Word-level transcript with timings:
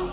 Here 0.00 0.08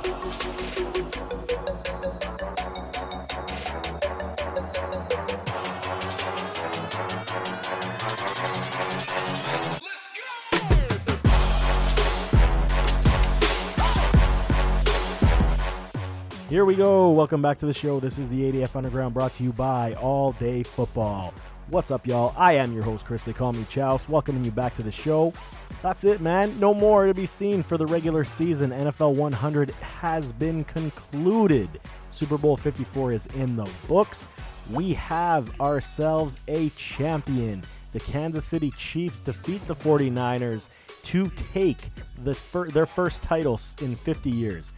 we 16.65 16.75
go. 16.75 17.11
Welcome 17.11 17.41
back 17.41 17.57
to 17.59 17.65
the 17.65 17.73
show. 17.73 18.01
This 18.01 18.17
is 18.17 18.27
the 18.27 18.51
ADF 18.51 18.75
Underground 18.75 19.13
brought 19.13 19.31
to 19.35 19.43
you 19.43 19.53
by 19.53 19.93
All 19.93 20.33
Day 20.33 20.63
Football. 20.63 21.33
What's 21.69 21.91
up, 21.91 22.07
y'all? 22.07 22.33
I 22.37 22.53
am 22.53 22.71
your 22.71 22.83
host, 22.83 23.05
Chris. 23.05 23.23
They 23.23 23.33
call 23.33 23.51
me 23.51 23.65
Chouse. 23.69 24.07
Welcoming 24.07 24.45
you 24.45 24.51
back 24.51 24.73
to 24.75 24.83
the 24.83 24.91
show. 24.91 25.33
That's 25.81 26.05
it, 26.05 26.21
man. 26.21 26.57
No 26.61 26.73
more 26.73 27.07
to 27.07 27.13
be 27.13 27.25
seen 27.25 27.61
for 27.61 27.75
the 27.75 27.85
regular 27.85 28.23
season. 28.23 28.71
NFL 28.71 29.15
100 29.15 29.71
has 29.71 30.31
been 30.31 30.63
concluded. 30.63 31.69
Super 32.09 32.37
Bowl 32.37 32.55
54 32.55 33.11
is 33.11 33.25
in 33.35 33.57
the 33.57 33.69
books. 33.85 34.29
We 34.71 34.93
have 34.93 35.59
ourselves 35.59 36.37
a 36.47 36.69
champion. 36.77 37.63
The 37.91 37.99
Kansas 37.99 38.45
City 38.45 38.71
Chiefs 38.77 39.19
defeat 39.19 39.65
the 39.67 39.75
49ers 39.75 40.69
to 41.03 41.25
take 41.51 41.89
the 42.23 42.33
fir- 42.33 42.69
their 42.69 42.85
first 42.85 43.21
title 43.21 43.59
in 43.81 43.93
50 43.93 44.29
years 44.29 44.71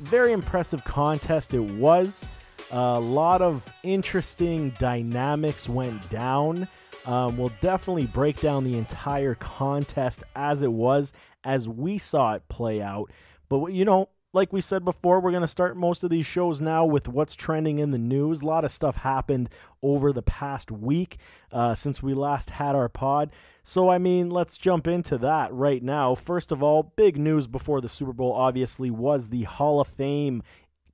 very 0.00 0.32
impressive 0.32 0.84
contest 0.84 1.54
it 1.54 1.60
was. 1.60 2.28
A 2.70 2.98
lot 2.98 3.42
of 3.42 3.72
interesting 3.82 4.70
dynamics 4.78 5.68
went 5.68 6.08
down. 6.10 6.68
Um, 7.06 7.36
we'll 7.36 7.52
definitely 7.60 8.06
break 8.06 8.40
down 8.40 8.64
the 8.64 8.78
entire 8.78 9.34
contest 9.34 10.24
as 10.34 10.62
it 10.62 10.72
was, 10.72 11.12
as 11.44 11.68
we 11.68 11.98
saw 11.98 12.34
it 12.34 12.48
play 12.48 12.80
out. 12.80 13.10
But, 13.48 13.66
you 13.66 13.84
know, 13.84 14.08
like 14.32 14.52
we 14.52 14.60
said 14.60 14.84
before, 14.84 15.20
we're 15.20 15.30
going 15.30 15.42
to 15.42 15.48
start 15.48 15.76
most 15.76 16.02
of 16.02 16.10
these 16.10 16.26
shows 16.26 16.60
now 16.60 16.84
with 16.84 17.06
what's 17.06 17.36
trending 17.36 17.78
in 17.78 17.92
the 17.92 17.98
news. 17.98 18.42
A 18.42 18.46
lot 18.46 18.64
of 18.64 18.72
stuff 18.72 18.96
happened 18.96 19.48
over 19.80 20.12
the 20.12 20.22
past 20.22 20.72
week 20.72 21.18
uh, 21.52 21.74
since 21.74 22.02
we 22.02 22.14
last 22.14 22.50
had 22.50 22.74
our 22.74 22.88
pod. 22.88 23.30
So, 23.62 23.90
I 23.90 23.98
mean, 23.98 24.30
let's 24.30 24.58
jump 24.58 24.88
into 24.88 25.18
that 25.18 25.52
right 25.52 25.82
now. 25.82 26.16
First 26.16 26.50
of 26.50 26.62
all, 26.62 26.92
big 26.96 27.16
news 27.16 27.46
before 27.46 27.80
the 27.80 27.88
Super 27.88 28.12
Bowl 28.12 28.32
obviously 28.32 28.90
was 28.90 29.28
the 29.28 29.44
Hall 29.44 29.80
of 29.80 29.86
Fame 29.86 30.42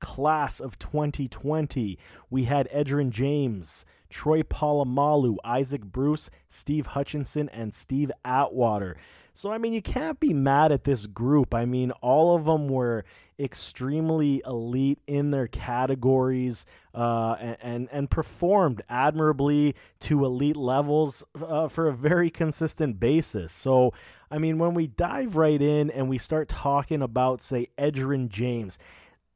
class 0.01 0.61
of 0.61 0.79
2020. 0.79 1.99
We 2.29 2.45
had 2.45 2.69
Edgerrin 2.71 3.11
James, 3.11 3.85
Troy 4.09 4.43
Polamalu, 4.43 5.37
Isaac 5.45 5.83
Bruce, 5.83 6.31
Steve 6.49 6.87
Hutchinson, 6.87 7.49
and 7.51 7.73
Steve 7.73 8.11
Atwater. 8.25 8.97
So, 9.33 9.53
I 9.53 9.59
mean, 9.59 9.73
you 9.73 9.81
can't 9.81 10.21
be 10.21 10.35
mad 10.35 10.73
at 10.73 10.85
this 10.85 11.07
group. 11.07 11.55
I 11.55 11.65
mean, 11.65 11.93
all 12.03 12.35
of 12.35 12.45
them 12.45 12.69
were 12.69 13.05
extremely 13.39 14.43
elite 14.45 14.99
in 15.07 15.31
their 15.31 15.47
categories 15.47 16.67
uh, 16.95 17.37
and, 17.41 17.57
and, 17.63 17.89
and 17.91 18.11
performed 18.11 18.83
admirably 18.89 19.75
to 20.01 20.25
elite 20.25 20.57
levels 20.57 21.25
uh, 21.41 21.69
for 21.69 21.89
a 21.89 21.95
very 21.95 22.29
consistent 22.29 23.01
basis. 23.01 23.53
So, 23.53 23.95
I 24.31 24.39
mean, 24.39 24.59
when 24.59 24.75
we 24.75 24.89
dive 24.89 25.37
right 25.37 25.61
in 25.61 25.91
and 25.91 26.09
we 26.09 26.19
start 26.19 26.49
talking 26.49 27.01
about, 27.01 27.41
say, 27.41 27.69
Edgerrin 27.79 28.29
James, 28.29 28.79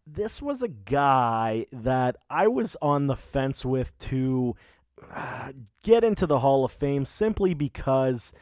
this 0.07 0.43
was 0.43 0.63
a 0.63 0.69
guy 0.69 1.67
that 1.73 2.17
I 2.29 2.47
was 2.47 2.77
on 2.83 3.07
the 3.07 3.17
fence 3.17 3.65
with 3.65 3.97
to 4.01 4.55
uh, 5.15 5.53
get 5.83 6.05
into 6.05 6.27
the 6.27 6.41
Hall 6.41 6.65
of 6.65 6.73
Fame 6.73 7.05
simply 7.05 7.55
because 7.55 8.33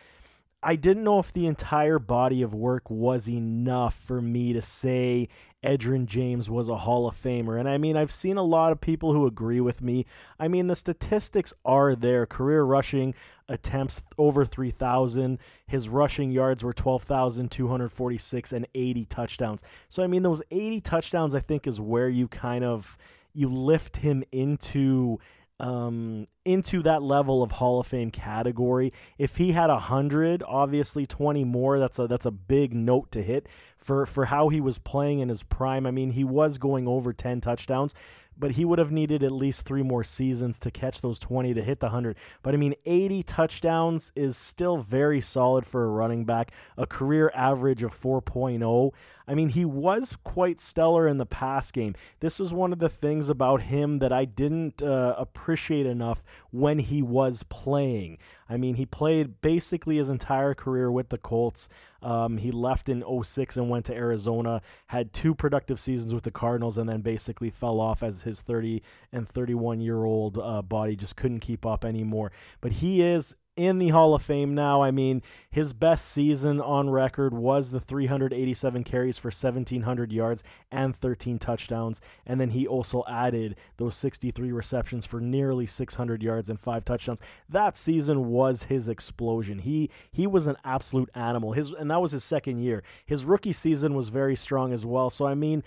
I 0.62 0.76
didn't 0.76 1.02
know 1.02 1.18
if 1.18 1.32
the 1.32 1.46
entire 1.46 1.98
body 1.98 2.42
of 2.42 2.54
work 2.54 2.88
was 2.88 3.28
enough 3.28 3.94
for 3.94 4.22
me 4.22 4.52
to 4.52 4.62
say 4.62 5.28
Edgerrin 5.66 6.06
James 6.06 6.48
was 6.48 6.68
a 6.68 6.76
Hall 6.76 7.08
of 7.08 7.16
Famer. 7.16 7.58
And 7.58 7.68
I 7.68 7.78
mean, 7.78 7.96
I've 7.96 8.12
seen 8.12 8.36
a 8.36 8.42
lot 8.42 8.70
of 8.70 8.80
people 8.80 9.12
who 9.12 9.26
agree 9.26 9.60
with 9.60 9.82
me. 9.82 10.06
I 10.38 10.46
mean, 10.46 10.68
the 10.68 10.76
statistics 10.76 11.52
are 11.64 11.96
there. 11.96 12.26
Career 12.26 12.62
rushing 12.62 13.14
attempts 13.48 14.04
over 14.18 14.44
3,000. 14.44 15.38
His 15.66 15.88
rushing 15.88 16.30
yards 16.30 16.62
were 16.62 16.72
12,246 16.72 18.52
and 18.52 18.66
80 18.74 19.04
touchdowns. 19.06 19.62
So, 19.88 20.04
I 20.04 20.06
mean, 20.06 20.22
those 20.22 20.42
80 20.52 20.80
touchdowns, 20.82 21.34
I 21.34 21.40
think, 21.40 21.66
is 21.66 21.80
where 21.80 22.08
you 22.08 22.28
kind 22.28 22.64
of 22.64 22.96
you 23.34 23.48
lift 23.48 23.96
him 23.98 24.22
into 24.30 25.18
um, 25.62 26.26
into 26.44 26.82
that 26.82 27.02
level 27.02 27.42
of 27.42 27.52
Hall 27.52 27.78
of 27.80 27.86
Fame 27.86 28.10
category. 28.10 28.92
If 29.16 29.36
he 29.36 29.52
had 29.52 29.70
hundred, 29.70 30.42
obviously 30.46 31.06
twenty 31.06 31.44
more, 31.44 31.78
that's 31.78 31.98
a 31.98 32.06
that's 32.06 32.26
a 32.26 32.32
big 32.32 32.74
note 32.74 33.12
to 33.12 33.22
hit 33.22 33.48
for 33.78 34.04
for 34.04 34.26
how 34.26 34.48
he 34.48 34.60
was 34.60 34.78
playing 34.78 35.20
in 35.20 35.28
his 35.28 35.44
prime. 35.44 35.86
I 35.86 35.92
mean, 35.92 36.10
he 36.10 36.24
was 36.24 36.58
going 36.58 36.88
over 36.88 37.12
ten 37.12 37.40
touchdowns, 37.40 37.94
but 38.42 38.50
he 38.50 38.64
would 38.64 38.80
have 38.80 38.90
needed 38.90 39.22
at 39.22 39.30
least 39.30 39.64
three 39.64 39.84
more 39.84 40.02
seasons 40.02 40.58
to 40.58 40.68
catch 40.68 41.00
those 41.00 41.20
20 41.20 41.54
to 41.54 41.62
hit 41.62 41.78
the 41.78 41.86
100. 41.86 42.16
But 42.42 42.54
I 42.54 42.56
mean, 42.56 42.74
80 42.84 43.22
touchdowns 43.22 44.10
is 44.16 44.36
still 44.36 44.78
very 44.78 45.20
solid 45.20 45.64
for 45.64 45.84
a 45.84 45.88
running 45.88 46.24
back, 46.24 46.50
a 46.76 46.84
career 46.84 47.30
average 47.36 47.84
of 47.84 47.94
4.0. 47.94 48.92
I 49.28 49.34
mean, 49.34 49.50
he 49.50 49.64
was 49.64 50.16
quite 50.24 50.58
stellar 50.58 51.06
in 51.06 51.18
the 51.18 51.24
pass 51.24 51.70
game. 51.70 51.94
This 52.18 52.40
was 52.40 52.52
one 52.52 52.72
of 52.72 52.80
the 52.80 52.88
things 52.88 53.28
about 53.28 53.62
him 53.62 54.00
that 54.00 54.12
I 54.12 54.24
didn't 54.24 54.82
uh, 54.82 55.14
appreciate 55.16 55.86
enough 55.86 56.24
when 56.50 56.80
he 56.80 57.00
was 57.00 57.44
playing. 57.44 58.18
I 58.52 58.58
mean, 58.58 58.74
he 58.74 58.84
played 58.84 59.40
basically 59.40 59.96
his 59.96 60.10
entire 60.10 60.52
career 60.52 60.90
with 60.90 61.08
the 61.08 61.16
Colts. 61.16 61.70
Um, 62.02 62.36
he 62.36 62.50
left 62.50 62.90
in 62.90 63.02
06 63.22 63.56
and 63.56 63.70
went 63.70 63.86
to 63.86 63.94
Arizona, 63.94 64.60
had 64.88 65.14
two 65.14 65.34
productive 65.34 65.80
seasons 65.80 66.12
with 66.12 66.24
the 66.24 66.30
Cardinals, 66.30 66.76
and 66.76 66.86
then 66.86 67.00
basically 67.00 67.48
fell 67.48 67.80
off 67.80 68.02
as 68.02 68.22
his 68.22 68.42
30 68.42 68.82
and 69.10 69.26
31 69.26 69.80
year 69.80 70.04
old 70.04 70.36
uh, 70.36 70.60
body 70.60 70.96
just 70.96 71.16
couldn't 71.16 71.40
keep 71.40 71.64
up 71.64 71.82
anymore. 71.82 72.30
But 72.60 72.72
he 72.72 73.00
is 73.00 73.36
in 73.56 73.78
the 73.78 73.88
Hall 73.88 74.14
of 74.14 74.22
Fame 74.22 74.54
now. 74.54 74.82
I 74.82 74.90
mean, 74.90 75.22
his 75.50 75.72
best 75.72 76.06
season 76.08 76.60
on 76.60 76.88
record 76.88 77.34
was 77.34 77.70
the 77.70 77.80
387 77.80 78.84
carries 78.84 79.18
for 79.18 79.28
1,700 79.28 80.12
yards 80.12 80.42
and 80.70 80.96
13 80.96 81.38
touchdowns. 81.38 82.00
And 82.26 82.40
then 82.40 82.50
he 82.50 82.66
also 82.66 83.04
added 83.08 83.56
those 83.76 83.94
63 83.96 84.52
receptions 84.52 85.04
for 85.04 85.20
nearly 85.20 85.66
600 85.66 86.22
yards 86.22 86.48
and 86.48 86.58
five 86.58 86.84
touchdowns. 86.84 87.20
That 87.48 87.76
season 87.76 88.30
was 88.30 88.64
his 88.64 88.88
explosion. 88.88 89.58
He 89.60 89.90
he 90.10 90.26
was 90.26 90.46
an 90.46 90.56
absolute 90.64 91.10
animal. 91.14 91.52
His 91.52 91.72
and 91.72 91.90
that 91.90 92.00
was 92.00 92.12
his 92.12 92.24
second 92.24 92.60
year. 92.60 92.82
His 93.04 93.24
rookie 93.24 93.52
season 93.52 93.94
was 93.94 94.08
very 94.08 94.36
strong 94.36 94.72
as 94.72 94.86
well. 94.86 95.10
So 95.10 95.26
I 95.26 95.34
mean, 95.34 95.62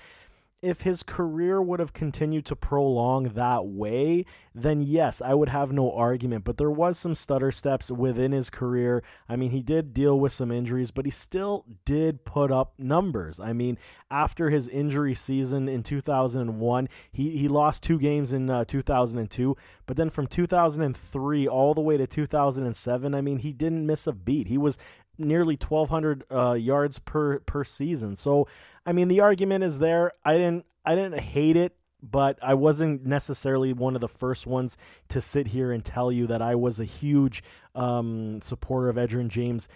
if 0.62 0.82
his 0.82 1.04
career 1.04 1.62
would 1.62 1.80
have 1.80 1.94
continued 1.94 2.46
to 2.46 2.56
prolong 2.56 3.26
that 3.36 3.68
way, 3.68 4.26
then 4.54 4.82
yes, 4.82 5.22
I 5.22 5.34
would 5.34 5.50
have 5.50 5.72
no 5.72 5.92
argument. 5.92 6.44
But 6.44 6.58
there 6.58 6.72
was 6.72 6.98
some 6.98 7.14
stutter 7.14 7.52
steps 7.52 7.92
within 7.92 8.32
his 8.32 8.50
career. 8.50 9.04
I 9.30 9.36
mean, 9.36 9.52
he 9.52 9.62
did 9.62 9.94
deal 9.94 10.20
with 10.20 10.32
some 10.32 10.52
injuries, 10.52 10.92
but 10.92 11.06
he 11.06 11.12
still 11.12 11.66
did 11.86 12.26
put 12.26 12.52
up 12.52 12.74
numbers. 12.80 13.40
I 13.40 13.54
mean, 13.54 13.78
after 14.10 14.50
his 14.50 14.68
injury 14.68 15.14
season 15.14 15.70
in 15.70 15.84
2001, 15.84 16.90
he, 17.12 17.38
he 17.38 17.48
lost 17.48 17.84
two 17.84 18.00
games 18.00 18.34
in 18.34 18.50
uh, 18.50 18.66
2002, 18.66 19.56
but 19.86 19.98
then 19.98 20.10
from 20.10 20.26
2003 20.26 21.48
all 21.48 21.74
the 21.74 21.82
way 21.82 21.98
to 21.98 22.08
2007, 22.08 23.14
I 23.14 23.22
mean, 23.22 23.40
he 23.40 23.54
didn't 23.54 23.86
miss 23.86 24.08
a 24.08 24.14
beat. 24.14 24.48
He 24.48 24.58
was 24.58 24.78
nearly 25.18 25.56
1200 25.56 26.24
uh, 26.32 26.54
yards 26.54 27.00
per 27.00 27.40
per 27.40 27.64
season. 27.64 28.16
So, 28.16 28.48
I 28.86 28.92
mean, 28.92 29.08
the 29.08 29.22
argument 29.22 29.64
is 29.64 29.80
there. 29.80 30.12
I 30.24 30.34
didn't 30.34 30.66
I 30.86 30.96
didn't 30.96 31.20
hate 31.20 31.58
it, 31.58 31.76
but 32.02 32.38
I 32.42 32.54
wasn't 32.54 33.06
necessarily 33.06 33.74
one 33.74 33.96
of 33.96 34.02
the 34.02 34.08
first 34.08 34.46
ones 34.46 34.78
to 35.10 35.22
sit 35.22 35.48
here 35.48 35.72
and 35.72 35.84
tell 35.84 36.12
you 36.12 36.28
that 36.28 36.42
I 36.42 36.56
was 36.56 36.80
a 36.80 36.86
huge 36.86 37.44
um, 37.74 38.42
supporter 38.42 38.90
of 38.90 38.96
Edgerrin 38.96 39.30
James 39.30 39.68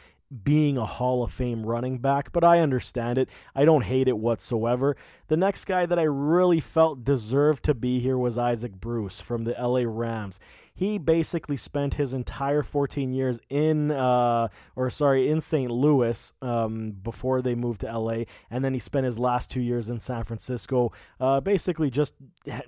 being 0.43 0.77
a 0.77 0.85
Hall 0.85 1.23
of 1.23 1.31
Fame 1.31 1.65
running 1.65 1.97
back, 1.97 2.31
but 2.31 2.43
I 2.43 2.59
understand 2.59 3.17
it. 3.17 3.29
I 3.55 3.65
don't 3.65 3.83
hate 3.83 4.07
it 4.07 4.17
whatsoever. 4.17 4.95
The 5.27 5.37
next 5.37 5.65
guy 5.65 5.85
that 5.85 5.97
I 5.97 6.03
really 6.03 6.59
felt 6.59 7.03
deserved 7.03 7.63
to 7.65 7.73
be 7.73 7.99
here 7.99 8.17
was 8.17 8.37
Isaac 8.37 8.73
Bruce 8.73 9.19
from 9.19 9.43
the 9.43 9.55
LA 9.59 9.83
Rams. 9.85 10.39
He 10.73 10.97
basically 10.97 11.57
spent 11.57 11.95
his 11.95 12.13
entire 12.13 12.63
14 12.63 13.11
years 13.11 13.39
in, 13.49 13.91
uh, 13.91 14.47
or 14.75 14.89
sorry, 14.89 15.29
in 15.29 15.41
St. 15.41 15.69
Louis 15.69 16.31
um, 16.41 16.91
before 16.91 17.41
they 17.41 17.55
moved 17.55 17.81
to 17.81 17.97
LA, 17.97 18.23
and 18.49 18.63
then 18.63 18.73
he 18.73 18.79
spent 18.79 19.05
his 19.05 19.19
last 19.19 19.51
two 19.51 19.61
years 19.61 19.89
in 19.89 19.99
San 19.99 20.23
Francisco. 20.23 20.91
Uh, 21.19 21.41
basically, 21.41 21.89
just 21.89 22.13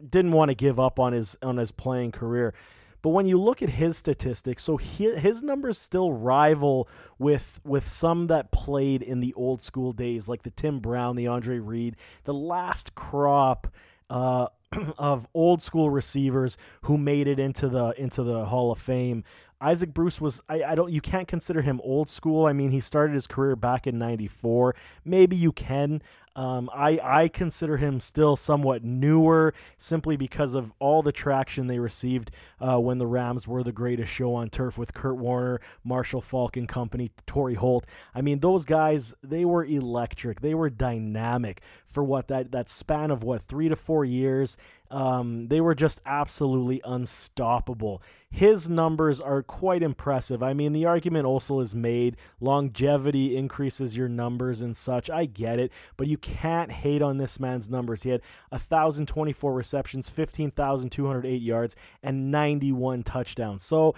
didn't 0.09 0.31
want 0.31 0.50
to 0.50 0.56
give 0.56 0.80
up 0.80 1.00
on 1.00 1.13
his 1.13 1.38
on 1.41 1.57
his 1.57 1.71
playing 1.71 2.12
career. 2.12 2.53
But 3.01 3.09
when 3.09 3.25
you 3.25 3.39
look 3.39 3.62
at 3.62 3.69
his 3.69 3.98
statistics, 3.98 4.63
so 4.63 4.77
he, 4.77 5.15
his 5.15 5.42
numbers 5.42 5.77
still 5.77 6.12
rival 6.12 6.88
with 7.18 7.59
with 7.63 7.88
some 7.88 8.27
that 8.27 8.51
played 8.51 9.01
in 9.01 9.19
the 9.19 9.33
old 9.33 9.62
school 9.62 9.92
days, 9.92 10.27
like 10.27 10.44
the 10.44 10.51
Tim 10.51 10.80
Brown, 10.80 11.15
the 11.15 11.27
Andre 11.27 11.57
Reed, 11.59 11.95
the 12.24 12.33
last 12.33 12.95
crop. 12.95 13.68
Uh, 14.09 14.48
of 14.98 15.27
old 15.33 15.62
school 15.62 15.89
receivers 15.89 16.57
who 16.83 16.98
made 16.98 17.27
it 17.27 17.39
into 17.39 17.68
the 17.68 17.89
into 17.98 18.24
the 18.24 18.45
Hall 18.45 18.71
of 18.71 18.80
Fame. 18.80 19.24
Isaac 19.59 19.94
Bruce 19.94 20.19
was 20.19 20.42
I, 20.50 20.63
I 20.63 20.75
don't 20.75 20.92
you 20.92 21.01
can't 21.01 21.27
consider 21.27 21.62
him 21.62 21.81
old 21.83 22.09
school. 22.09 22.45
I 22.45 22.54
mean, 22.54 22.71
he 22.71 22.80
started 22.80 23.13
his 23.13 23.27
career 23.27 23.56
back 23.56 23.86
in 23.86 24.00
94. 24.00 24.75
Maybe 25.06 25.36
you 25.36 25.51
can. 25.51 26.01
Um, 26.36 26.69
I, 26.74 27.00
I 27.04 27.28
consider 27.28 27.78
him 27.78 28.00
still 28.00 28.36
somewhat 28.36 28.83
newer 28.83 29.54
simply 29.78 30.16
because 30.16 30.56
of 30.56 30.72
all 30.80 31.01
the 31.01 31.12
traction 31.12 31.68
they 31.68 31.80
received 31.80 32.31
uh, 32.60 32.78
when 32.80 33.00
the 33.00 33.07
Rams 33.07 33.48
were 33.48 33.63
the 33.63 33.72
greatest 33.72 34.12
show 34.13 34.33
on 34.36 34.50
turf 34.50 34.78
with 34.78 34.94
Kurt 34.94 35.18
Warner, 35.18 35.60
Marshall 35.83 36.22
Faulk 36.22 36.56
and 36.56 36.68
company, 36.68 37.12
Torry 37.25 37.56
Holt. 37.56 37.86
I 38.16 38.22
mean, 38.22 38.39
those 38.39 38.66
guys, 38.66 39.13
they 39.22 39.44
were 39.44 39.66
electric. 39.66 40.42
They 40.42 40.54
were 40.54 40.69
dynamic 40.69 41.62
for 41.86 42.04
what 42.04 42.28
that, 42.28 42.51
that 42.51 42.69
span 42.69 43.12
of 43.12 43.24
what, 43.24 43.42
three 43.42 43.68
to 43.68 43.75
four 43.75 44.06
years. 44.06 44.56
Um, 44.91 45.47
they 45.47 45.61
were 45.61 45.73
just 45.73 46.01
absolutely 46.05 46.81
unstoppable. 46.83 48.03
His 48.29 48.69
numbers 48.69 49.19
are 49.21 49.41
quite 49.41 49.83
impressive. 49.83 50.43
I 50.43 50.53
mean, 50.53 50.73
the 50.73 50.85
argument 50.85 51.25
also 51.25 51.61
is 51.61 51.73
made 51.73 52.17
longevity 52.39 53.35
increases 53.35 53.95
your 53.95 54.09
numbers 54.09 54.61
and 54.61 54.75
such. 54.75 55.09
I 55.09 55.25
get 55.25 55.59
it, 55.59 55.71
but 55.95 56.07
you 56.07 56.17
can't 56.17 56.71
hate 56.71 57.01
on 57.01 57.17
this 57.17 57.39
man's 57.39 57.69
numbers. 57.69 58.03
He 58.03 58.09
had 58.09 58.21
1,024 58.49 59.53
receptions, 59.53 60.09
15,208 60.09 61.41
yards, 61.41 61.75
and 62.03 62.29
91 62.29 63.03
touchdowns. 63.03 63.63
So 63.63 63.95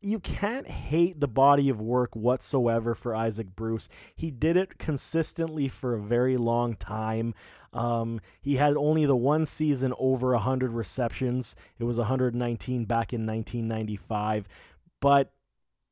you 0.00 0.20
can't 0.20 0.68
hate 0.68 1.20
the 1.20 1.28
body 1.28 1.68
of 1.68 1.80
work 1.80 2.14
whatsoever 2.14 2.94
for 2.94 3.14
Isaac 3.14 3.56
Bruce. 3.56 3.88
He 4.14 4.30
did 4.30 4.56
it 4.56 4.78
consistently 4.78 5.68
for 5.68 5.94
a 5.94 6.00
very 6.00 6.36
long 6.36 6.76
time. 6.76 7.34
Um, 7.72 8.20
he 8.40 8.56
had 8.56 8.76
only 8.76 9.06
the 9.06 9.16
one 9.16 9.46
season 9.46 9.92
over 9.98 10.32
100 10.32 10.72
receptions. 10.72 11.56
It 11.78 11.84
was 11.84 11.98
119 11.98 12.84
back 12.84 13.12
in 13.12 13.26
1995. 13.26 14.48
But 15.00 15.32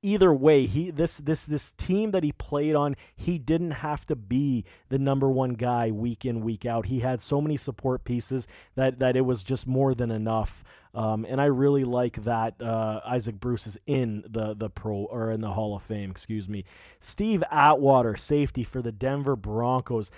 either 0.04 0.32
way, 0.32 0.66
he 0.66 0.90
this 0.90 1.16
this 1.18 1.44
this 1.44 1.72
team 1.72 2.10
that 2.12 2.22
he 2.22 2.32
played 2.32 2.76
on, 2.76 2.94
he 3.16 3.38
didn't 3.38 3.72
have 3.72 4.06
to 4.06 4.14
be 4.14 4.64
the 4.90 4.98
number 4.98 5.30
one 5.30 5.54
guy 5.54 5.90
week 5.90 6.24
in 6.24 6.42
week 6.42 6.66
out. 6.66 6.86
He 6.86 7.00
had 7.00 7.22
so 7.22 7.40
many 7.40 7.56
support 7.56 8.04
pieces 8.04 8.46
that 8.76 8.98
that 9.00 9.16
it 9.16 9.22
was 9.22 9.42
just 9.42 9.66
more 9.66 9.94
than 9.94 10.10
enough. 10.10 10.62
Um, 10.94 11.26
and 11.28 11.40
I 11.40 11.46
really 11.46 11.84
like 11.84 12.22
that 12.22 12.60
uh, 12.62 13.00
Isaac 13.04 13.40
Bruce 13.40 13.66
is 13.66 13.78
in 13.86 14.22
the 14.28 14.54
the 14.54 14.70
pro 14.70 14.96
or 14.96 15.32
in 15.32 15.40
the 15.40 15.50
Hall 15.50 15.74
of 15.74 15.82
Fame. 15.82 16.10
Excuse 16.10 16.48
me. 16.48 16.64
Steve 17.00 17.42
Atwater, 17.50 18.14
safety 18.14 18.62
for 18.62 18.82
the 18.82 18.92
Denver 18.92 19.36
Broncos. 19.36 20.10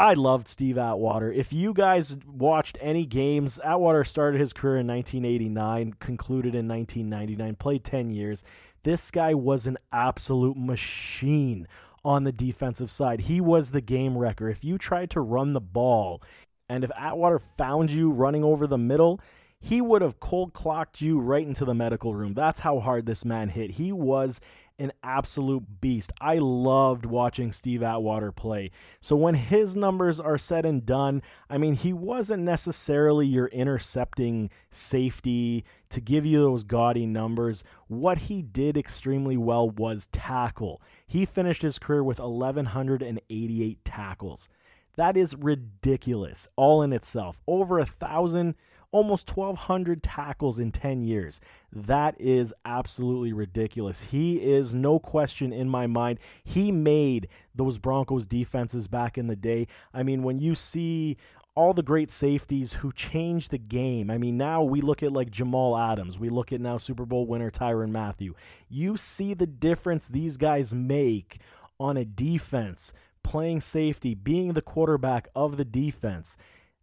I 0.00 0.14
loved 0.14 0.48
Steve 0.48 0.78
Atwater. 0.78 1.30
If 1.30 1.52
you 1.52 1.74
guys 1.74 2.16
watched 2.26 2.78
any 2.80 3.04
games, 3.04 3.60
Atwater 3.62 4.02
started 4.02 4.40
his 4.40 4.54
career 4.54 4.78
in 4.78 4.86
1989, 4.86 5.96
concluded 6.00 6.54
in 6.54 6.66
1999, 6.66 7.56
played 7.56 7.84
10 7.84 8.10
years. 8.10 8.42
This 8.82 9.10
guy 9.10 9.34
was 9.34 9.66
an 9.66 9.78
absolute 9.92 10.56
machine 10.56 11.68
on 12.04 12.24
the 12.24 12.32
defensive 12.32 12.90
side. 12.90 13.22
He 13.22 13.40
was 13.40 13.70
the 13.70 13.80
game 13.80 14.16
wrecker. 14.16 14.48
If 14.48 14.64
you 14.64 14.78
tried 14.78 15.10
to 15.10 15.20
run 15.20 15.52
the 15.52 15.60
ball 15.60 16.22
and 16.68 16.84
if 16.84 16.90
Atwater 16.96 17.38
found 17.38 17.92
you 17.92 18.10
running 18.10 18.44
over 18.44 18.66
the 18.66 18.78
middle, 18.78 19.20
he 19.60 19.80
would 19.80 20.00
have 20.00 20.20
cold 20.20 20.54
clocked 20.54 21.02
you 21.02 21.20
right 21.20 21.46
into 21.46 21.64
the 21.66 21.74
medical 21.74 22.14
room. 22.14 22.32
That's 22.32 22.60
how 22.60 22.80
hard 22.80 23.04
this 23.04 23.24
man 23.24 23.50
hit. 23.50 23.72
He 23.72 23.92
was 23.92 24.40
an 24.80 24.92
absolute 25.02 25.80
beast. 25.80 26.10
I 26.20 26.38
loved 26.38 27.04
watching 27.04 27.52
Steve 27.52 27.82
Atwater 27.82 28.32
play. 28.32 28.70
So 29.00 29.14
when 29.14 29.34
his 29.34 29.76
numbers 29.76 30.18
are 30.18 30.38
said 30.38 30.64
and 30.64 30.84
done, 30.84 31.22
I 31.48 31.58
mean, 31.58 31.74
he 31.74 31.92
wasn't 31.92 32.42
necessarily 32.42 33.26
your 33.26 33.46
intercepting 33.48 34.50
safety 34.70 35.64
to 35.90 36.00
give 36.00 36.24
you 36.24 36.40
those 36.40 36.64
gaudy 36.64 37.06
numbers. 37.06 37.62
What 37.88 38.18
he 38.18 38.42
did 38.42 38.76
extremely 38.76 39.36
well 39.36 39.68
was 39.68 40.08
tackle. 40.10 40.80
He 41.06 41.26
finished 41.26 41.62
his 41.62 41.78
career 41.78 42.02
with 42.02 42.18
1,188 42.18 43.84
tackles. 43.84 44.48
That 44.96 45.16
is 45.16 45.36
ridiculous, 45.36 46.48
all 46.56 46.82
in 46.82 46.92
itself. 46.92 47.40
Over 47.46 47.78
a 47.78 47.86
thousand 47.86 48.54
almost 48.92 49.36
1,200 49.36 50.02
tackles 50.02 50.58
in 50.58 50.72
10 50.72 51.02
years. 51.02 51.40
That 51.72 52.20
is 52.20 52.52
absolutely 52.64 53.32
ridiculous. 53.32 54.02
He 54.02 54.42
is 54.42 54.74
no 54.74 54.98
question 54.98 55.52
in 55.52 55.68
my 55.68 55.86
mind. 55.86 56.18
He 56.42 56.72
made 56.72 57.28
those 57.54 57.78
Broncos 57.78 58.26
defenses 58.26 58.88
back 58.88 59.16
in 59.16 59.26
the 59.26 59.36
day. 59.36 59.66
I 59.94 60.02
mean, 60.02 60.22
when 60.22 60.38
you 60.38 60.54
see 60.54 61.16
all 61.54 61.74
the 61.74 61.82
great 61.82 62.10
safeties 62.10 62.74
who 62.74 62.92
changed 62.92 63.50
the 63.50 63.58
game. 63.58 64.10
I 64.10 64.18
mean, 64.18 64.36
now 64.36 64.62
we 64.62 64.80
look 64.80 65.02
at 65.02 65.12
like 65.12 65.30
Jamal 65.30 65.76
Adams. 65.76 66.18
We 66.18 66.28
look 66.28 66.52
at 66.52 66.60
now 66.60 66.76
Super 66.76 67.04
Bowl 67.04 67.26
winner 67.26 67.50
Tyrann 67.50 67.90
Mathieu. 67.90 68.34
You 68.68 68.96
see 68.96 69.34
the 69.34 69.46
difference 69.46 70.06
these 70.06 70.36
guys 70.36 70.72
make 70.72 71.38
on 71.78 71.96
a 71.96 72.04
defense, 72.04 72.92
playing 73.22 73.60
safety, 73.60 74.14
being 74.14 74.52
the 74.52 74.62
quarterback 74.62 75.28
of 75.34 75.56
the 75.56 75.64
defense. 75.64 76.36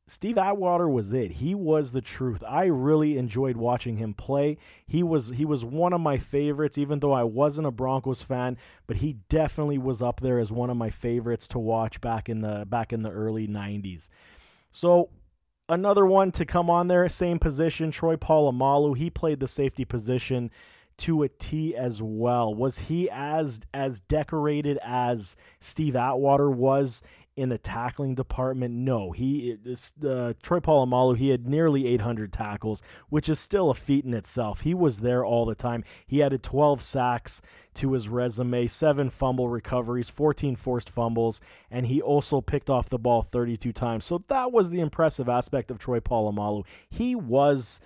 Steve 0.10 0.38
Atwater 0.38 0.88
was 0.88 1.12
it. 1.12 1.34
He 1.34 1.54
was 1.54 1.92
the 1.92 2.02
truth. 2.02 2.42
I 2.48 2.66
really 2.66 3.18
enjoyed 3.18 3.58
watching 3.58 3.98
him 3.98 4.14
play. 4.14 4.58
He 4.86 5.04
was 5.04 5.28
he 5.28 5.44
was 5.44 5.66
one 5.66 5.92
of 5.92 6.00
my 6.00 6.18
favorites, 6.18 6.78
even 6.78 7.00
though 7.00 7.12
I 7.12 7.24
wasn't 7.24 7.68
a 7.68 7.72
Broncos 7.72 8.22
fan, 8.22 8.58
but 8.88 8.98
he 8.98 9.18
definitely 9.28 9.78
was 9.78 10.02
up 10.02 10.22
there 10.22 10.40
as 10.40 10.52
one 10.52 10.70
of 10.70 10.78
my 10.78 10.90
favorites 10.90 11.48
to 11.50 11.60
watch 11.60 12.00
back 12.00 12.30
in 12.30 12.40
the 12.40 12.66
back 12.66 12.94
in 12.94 13.04
the 13.04 13.12
early 13.12 13.50
'90s. 13.50 14.08
So 14.72 15.10
another 15.68 16.06
one 16.06 16.32
to 16.32 16.46
come 16.46 16.70
on 16.70 16.88
there, 16.88 17.08
same 17.10 17.38
position, 17.38 17.92
Troy 17.92 18.16
Polamalu. 18.16 18.96
He 18.96 19.10
played 19.10 19.42
the 19.42 19.48
safety 19.48 19.84
position 19.84 20.52
to 21.00 21.24
a 21.24 21.30
T 21.30 21.76
as 21.76 22.02
well. 22.02 22.56
Was 22.56 22.80
he 22.80 23.10
as 23.10 23.60
as 23.74 24.00
decorated 24.00 24.80
as 24.82 25.36
Steve 25.60 25.96
Atwater 25.96 26.50
was 26.50 27.04
in 27.38 27.50
the 27.50 27.58
tackling 27.60 28.16
department, 28.16 28.74
no. 28.74 29.12
He 29.12 29.56
uh, 30.04 30.34
Troy 30.42 30.60
Polamalu, 30.60 31.16
he 31.18 31.30
had 31.30 31.48
nearly 31.48 31.86
800 31.88 32.34
tackles, 32.34 32.82
which 33.10 33.30
is 33.30 33.40
still 33.40 33.70
a 33.70 33.76
feat 33.76 34.04
in 34.04 34.16
itself. 34.16 34.62
He 34.62 34.74
was 34.74 35.02
there 35.02 35.24
all 35.24 35.46
the 35.46 35.56
time. 35.56 35.84
He 36.08 36.24
added 36.24 36.42
12 36.42 36.82
sacks 36.82 37.42
to 37.76 37.94
his 37.94 38.10
resume, 38.10 38.66
seven 38.66 39.12
fumble 39.12 39.50
recoveries, 39.50 40.10
14 40.10 40.56
forced 40.56 40.90
fumbles, 40.90 41.40
and 41.70 41.86
he 41.86 42.02
also 42.02 42.42
picked 42.42 42.72
off 42.72 42.90
the 42.90 42.98
ball 42.98 43.22
32 43.22 43.72
times. 43.72 44.04
So 44.04 44.24
that 44.30 44.52
was 44.52 44.72
the 44.72 44.80
impressive 44.80 45.30
aspect 45.30 45.70
of 45.70 45.78
Troy 45.78 46.00
Polamalu. 46.00 46.66
He 46.90 47.14
was 47.14 47.80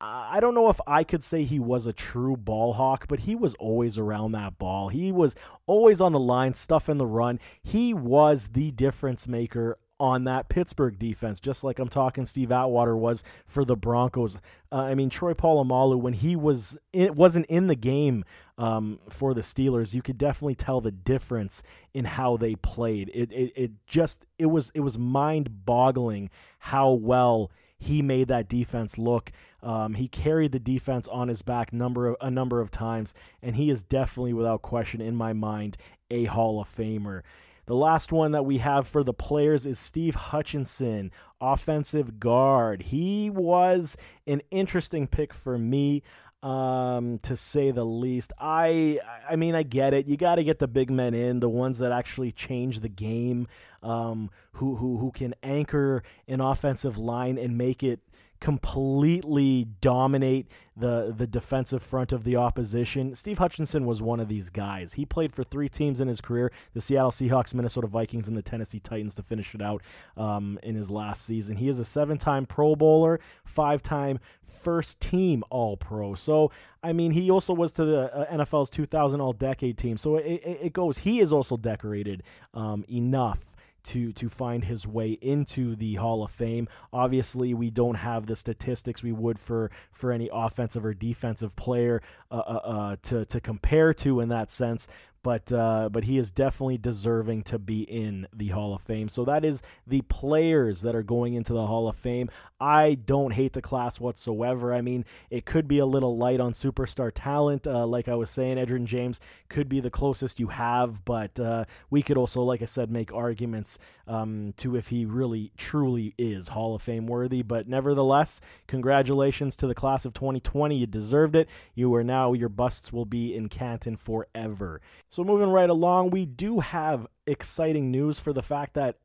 I 0.00 0.38
don't 0.40 0.54
know 0.54 0.68
if 0.68 0.80
I 0.86 1.02
could 1.02 1.24
say 1.24 1.42
he 1.42 1.58
was 1.58 1.86
a 1.86 1.92
true 1.92 2.36
ball 2.36 2.74
hawk, 2.74 3.06
but 3.08 3.20
he 3.20 3.34
was 3.34 3.54
always 3.56 3.98
around 3.98 4.32
that 4.32 4.58
ball. 4.58 4.88
He 4.88 5.10
was 5.10 5.34
always 5.66 6.00
on 6.00 6.12
the 6.12 6.20
line, 6.20 6.54
stuff 6.54 6.88
in 6.88 6.98
the 6.98 7.06
run. 7.06 7.40
He 7.62 7.92
was 7.92 8.48
the 8.48 8.70
difference 8.70 9.26
maker 9.26 9.76
on 10.00 10.24
that 10.24 10.48
Pittsburgh 10.48 10.98
defense, 10.98 11.40
just 11.40 11.64
like 11.64 11.78
I'm 11.78 11.88
talking 11.88 12.24
Steve 12.24 12.52
Atwater 12.52 12.96
was 12.96 13.24
for 13.46 13.64
the 13.64 13.76
Broncos. 13.76 14.36
Uh, 14.70 14.76
I 14.76 14.94
mean, 14.94 15.10
Troy 15.10 15.34
Polamalu, 15.34 16.00
when 16.00 16.12
he 16.12 16.36
was 16.36 16.76
it 16.92 17.16
wasn't 17.16 17.46
in 17.46 17.66
the 17.66 17.74
game 17.74 18.24
um, 18.56 19.00
for 19.08 19.34
the 19.34 19.40
Steelers, 19.40 19.94
you 19.94 20.02
could 20.02 20.18
definitely 20.18 20.54
tell 20.54 20.80
the 20.80 20.92
difference 20.92 21.62
in 21.92 22.04
how 22.04 22.36
they 22.36 22.54
played. 22.54 23.10
It, 23.12 23.32
it 23.32 23.52
it 23.56 23.70
just 23.86 24.24
it 24.38 24.46
was 24.46 24.70
it 24.74 24.80
was 24.80 24.96
mind 24.96 25.64
boggling 25.64 26.30
how 26.60 26.92
well 26.92 27.50
he 27.78 28.02
made 28.02 28.28
that 28.28 28.48
defense 28.48 28.98
look. 28.98 29.30
Um, 29.62 29.94
he 29.94 30.08
carried 30.08 30.52
the 30.52 30.58
defense 30.58 31.08
on 31.08 31.28
his 31.28 31.42
back 31.42 31.72
number 31.72 32.08
of, 32.08 32.16
a 32.20 32.30
number 32.30 32.60
of 32.60 32.70
times, 32.70 33.14
and 33.42 33.56
he 33.56 33.70
is 33.70 33.82
definitely, 33.82 34.32
without 34.32 34.62
question, 34.62 35.00
in 35.00 35.14
my 35.16 35.32
mind, 35.32 35.76
a 36.10 36.24
Hall 36.24 36.60
of 36.60 36.68
Famer. 36.68 37.22
The 37.66 37.76
last 37.76 38.12
one 38.12 38.32
that 38.32 38.46
we 38.46 38.58
have 38.58 38.88
for 38.88 39.04
the 39.04 39.12
players 39.12 39.66
is 39.66 39.78
Steve 39.78 40.14
Hutchinson, 40.14 41.12
offensive 41.38 42.18
guard. 42.18 42.84
He 42.84 43.28
was 43.28 43.94
an 44.26 44.40
interesting 44.50 45.06
pick 45.06 45.34
for 45.34 45.58
me 45.58 46.02
um, 46.42 47.18
to 47.20 47.36
say 47.36 47.70
the 47.70 47.84
least. 47.84 48.32
I 48.38 49.00
I 49.28 49.36
mean 49.36 49.54
I 49.54 49.62
get 49.62 49.94
it. 49.94 50.06
You 50.06 50.16
got 50.16 50.36
to 50.36 50.44
get 50.44 50.58
the 50.58 50.68
big 50.68 50.90
men 50.90 51.14
in, 51.14 51.40
the 51.40 51.48
ones 51.48 51.78
that 51.78 51.92
actually 51.92 52.32
change 52.32 52.80
the 52.80 52.88
game, 52.88 53.48
um, 53.82 54.30
who 54.52 54.76
who 54.76 54.98
who 54.98 55.10
can 55.10 55.34
anchor 55.42 56.02
an 56.26 56.40
offensive 56.40 56.98
line 56.98 57.38
and 57.38 57.58
make 57.58 57.82
it 57.82 58.00
completely 58.40 59.66
dominate 59.80 60.50
the 60.76 61.12
the 61.16 61.26
defensive 61.26 61.82
front 61.82 62.12
of 62.12 62.24
the 62.24 62.36
opposition. 62.36 63.14
Steve 63.14 63.38
Hutchinson 63.38 63.84
was 63.84 64.00
one 64.00 64.20
of 64.20 64.28
these 64.28 64.48
guys. 64.48 64.92
He 64.92 65.04
played 65.04 65.32
for 65.32 65.42
three 65.42 65.68
teams 65.68 66.00
in 66.00 66.08
his 66.08 66.20
career: 66.20 66.52
the 66.72 66.80
Seattle 66.80 67.10
Seahawks, 67.10 67.52
Minnesota 67.52 67.86
Vikings, 67.86 68.28
and 68.28 68.36
the 68.36 68.42
Tennessee 68.42 68.78
Titans 68.78 69.14
to 69.16 69.22
finish 69.22 69.54
it 69.54 69.62
out 69.62 69.82
um, 70.16 70.58
in 70.62 70.76
his 70.76 70.90
last 70.90 71.24
season. 71.24 71.56
He 71.56 71.68
is 71.68 71.78
a 71.78 71.84
seven-time 71.84 72.46
Pro 72.46 72.76
Bowler, 72.76 73.18
five-time 73.44 74.20
first-team 74.42 75.42
All-Pro. 75.50 76.14
So 76.14 76.52
I 76.82 76.92
mean, 76.92 77.10
he 77.12 77.30
also 77.30 77.52
was 77.52 77.72
to 77.72 77.84
the 77.84 78.14
uh, 78.14 78.36
NFL's 78.36 78.70
2000 78.70 79.20
All-Decade 79.20 79.76
team. 79.76 79.96
So 79.96 80.16
it, 80.16 80.26
it, 80.26 80.58
it, 80.62 80.72
goes. 80.72 80.98
He 80.98 81.18
is 81.18 81.32
also 81.32 81.56
decorated 81.56 82.22
um, 82.54 82.84
enough 82.88 83.56
to 83.88 84.12
to 84.12 84.28
find 84.28 84.64
his 84.64 84.86
way 84.86 85.12
into 85.20 85.74
the 85.74 85.94
Hall 85.94 86.22
of 86.22 86.30
Fame. 86.30 86.68
Obviously, 86.92 87.54
we 87.54 87.70
don't 87.70 87.96
have 87.96 88.26
the 88.26 88.36
statistics 88.36 89.02
we 89.02 89.12
would 89.12 89.38
for 89.38 89.70
for 89.90 90.12
any 90.12 90.28
offensive 90.32 90.84
or 90.84 90.94
defensive 90.94 91.56
player 91.56 92.02
uh, 92.30 92.36
uh, 92.36 92.38
uh, 92.40 92.96
to 93.02 93.24
to 93.26 93.40
compare 93.40 93.94
to 93.94 94.20
in 94.20 94.28
that 94.28 94.50
sense. 94.50 94.86
But 95.28 95.52
uh, 95.52 95.90
but 95.92 96.04
he 96.04 96.16
is 96.16 96.30
definitely 96.30 96.78
deserving 96.78 97.42
to 97.42 97.58
be 97.58 97.82
in 97.82 98.26
the 98.32 98.48
Hall 98.48 98.72
of 98.72 98.80
Fame. 98.80 99.10
So 99.10 99.26
that 99.26 99.44
is 99.44 99.60
the 99.86 100.00
players 100.00 100.80
that 100.80 100.94
are 100.94 101.02
going 101.02 101.34
into 101.34 101.52
the 101.52 101.66
Hall 101.66 101.86
of 101.86 101.96
Fame. 101.96 102.30
I 102.58 102.94
don't 102.94 103.34
hate 103.34 103.52
the 103.52 103.60
class 103.60 104.00
whatsoever. 104.00 104.72
I 104.72 104.80
mean, 104.80 105.04
it 105.28 105.44
could 105.44 105.68
be 105.68 105.80
a 105.80 105.84
little 105.84 106.16
light 106.16 106.40
on 106.40 106.52
superstar 106.52 107.12
talent, 107.14 107.66
uh, 107.66 107.86
like 107.86 108.08
I 108.08 108.14
was 108.14 108.30
saying. 108.30 108.56
Edgerrin 108.56 108.86
James 108.86 109.20
could 109.50 109.68
be 109.68 109.80
the 109.80 109.90
closest 109.90 110.40
you 110.40 110.46
have, 110.46 111.04
but 111.04 111.38
uh, 111.38 111.66
we 111.90 112.00
could 112.00 112.16
also, 112.16 112.40
like 112.40 112.62
I 112.62 112.64
said, 112.64 112.90
make 112.90 113.12
arguments 113.12 113.78
um, 114.06 114.54
to 114.56 114.76
if 114.76 114.88
he 114.88 115.04
really 115.04 115.52
truly 115.58 116.14
is 116.16 116.48
Hall 116.48 116.74
of 116.74 116.80
Fame 116.80 117.06
worthy. 117.06 117.42
But 117.42 117.68
nevertheless, 117.68 118.40
congratulations 118.66 119.56
to 119.56 119.66
the 119.66 119.74
class 119.74 120.06
of 120.06 120.14
2020. 120.14 120.74
You 120.74 120.86
deserved 120.86 121.36
it. 121.36 121.50
You 121.74 121.94
are 121.96 122.02
now 122.02 122.32
your 122.32 122.48
busts 122.48 122.94
will 122.94 123.04
be 123.04 123.34
in 123.34 123.50
Canton 123.50 123.96
forever. 123.96 124.80
So 125.10 125.17
moving 125.24 125.50
right 125.50 125.70
along, 125.70 126.10
we 126.10 126.26
do 126.26 126.60
have 126.60 127.06
exciting 127.26 127.90
news 127.90 128.18
for 128.18 128.32
the 128.32 128.42
fact 128.42 128.74
that 128.74 128.96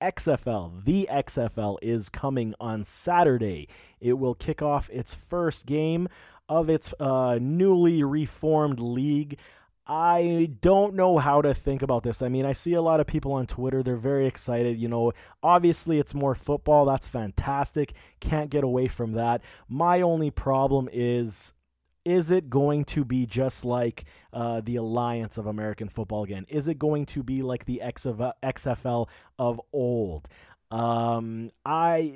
XFL, 0.00 0.84
the 0.84 1.08
XFL, 1.10 1.78
is 1.82 2.08
coming 2.08 2.54
on 2.60 2.84
Saturday. 2.84 3.68
It 4.00 4.14
will 4.14 4.34
kick 4.34 4.62
off 4.62 4.90
its 4.90 5.14
first 5.14 5.66
game 5.66 6.08
of 6.48 6.68
its 6.68 6.94
uh, 7.00 7.38
newly 7.40 8.04
reformed 8.04 8.80
league. 8.80 9.38
I 9.86 10.50
don't 10.60 10.94
know 10.94 11.18
how 11.18 11.42
to 11.42 11.54
think 11.54 11.80
about 11.80 12.02
this. 12.02 12.20
I 12.20 12.28
mean, 12.28 12.44
I 12.44 12.52
see 12.52 12.74
a 12.74 12.82
lot 12.82 12.98
of 12.98 13.06
people 13.06 13.32
on 13.32 13.46
Twitter, 13.46 13.82
they're 13.82 13.96
very 13.96 14.26
excited. 14.26 14.78
You 14.78 14.88
know, 14.88 15.12
obviously 15.42 15.98
it's 16.00 16.12
more 16.12 16.34
football. 16.34 16.84
That's 16.84 17.06
fantastic. 17.06 17.92
Can't 18.20 18.50
get 18.50 18.64
away 18.64 18.88
from 18.88 19.12
that. 19.12 19.42
My 19.68 20.00
only 20.00 20.30
problem 20.30 20.88
is 20.92 21.52
is 22.06 22.30
it 22.30 22.48
going 22.48 22.84
to 22.84 23.04
be 23.04 23.26
just 23.26 23.64
like 23.64 24.04
uh, 24.32 24.60
the 24.60 24.76
Alliance 24.76 25.38
of 25.38 25.46
American 25.46 25.88
Football 25.88 26.22
again? 26.22 26.46
Is 26.48 26.68
it 26.68 26.78
going 26.78 27.04
to 27.06 27.24
be 27.24 27.42
like 27.42 27.64
the 27.64 27.82
XFL 27.84 29.08
of 29.38 29.60
old? 29.72 30.28
Um, 30.70 31.50
I 31.64 32.14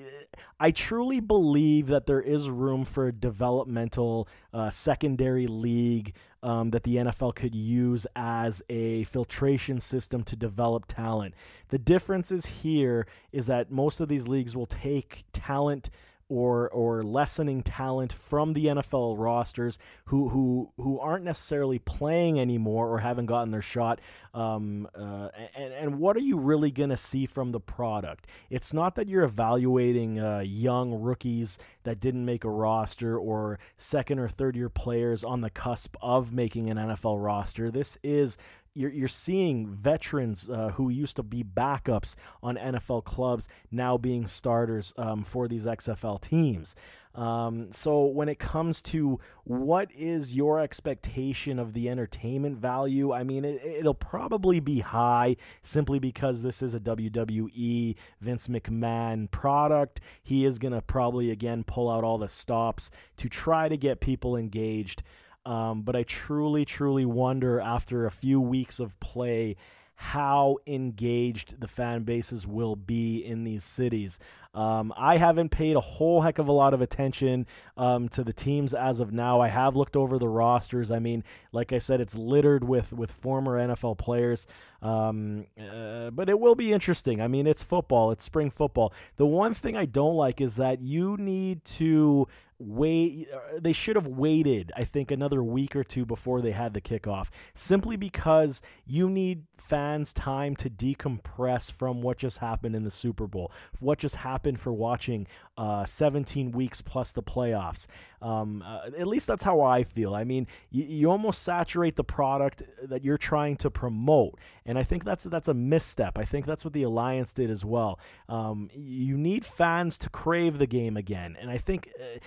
I 0.59 0.71
truly 0.71 1.21
believe 1.21 1.89
that 1.89 2.07
there 2.07 2.21
is 2.21 2.51
room 2.51 2.85
for 2.85 3.09
a 3.09 3.13
developmental 3.13 4.29
uh, 4.53 4.71
secondary 4.71 5.47
league 5.47 6.15
um, 6.43 6.71
that 6.71 6.85
the 6.85 6.97
NFL 6.97 7.35
could 7.35 7.55
use 7.55 8.07
as 8.17 8.63
a 8.69 9.05
filtration 9.05 9.79
system 9.81 10.23
to 10.25 10.37
develop 10.37 10.87
talent. 10.87 11.35
The 11.69 11.79
difference 11.79 12.33
is 12.33 12.47
here 12.47 13.07
is 13.33 13.47
that 13.47 13.71
most 13.71 14.01
of 14.01 14.09
these 14.09 14.27
leagues 14.27 14.57
will 14.57 14.67
take 14.67 15.25
talent 15.33 15.91
or 16.31 16.71
or 16.71 17.03
lessening 17.03 17.61
talent 17.63 18.13
from 18.13 18.55
the 18.55 18.67
NFL 18.67 19.19
rosters 19.19 19.79
who 20.07 20.29
who 20.31 20.71
who 20.77 20.99
aren't 21.01 21.25
necessarily 21.25 21.79
playing 21.79 22.41
anymore 22.41 22.89
or 22.89 23.01
haven't 23.01 23.27
gotten 23.27 23.51
their 23.51 23.61
shot. 23.61 24.01
Um, 24.33 24.89
uh, 24.95 25.29
and 25.57 25.75
and 25.75 25.99
what 25.99 26.17
are 26.17 26.21
you 26.21 26.39
really 26.39 26.71
gonna 26.71 26.97
see 26.97 27.27
from 27.27 27.51
the 27.51 27.61
product? 27.61 28.29
It's 28.49 28.73
not 28.73 28.95
that 28.95 29.09
you're 29.09 29.25
evaluating 29.25 30.21
uh, 30.21 30.39
young 30.39 30.95
rookies 30.95 31.59
that 31.83 31.99
didn't 31.99 32.25
make 32.25 32.45
a 32.45 32.51
roster 32.51 33.19
or 33.19 33.59
second 33.77 34.21
or 34.21 34.29
third 34.29 34.55
year 34.55 34.69
players 34.69 35.25
on 35.25 35.41
the 35.41 35.51
cusp 35.51 35.97
of 36.01 36.33
making 36.33 36.71
an 36.71 36.77
NFL 36.77 37.23
roster. 37.23 37.71
This 37.71 37.99
is 38.05 38.39
you're, 38.75 38.93
you're 38.93 39.09
seeing 39.09 39.67
veterans 39.67 40.49
uh, 40.49 40.71
who 40.75 40.89
used 40.89 41.17
to 41.17 41.23
be 41.23 41.43
backups 41.43 42.15
on 42.43 42.57
NFL 42.57 43.05
clubs 43.05 43.49
now 43.71 43.99
being 43.99 44.27
starters 44.27 44.95
um, 44.97 45.25
for 45.25 45.49
these 45.49 45.67
XFL 45.67 46.21
teams. 46.21 46.77
Um, 47.13 47.73
so 47.73 48.05
when 48.05 48.29
it 48.29 48.39
comes 48.39 48.83
to 48.83 49.19
what 49.43 49.91
is 49.93 50.37
your 50.37 50.61
expectation 50.61 51.59
of 51.59 51.73
the 51.73 51.89
entertainment 51.89 52.59
value, 52.59 53.13
I 53.13 53.25
mean, 53.25 53.45
it, 53.45 53.85
will 53.85 53.95
probably 53.95 54.61
be 54.61 54.79
high 54.81 55.37
simply 55.63 55.99
because 55.99 56.43
this 56.43 56.63
is 56.63 56.73
a 56.73 56.81
WWE 56.81 57.97
Vince 58.21 58.47
McMahon 58.47 59.29
product. 59.31 60.01
He 60.23 60.45
is 60.45 60.61
going 60.61 60.73
to 60.73 60.83
probably 60.83 61.33
again 61.33 61.65
pull 61.65 61.91
out 61.91 62.05
all 62.05 62.19
the 62.19 62.29
stops 62.29 62.91
to 63.17 63.29
try 63.29 63.69
to 63.69 63.77
get 63.77 63.99
people 64.01 64.37
engaged. 64.37 65.03
Um, 65.51 65.83
but 65.83 65.97
I 65.97 66.05
truly, 66.05 66.65
truly 66.65 67.05
wonder 67.05 67.61
after 67.61 68.07
a 68.07 68.11
few 68.13 68.41
weeks 68.41 68.79
of 68.79 69.01
play 69.01 69.57
how 69.97 70.59
engaged 70.65 71.61
the 71.61 71.67
fan 71.67 72.05
bases 72.05 72.47
will 72.47 72.77
be 72.77 73.19
in 73.19 73.43
these 73.43 73.65
cities. 73.65 74.21
Um, 74.55 74.95
I 74.97 75.17
haven't 75.17 75.49
paid 75.49 75.75
a 75.75 75.81
whole 75.81 76.21
heck 76.21 76.39
of 76.39 76.47
a 76.47 76.53
lot 76.53 76.73
of 76.73 76.81
attention 76.81 77.49
um, 77.77 78.09
to 78.11 78.23
the 78.23 78.33
teams 78.33 78.75
as 78.75 79.01
of 79.01 79.13
now. 79.13 79.41
I 79.41 79.49
have 79.49 79.75
looked 79.75 79.97
over 79.97 80.19
the 80.19 80.29
rosters. 80.29 80.93
I 80.93 81.01
mean, 81.01 81.25
like 81.53 81.73
I 81.73 81.79
said, 81.79 82.01
it's 82.01 82.15
littered 82.15 82.63
with 82.63 82.93
with 82.93 83.11
former 83.11 83.59
NFL 83.59 83.99
players. 83.99 84.47
Um, 84.83 85.47
uh, 85.61 86.11
but 86.11 86.31
it 86.31 86.39
will 86.39 86.55
be 86.55 86.73
interesting. 86.73 87.21
I 87.21 87.27
mean, 87.27 87.49
it's 87.49 87.63
football. 87.63 88.13
It's 88.13 88.25
spring 88.25 88.51
football. 88.51 88.95
The 89.17 89.27
one 89.27 89.53
thing 89.53 89.77
I 89.77 89.85
don't 89.85 90.15
like 90.15 90.41
is 90.41 90.57
that 90.57 90.81
you 90.81 91.17
need 91.19 91.65
to 91.65 92.27
wait 92.61 93.27
they 93.59 93.73
should 93.73 93.97
have 93.97 94.07
waited 94.07 94.71
i 94.77 94.85
think 94.85 95.11
another 95.11 95.43
week 95.43 95.75
or 95.75 95.83
two 95.83 96.05
before 96.05 96.43
they 96.43 96.51
had 96.53 96.75
the 96.75 96.81
kickoff 96.81 97.31
simply 97.55 97.97
because 97.97 98.61
you 98.87 99.09
need 99.09 99.45
fans 99.57 100.13
time 100.13 100.55
to 100.55 100.69
decompress 100.69 101.73
from 101.73 102.03
what 102.03 102.19
just 102.19 102.39
happened 102.39 102.77
in 102.77 102.85
the 102.85 102.91
super 102.91 103.27
bowl 103.27 103.51
what 103.81 103.99
just 103.99 104.17
happened 104.17 104.61
for 104.61 104.73
watching 104.73 105.27
uh, 105.57 105.85
17 105.85 106.53
weeks 106.53 106.81
plus 106.81 107.13
the 107.13 107.23
playoffs. 107.23 107.87
Um, 108.23 108.63
uh, 108.67 108.87
at 108.99 109.07
least 109.07 109.27
that's 109.27 109.43
how 109.43 109.61
i 109.61 109.85
feel. 109.85 110.15
I 110.15 110.25
mean 110.25 110.47
you, 110.71 110.85
you 110.85 111.11
almost 111.11 111.43
saturate 111.43 111.97
the 111.97 112.05
product 112.05 112.63
that 112.83 113.05
you're 113.05 113.19
trying 113.19 113.57
to 113.57 113.71
promote 113.71 114.39
and 114.67 114.79
i 114.79 114.83
think 114.83 115.05
that's 115.05 115.25
that's 115.25 115.49
a 115.49 115.55
misstep. 115.55 116.19
I 116.19 116.25
think 116.25 116.47
that's 116.47 116.65
what 116.65 116.75
the 116.75 116.83
alliance 116.83 117.35
did 117.35 117.51
as 117.51 117.65
well. 117.65 117.99
Um, 118.29 118.71
you 118.75 119.17
need 119.17 119.45
fans 119.45 119.99
to 119.99 120.11
crave 120.11 120.59
the 120.59 120.67
game 120.67 120.97
again 120.97 121.37
and 121.41 121.51
i 121.51 121.59
think 121.59 121.91
uh, 122.01 122.19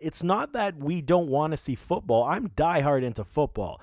it's 0.00 0.22
not 0.22 0.52
that 0.52 0.76
we 0.78 1.02
don't 1.02 1.28
want 1.28 1.52
to 1.52 1.56
see 1.56 1.74
football. 1.74 2.24
I'm 2.24 2.48
diehard 2.50 3.02
into 3.02 3.24
football, 3.24 3.80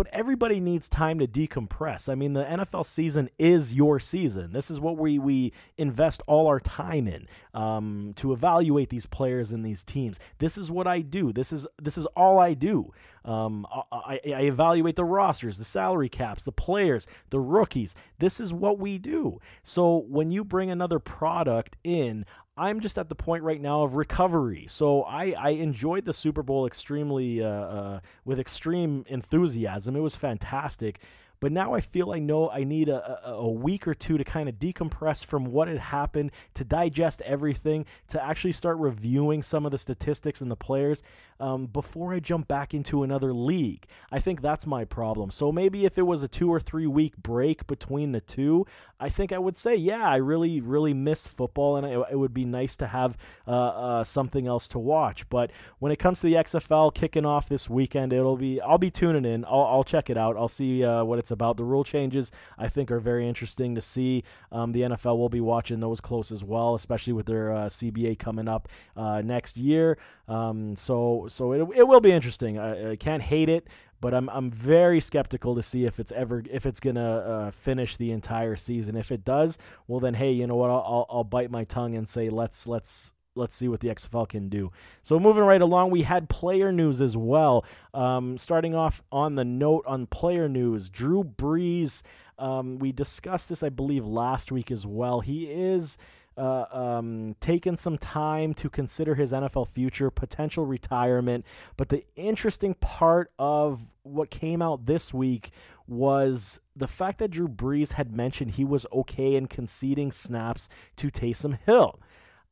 but 0.00 0.08
everybody 0.14 0.60
needs 0.60 0.88
time 0.88 1.18
to 1.18 1.26
decompress. 1.26 2.08
I 2.08 2.14
mean, 2.14 2.32
the 2.32 2.42
NFL 2.42 2.86
season 2.86 3.28
is 3.38 3.74
your 3.74 4.00
season. 4.00 4.50
This 4.52 4.70
is 4.70 4.80
what 4.80 4.96
we 4.96 5.18
we 5.18 5.52
invest 5.76 6.22
all 6.26 6.46
our 6.46 6.58
time 6.58 7.06
in 7.06 7.26
um, 7.52 8.12
to 8.16 8.32
evaluate 8.32 8.88
these 8.88 9.04
players 9.04 9.52
and 9.52 9.62
these 9.62 9.84
teams. 9.84 10.18
This 10.38 10.56
is 10.56 10.70
what 10.70 10.86
I 10.86 11.02
do. 11.02 11.34
This 11.34 11.52
is 11.52 11.66
this 11.76 11.98
is 11.98 12.06
all 12.16 12.38
I 12.38 12.54
do. 12.54 12.92
Um, 13.26 13.66
I, 13.92 14.18
I 14.24 14.42
evaluate 14.44 14.96
the 14.96 15.04
rosters, 15.04 15.58
the 15.58 15.64
salary 15.64 16.08
caps, 16.08 16.44
the 16.44 16.52
players, 16.52 17.06
the 17.28 17.40
rookies. 17.40 17.94
This 18.18 18.40
is 18.40 18.54
what 18.54 18.78
we 18.78 18.96
do. 18.96 19.38
So 19.62 20.06
when 20.08 20.30
you 20.30 20.44
bring 20.44 20.70
another 20.70 20.98
product 20.98 21.76
in, 21.84 22.24
I'm 22.60 22.80
just 22.80 22.98
at 22.98 23.08
the 23.08 23.14
point 23.14 23.42
right 23.42 23.60
now 23.60 23.82
of 23.84 23.94
recovery. 23.94 24.66
So 24.68 25.02
I, 25.04 25.34
I 25.38 25.50
enjoyed 25.50 26.04
the 26.04 26.12
Super 26.12 26.42
Bowl 26.42 26.66
extremely 26.66 27.42
uh, 27.42 27.48
uh, 27.48 28.00
with 28.26 28.38
extreme 28.38 29.06
enthusiasm. 29.08 29.96
It 29.96 30.00
was 30.00 30.14
fantastic. 30.14 31.00
But 31.40 31.52
now 31.52 31.72
I 31.72 31.80
feel 31.80 32.12
I 32.12 32.18
know 32.18 32.50
I 32.50 32.64
need 32.64 32.90
a, 32.90 33.26
a, 33.26 33.32
a 33.36 33.50
week 33.50 33.88
or 33.88 33.94
two 33.94 34.18
to 34.18 34.24
kind 34.24 34.46
of 34.46 34.56
decompress 34.56 35.24
from 35.24 35.46
what 35.46 35.68
had 35.68 35.78
happened, 35.78 36.32
to 36.52 36.64
digest 36.64 37.22
everything, 37.22 37.86
to 38.08 38.22
actually 38.22 38.52
start 38.52 38.76
reviewing 38.76 39.42
some 39.42 39.64
of 39.64 39.72
the 39.72 39.78
statistics 39.78 40.42
and 40.42 40.50
the 40.50 40.56
players 40.56 41.02
um, 41.40 41.66
before 41.66 42.12
I 42.12 42.20
jump 42.20 42.46
back 42.46 42.74
into 42.74 43.02
another 43.02 43.32
league. 43.32 43.86
I 44.12 44.20
think 44.20 44.42
that's 44.42 44.66
my 44.66 44.84
problem. 44.84 45.30
So 45.30 45.50
maybe 45.50 45.84
if 45.84 45.98
it 45.98 46.02
was 46.02 46.22
a 46.22 46.28
two 46.28 46.52
or 46.52 46.60
three 46.60 46.86
week 46.86 47.16
break 47.16 47.66
between 47.66 48.12
the 48.12 48.20
two, 48.20 48.66
I 49.00 49.08
think 49.08 49.32
I 49.32 49.38
would 49.38 49.56
say, 49.56 49.74
yeah, 49.74 50.08
I 50.08 50.16
really, 50.16 50.60
really 50.60 50.94
miss 50.94 51.26
football 51.26 51.76
and 51.76 51.86
it, 51.86 51.98
it 52.12 52.16
would 52.16 52.34
be 52.34 52.44
nice 52.44 52.76
to 52.76 52.86
have 52.86 53.16
uh, 53.48 53.50
uh, 53.50 54.04
something 54.04 54.46
else 54.46 54.68
to 54.68 54.78
watch. 54.78 55.28
But 55.28 55.50
when 55.78 55.90
it 55.90 55.98
comes 55.98 56.20
to 56.20 56.26
the 56.26 56.34
XFL 56.34 56.94
kicking 56.94 57.24
off 57.24 57.48
this 57.48 57.70
weekend, 57.70 58.12
it'll 58.12 58.36
be, 58.36 58.60
I'll 58.60 58.78
be 58.78 58.90
tuning 58.90 59.24
in. 59.24 59.44
I'll, 59.46 59.64
I'll 59.64 59.84
check 59.84 60.10
it 60.10 60.18
out. 60.18 60.36
I'll 60.36 60.48
see 60.48 60.84
uh, 60.84 61.04
what 61.04 61.18
it's 61.18 61.30
about. 61.30 61.56
The 61.56 61.64
rule 61.64 61.84
changes, 61.84 62.30
I 62.58 62.68
think, 62.68 62.90
are 62.90 63.00
very 63.00 63.26
interesting 63.26 63.74
to 63.74 63.80
see. 63.80 64.24
Um, 64.52 64.72
the 64.72 64.82
NFL 64.82 65.16
will 65.16 65.28
be 65.30 65.40
watching 65.40 65.80
those 65.80 66.00
close 66.00 66.30
as 66.30 66.44
well, 66.44 66.74
especially 66.74 67.14
with 67.14 67.26
their 67.26 67.52
uh, 67.52 67.66
CBA 67.66 68.18
coming 68.18 68.48
up 68.48 68.68
uh, 68.96 69.22
next 69.22 69.56
year. 69.56 69.96
Um, 70.28 70.76
so 70.76 71.26
so 71.30 71.52
it, 71.52 71.78
it 71.78 71.88
will 71.88 72.00
be 72.00 72.12
interesting. 72.12 72.58
I, 72.58 72.92
I, 72.92 72.96
can't 72.96 73.22
hate 73.22 73.48
it, 73.48 73.68
but 74.00 74.14
I'm 74.14 74.28
I'm 74.30 74.50
very 74.50 75.00
skeptical 75.00 75.54
to 75.54 75.62
see 75.62 75.84
if 75.84 76.00
it's 76.00 76.12
ever 76.12 76.42
if 76.50 76.66
it's 76.66 76.80
gonna 76.80 77.16
uh, 77.18 77.50
finish 77.50 77.96
the 77.96 78.12
entire 78.12 78.56
season. 78.56 78.96
If 78.96 79.10
it 79.12 79.24
does, 79.24 79.58
well 79.88 80.00
then 80.00 80.14
hey, 80.14 80.32
you 80.32 80.46
know 80.46 80.56
what? 80.56 80.70
I'll, 80.70 80.84
I'll, 80.86 81.06
I'll 81.10 81.24
bite 81.24 81.50
my 81.50 81.64
tongue 81.64 81.94
and 81.94 82.06
say 82.06 82.28
let's 82.28 82.66
let's 82.66 83.12
let's 83.36 83.54
see 83.54 83.68
what 83.68 83.80
the 83.80 83.88
XFL 83.88 84.28
can 84.28 84.48
do. 84.48 84.70
So 85.02 85.18
moving 85.18 85.44
right 85.44 85.62
along, 85.62 85.90
we 85.90 86.02
had 86.02 86.28
player 86.28 86.72
news 86.72 87.00
as 87.00 87.16
well. 87.16 87.64
Um, 87.94 88.36
starting 88.38 88.74
off 88.74 89.02
on 89.12 89.34
the 89.34 89.44
note 89.44 89.84
on 89.86 90.06
player 90.06 90.48
news, 90.48 90.90
Drew 90.90 91.24
Brees. 91.24 92.02
Um, 92.38 92.78
we 92.78 92.92
discussed 92.92 93.48
this, 93.48 93.62
I 93.62 93.68
believe, 93.68 94.04
last 94.04 94.50
week 94.50 94.70
as 94.70 94.86
well. 94.86 95.20
He 95.20 95.44
is 95.44 95.98
uh, 96.40 96.64
um, 96.72 97.36
taken 97.40 97.76
some 97.76 97.98
time 97.98 98.54
to 98.54 98.70
consider 98.70 99.14
his 99.14 99.32
NFL 99.32 99.68
future, 99.68 100.10
potential 100.10 100.64
retirement. 100.64 101.44
But 101.76 101.90
the 101.90 102.04
interesting 102.16 102.74
part 102.74 103.30
of 103.38 103.92
what 104.04 104.30
came 104.30 104.62
out 104.62 104.86
this 104.86 105.12
week 105.12 105.50
was 105.86 106.58
the 106.74 106.88
fact 106.88 107.18
that 107.18 107.30
Drew 107.30 107.48
Brees 107.48 107.92
had 107.92 108.16
mentioned 108.16 108.52
he 108.52 108.64
was 108.64 108.86
okay 108.90 109.34
in 109.34 109.48
conceding 109.48 110.10
snaps 110.10 110.70
to 110.96 111.10
Taysom 111.10 111.58
Hill. 111.66 112.00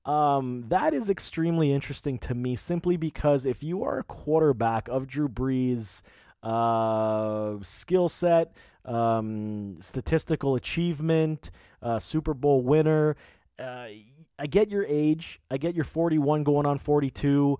Um, 0.04 0.64
that 0.68 0.92
is 0.92 1.08
extremely 1.08 1.72
interesting 1.72 2.18
to 2.18 2.34
me 2.34 2.56
simply 2.56 2.98
because 2.98 3.46
if 3.46 3.62
you 3.62 3.84
are 3.84 4.00
a 4.00 4.04
quarterback 4.04 4.88
of 4.88 5.06
Drew 5.06 5.28
Brees' 5.28 6.02
uh, 6.42 7.56
skill 7.62 8.08
set, 8.08 8.52
um, 8.84 9.78
statistical 9.80 10.54
achievement, 10.56 11.50
uh, 11.82 11.98
Super 11.98 12.34
Bowl 12.34 12.62
winner, 12.62 13.16
uh, 13.58 13.88
I 14.38 14.46
get 14.46 14.70
your 14.70 14.84
age. 14.88 15.40
I 15.50 15.58
get 15.58 15.74
your 15.74 15.84
41 15.84 16.44
going 16.44 16.66
on 16.66 16.78
42. 16.78 17.58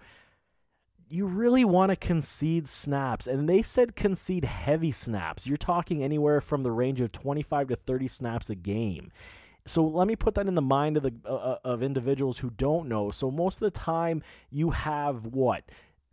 You 1.11 1.27
really 1.27 1.65
want 1.65 1.91
to 1.91 1.97
concede 1.97 2.69
snaps. 2.69 3.27
And 3.27 3.49
they 3.49 3.63
said 3.63 3.97
concede 3.97 4.45
heavy 4.45 4.93
snaps. 4.93 5.47
You're 5.47 5.57
talking 5.57 6.03
anywhere 6.03 6.41
from 6.41 6.63
the 6.63 6.71
range 6.71 7.01
of 7.01 7.13
25 7.13 7.69
to 7.69 7.77
30 7.77 8.09
snaps 8.09 8.51
a 8.51 8.55
game. 8.55 9.11
So 9.67 9.85
let 9.85 10.09
me 10.09 10.17
put 10.17 10.35
that 10.37 10.47
in 10.47 10.55
the 10.55 10.63
mind 10.63 10.97
of 10.97 11.03
the 11.03 11.15
uh, 11.27 11.35
uh 11.35 11.59
of 11.63 11.83
individuals 11.83 12.39
who 12.39 12.51
don't 12.51 12.89
know. 12.89 13.11
So 13.11 13.31
most 13.31 13.57
of 13.57 13.61
the 13.61 13.79
time 13.79 14.23
you 14.51 14.71
have 14.71 15.27
what 15.27 15.65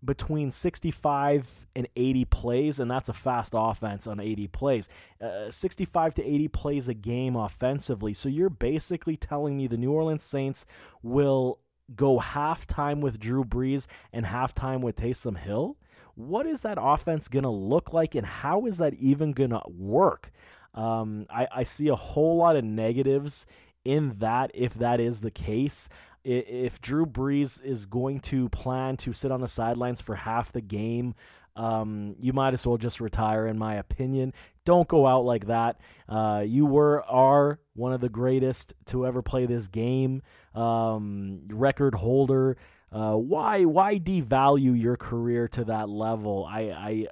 between 0.05 0.51
65 0.51 1.67
and 1.75 1.87
80 1.95 2.25
plays, 2.25 2.79
and 2.79 2.89
that's 2.89 3.09
a 3.09 3.13
fast 3.13 3.53
offense 3.55 4.07
on 4.07 4.19
80 4.19 4.47
plays. 4.47 4.89
Uh, 5.21 5.49
65 5.49 6.15
to 6.15 6.23
80 6.23 6.47
plays 6.49 6.89
a 6.89 6.93
game 6.93 7.35
offensively. 7.35 8.13
So 8.13 8.29
you're 8.29 8.49
basically 8.49 9.17
telling 9.17 9.57
me 9.57 9.67
the 9.67 9.77
New 9.77 9.91
Orleans 9.91 10.23
Saints 10.23 10.65
will 11.01 11.59
go 11.93 12.19
halftime 12.19 13.01
with 13.01 13.19
Drew 13.19 13.43
Brees 13.43 13.87
and 14.11 14.25
halftime 14.25 14.81
with 14.81 14.95
Taysom 14.95 15.37
Hill? 15.37 15.77
What 16.15 16.45
is 16.45 16.61
that 16.61 16.77
offense 16.79 17.27
going 17.27 17.43
to 17.43 17.49
look 17.49 17.91
like, 17.91 18.15
and 18.15 18.25
how 18.25 18.65
is 18.65 18.77
that 18.77 18.93
even 18.95 19.33
going 19.33 19.49
to 19.49 19.61
work? 19.67 20.31
Um, 20.73 21.25
I, 21.29 21.47
I 21.51 21.63
see 21.63 21.89
a 21.89 21.95
whole 21.95 22.37
lot 22.37 22.55
of 22.55 22.63
negatives 22.63 23.45
in 23.83 24.17
that 24.19 24.51
if 24.53 24.73
that 24.75 24.99
is 24.99 25.21
the 25.21 25.31
case 25.31 25.89
if 26.25 26.81
Drew 26.81 27.05
Brees 27.05 27.63
is 27.63 27.85
going 27.85 28.19
to 28.21 28.49
plan 28.49 28.97
to 28.97 29.13
sit 29.13 29.31
on 29.31 29.41
the 29.41 29.47
sidelines 29.47 30.01
for 30.01 30.15
half 30.15 30.51
the 30.51 30.61
game, 30.61 31.13
um, 31.55 32.15
you 32.19 32.33
might 32.33 32.53
as 32.53 32.67
well 32.67 32.77
just 32.77 32.99
retire, 32.99 33.47
in 33.47 33.57
my 33.57 33.75
opinion. 33.75 34.33
Don't 34.65 34.87
go 34.87 35.07
out 35.07 35.23
like 35.23 35.45
that. 35.47 35.79
Uh, 36.09 36.43
you 36.45 36.65
were 36.65 37.03
are 37.03 37.59
one 37.75 37.93
of 37.93 38.01
the 38.01 38.09
greatest 38.09 38.73
to 38.85 39.05
ever 39.05 39.21
play 39.21 39.45
this 39.45 39.67
game, 39.67 40.21
um, 40.53 41.41
record 41.49 41.95
holder. 41.95 42.57
Uh, 42.91 43.15
why 43.15 43.65
why 43.65 43.99
devalue 43.99 44.79
your 44.79 44.95
career 44.95 45.47
to 45.49 45.63
that 45.65 45.89
level? 45.89 46.47
I, 46.49 46.61
I 46.61 47.07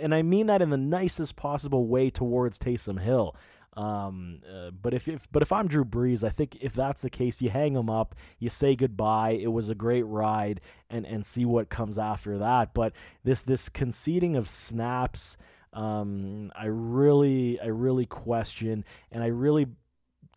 and 0.00 0.14
I 0.14 0.22
mean 0.22 0.46
that 0.46 0.62
in 0.62 0.70
the 0.70 0.76
nicest 0.76 1.36
possible 1.36 1.86
way 1.86 2.10
towards 2.10 2.58
Taysom 2.58 3.00
Hill. 3.00 3.36
Um, 3.76 4.40
uh, 4.48 4.70
but 4.70 4.94
if, 4.94 5.08
if 5.08 5.26
but 5.32 5.42
if 5.42 5.52
I'm 5.52 5.66
Drew 5.66 5.84
Brees, 5.84 6.22
I 6.22 6.28
think 6.28 6.56
if 6.60 6.74
that's 6.74 7.02
the 7.02 7.10
case, 7.10 7.42
you 7.42 7.50
hang 7.50 7.74
him 7.74 7.90
up, 7.90 8.14
you 8.38 8.48
say 8.48 8.76
goodbye. 8.76 9.30
It 9.30 9.48
was 9.48 9.68
a 9.68 9.74
great 9.74 10.04
ride, 10.04 10.60
and 10.88 11.04
and 11.04 11.26
see 11.26 11.44
what 11.44 11.68
comes 11.70 11.98
after 11.98 12.38
that. 12.38 12.72
But 12.72 12.92
this 13.24 13.42
this 13.42 13.68
conceding 13.68 14.36
of 14.36 14.48
snaps, 14.48 15.36
um, 15.72 16.52
I 16.54 16.66
really 16.66 17.58
I 17.60 17.66
really 17.66 18.06
question, 18.06 18.84
and 19.10 19.22
I 19.24 19.28
really 19.28 19.66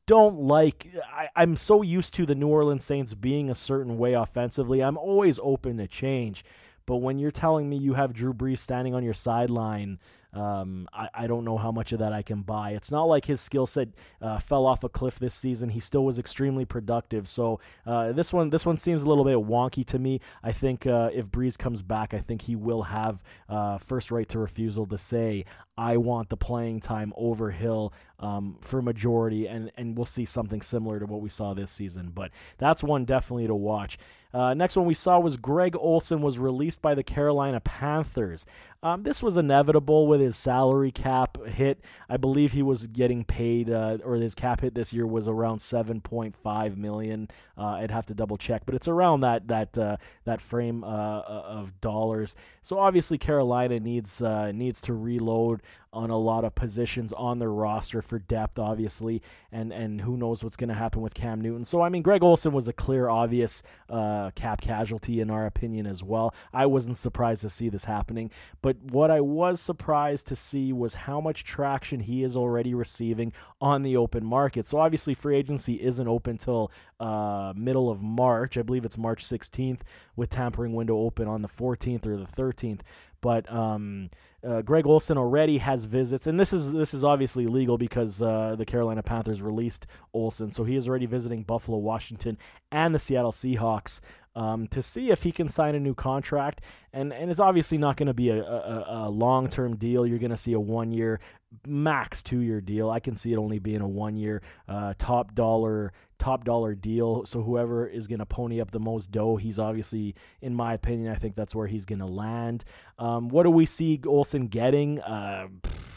don't 0.08 0.40
like 0.40 0.88
I, 1.06 1.30
I'm 1.36 1.56
so 1.56 1.84
used 1.84 2.16
to 2.16 2.26
the 2.26 2.36
New 2.36 2.48
Orleans 2.48 2.84
Saints 2.84 3.14
being 3.14 3.52
a 3.52 3.56
certain 3.56 4.00
way 4.00 4.14
offensively. 4.14 4.82
I'm 4.82 4.98
always 4.98 5.40
open 5.44 5.78
to 5.78 5.88
change. 5.88 6.44
But 6.88 6.98
when 6.98 7.20
you're 7.20 7.32
telling 7.32 7.70
me 7.70 7.76
you 7.76 7.96
have 7.96 8.14
Drew 8.14 8.34
Brees 8.34 8.60
standing 8.60 8.96
on 8.96 9.04
your 9.04 9.14
sideline 9.14 10.00
um, 10.38 10.88
I, 10.94 11.10
I 11.14 11.28
don't 11.28 11.44
know 11.44 11.58
how 11.58 11.72
much 11.72 11.94
of 11.94 12.00
that 12.00 12.14
I 12.14 12.22
can 12.22 12.44
buy. 12.44 12.72
It's 12.72 12.92
not 12.92 13.06
like 13.06 13.26
his 13.26 13.42
skill 13.42 13.66
set 13.66 13.90
uh, 14.22 14.38
fell 14.38 14.68
off 14.68 14.84
a 14.84 14.90
cliff 14.90 15.18
this 15.18 15.34
season. 15.34 15.70
He 15.70 15.80
still 15.80 16.06
was 16.06 16.20
extremely 16.20 16.64
productive. 16.64 17.28
So 17.28 17.60
uh, 17.86 18.12
this 18.12 18.32
one 18.32 18.52
this 18.52 18.66
one 18.66 18.78
seems 18.78 19.02
a 19.02 19.08
little 19.08 19.24
bit 19.24 19.38
wonky 19.38 19.84
to 19.88 19.98
me. 19.98 20.20
I 20.44 20.52
think 20.52 20.86
uh, 20.86 21.10
if 21.12 21.32
Brees 21.32 21.58
comes 21.58 21.82
back, 21.82 22.14
I 22.14 22.20
think 22.20 22.44
he 22.44 22.56
will 22.56 22.84
have 22.84 23.24
uh, 23.50 23.80
first 23.80 24.12
right 24.12 24.30
to 24.30 24.38
refusal 24.38 24.86
to 24.86 24.98
say 24.98 25.46
I 25.76 25.98
want 25.98 26.30
the 26.30 26.38
playing 26.38 26.82
time 26.82 27.14
over 27.16 27.52
Hill 27.52 27.94
um, 28.20 28.58
for 28.62 28.82
majority, 28.82 29.48
and 29.48 29.72
and 29.76 29.98
we'll 29.98 30.06
see 30.06 30.26
something 30.26 30.62
similar 30.62 31.00
to 31.00 31.06
what 31.06 31.22
we 31.22 31.30
saw 31.30 31.54
this 31.54 31.72
season. 31.72 32.12
But 32.14 32.32
that's 32.58 32.84
one 32.84 33.06
definitely 33.06 33.48
to 33.48 33.56
watch. 33.56 33.98
Uh, 34.38 34.54
next 34.54 34.78
one 34.78 34.86
we 34.86 34.94
saw 34.94 35.18
was 35.18 35.36
Greg 35.36 35.76
Olsen 35.76 36.22
was 36.22 36.38
released 36.38 36.80
by 36.80 36.94
the 36.94 37.02
Carolina 37.02 37.60
Panthers. 37.60 38.46
Um, 38.84 39.02
this 39.02 39.24
was 39.24 39.36
inevitable 39.36 40.06
with 40.06 40.22
his 40.22 40.38
salary 40.38 40.92
cap 40.92 41.44
hit. 41.48 41.84
I 42.08 42.18
believe 42.18 42.52
he 42.52 42.62
was 42.62 42.86
getting 42.86 43.24
paid, 43.24 43.68
uh, 43.72 43.98
or 44.06 44.14
his 44.18 44.36
cap 44.36 44.62
hit 44.62 44.76
this 44.76 44.94
year 44.94 45.08
was 45.08 45.28
around 45.28 45.58
7.5 45.58 46.78
million. 46.78 47.30
Uh, 47.58 47.66
I'd 47.66 47.90
have 47.90 48.06
to 48.06 48.14
double 48.14 48.38
check, 48.38 48.62
but 48.68 48.76
it's 48.76 48.88
around 48.88 49.22
that 49.22 49.48
that 49.48 49.76
uh, 49.76 49.98
that 50.26 50.40
frame 50.40 50.84
uh, 50.84 50.88
uh, 50.88 51.44
of 51.48 51.82
dollars. 51.82 52.36
So 52.62 52.78
obviously 52.78 53.18
Carolina 53.18 53.80
needs 53.80 54.22
needs 54.22 54.82
to 54.82 54.94
reload 54.94 55.64
on 55.98 56.12
a 56.12 56.18
lot 56.18 56.46
of 56.46 56.54
positions 56.54 57.12
on 57.14 57.40
their 57.40 57.52
roster 57.52 58.04
for 58.04 58.20
depth, 58.20 58.60
obviously, 58.60 59.22
and 59.52 59.74
and 59.74 60.02
who 60.02 60.16
knows 60.16 60.44
what's 60.44 60.56
going 60.56 60.70
to 60.70 60.76
happen 60.76 61.02
with 61.02 61.16
Cam 61.16 61.42
Newton. 61.42 61.64
So 61.64 61.82
I 61.82 61.90
mean, 61.90 62.04
Greg 62.04 62.24
Olsen 62.24 62.54
was 62.54 62.68
a 62.68 62.74
clear, 62.74 63.10
obvious 63.10 63.64
uh, 63.90 64.30
cap 64.36 64.62
casualty 64.62 65.20
in 65.20 65.32
our 65.32 65.48
opinion 65.48 65.88
as 65.88 66.04
well. 66.04 66.36
I 66.54 66.68
wasn't 66.68 66.98
surprised 66.98 67.42
to 67.42 67.50
see 67.50 67.70
this 67.70 67.86
happening, 67.86 68.30
but 68.62 68.78
what 68.84 69.10
I 69.10 69.22
was 69.22 69.60
surprised 69.60 70.28
to 70.28 70.36
see 70.36 70.72
was 70.72 70.94
how 70.94 71.20
much 71.20 71.44
traction 71.44 72.02
he 72.02 72.24
is 72.24 72.38
already 72.38 72.76
receiving 72.76 73.34
on 73.60 73.82
the 73.82 73.98
open 73.98 74.24
market. 74.24 74.68
So 74.68 74.78
obviously, 74.78 75.16
free 75.16 75.36
agency 75.36 75.82
isn't 75.82 76.08
open 76.08 76.38
till 76.38 76.72
uh, 77.00 77.54
middle 77.56 77.90
of 77.90 78.04
March. 78.04 78.58
I 78.58 78.62
believe 78.62 78.86
it's 78.86 78.98
March 78.98 79.24
16th, 79.24 79.82
with 80.16 80.30
tampering 80.30 80.74
window 80.74 80.98
open 80.98 81.28
on 81.28 81.42
the 81.42 81.48
14th 81.48 82.06
or 82.06 82.18
the 82.18 82.26
13th. 82.26 82.82
But 83.22 83.52
um, 83.52 84.10
uh, 84.48 84.62
Greg 84.62 84.86
Olsen 84.86 85.18
already 85.18 85.58
has 85.58 85.86
visits, 85.86 86.28
and 86.28 86.40
this 86.40 86.54
is 86.54 86.72
this 86.72 86.94
is 86.94 87.04
obviously 87.04 87.48
legal 87.48 87.78
because 87.78 88.22
uh, 88.22 88.56
the 88.58 88.66
Carolina 88.66 89.04
Panthers 89.04 89.42
released 89.42 89.88
Olsen, 90.14 90.52
so 90.52 90.64
he 90.64 90.76
is 90.76 90.88
already 90.88 91.06
visiting 91.06 91.44
Buffalo, 91.44 91.78
Washington, 91.78 92.38
and 92.72 92.94
the 92.94 93.00
Seattle 93.00 93.32
Seahawks 93.32 94.02
um, 94.38 94.68
to 94.68 94.84
see 94.84 95.10
if 95.10 95.24
he 95.24 95.32
can 95.32 95.50
sign 95.50 95.74
a 95.74 95.80
new 95.80 95.96
contract. 95.96 96.62
And 96.94 97.12
and 97.12 97.32
it's 97.32 97.40
obviously 97.40 97.78
not 97.80 97.98
going 97.98 98.08
to 98.08 98.14
be 98.14 98.30
a, 98.30 98.44
a, 98.44 99.08
a 99.08 99.10
long 99.10 99.50
term 99.50 99.76
deal. 99.76 100.06
You're 100.06 100.20
going 100.20 100.32
to 100.32 100.38
see 100.38 100.54
a 100.54 100.60
one 100.60 100.92
year, 100.92 101.20
max 101.66 102.22
two 102.22 102.40
year 102.40 102.62
deal. 102.62 102.90
I 102.90 103.00
can 103.00 103.16
see 103.16 103.34
it 103.34 103.38
only 103.38 103.60
being 103.60 103.82
a 103.82 103.88
one 103.88 104.16
year 104.16 104.44
uh, 104.68 104.94
top 104.98 105.34
dollar 105.34 105.92
top 106.20 106.44
dollar 106.44 106.76
deal. 106.76 107.26
So 107.26 107.42
whoever 107.42 107.88
is 107.88 108.08
going 108.08 108.20
to 108.20 108.26
pony 108.26 108.62
up 108.62 108.72
the 108.72 108.80
most 108.80 109.12
dough, 109.12 109.38
he's 109.38 109.60
obviously, 109.60 110.16
in 110.42 110.54
my 110.54 110.74
opinion, 110.74 111.12
I 111.12 111.18
think 111.18 111.36
that's 111.36 111.56
where 111.56 111.68
he's 111.68 111.86
going 111.86 112.00
to 112.00 112.06
land. 112.06 112.64
Um, 113.00 113.30
what 113.30 113.44
do 113.44 113.52
we 113.52 113.66
see 113.66 114.02
Olsen 114.06 114.48
getting? 114.48 115.00
Uh, 115.02 115.48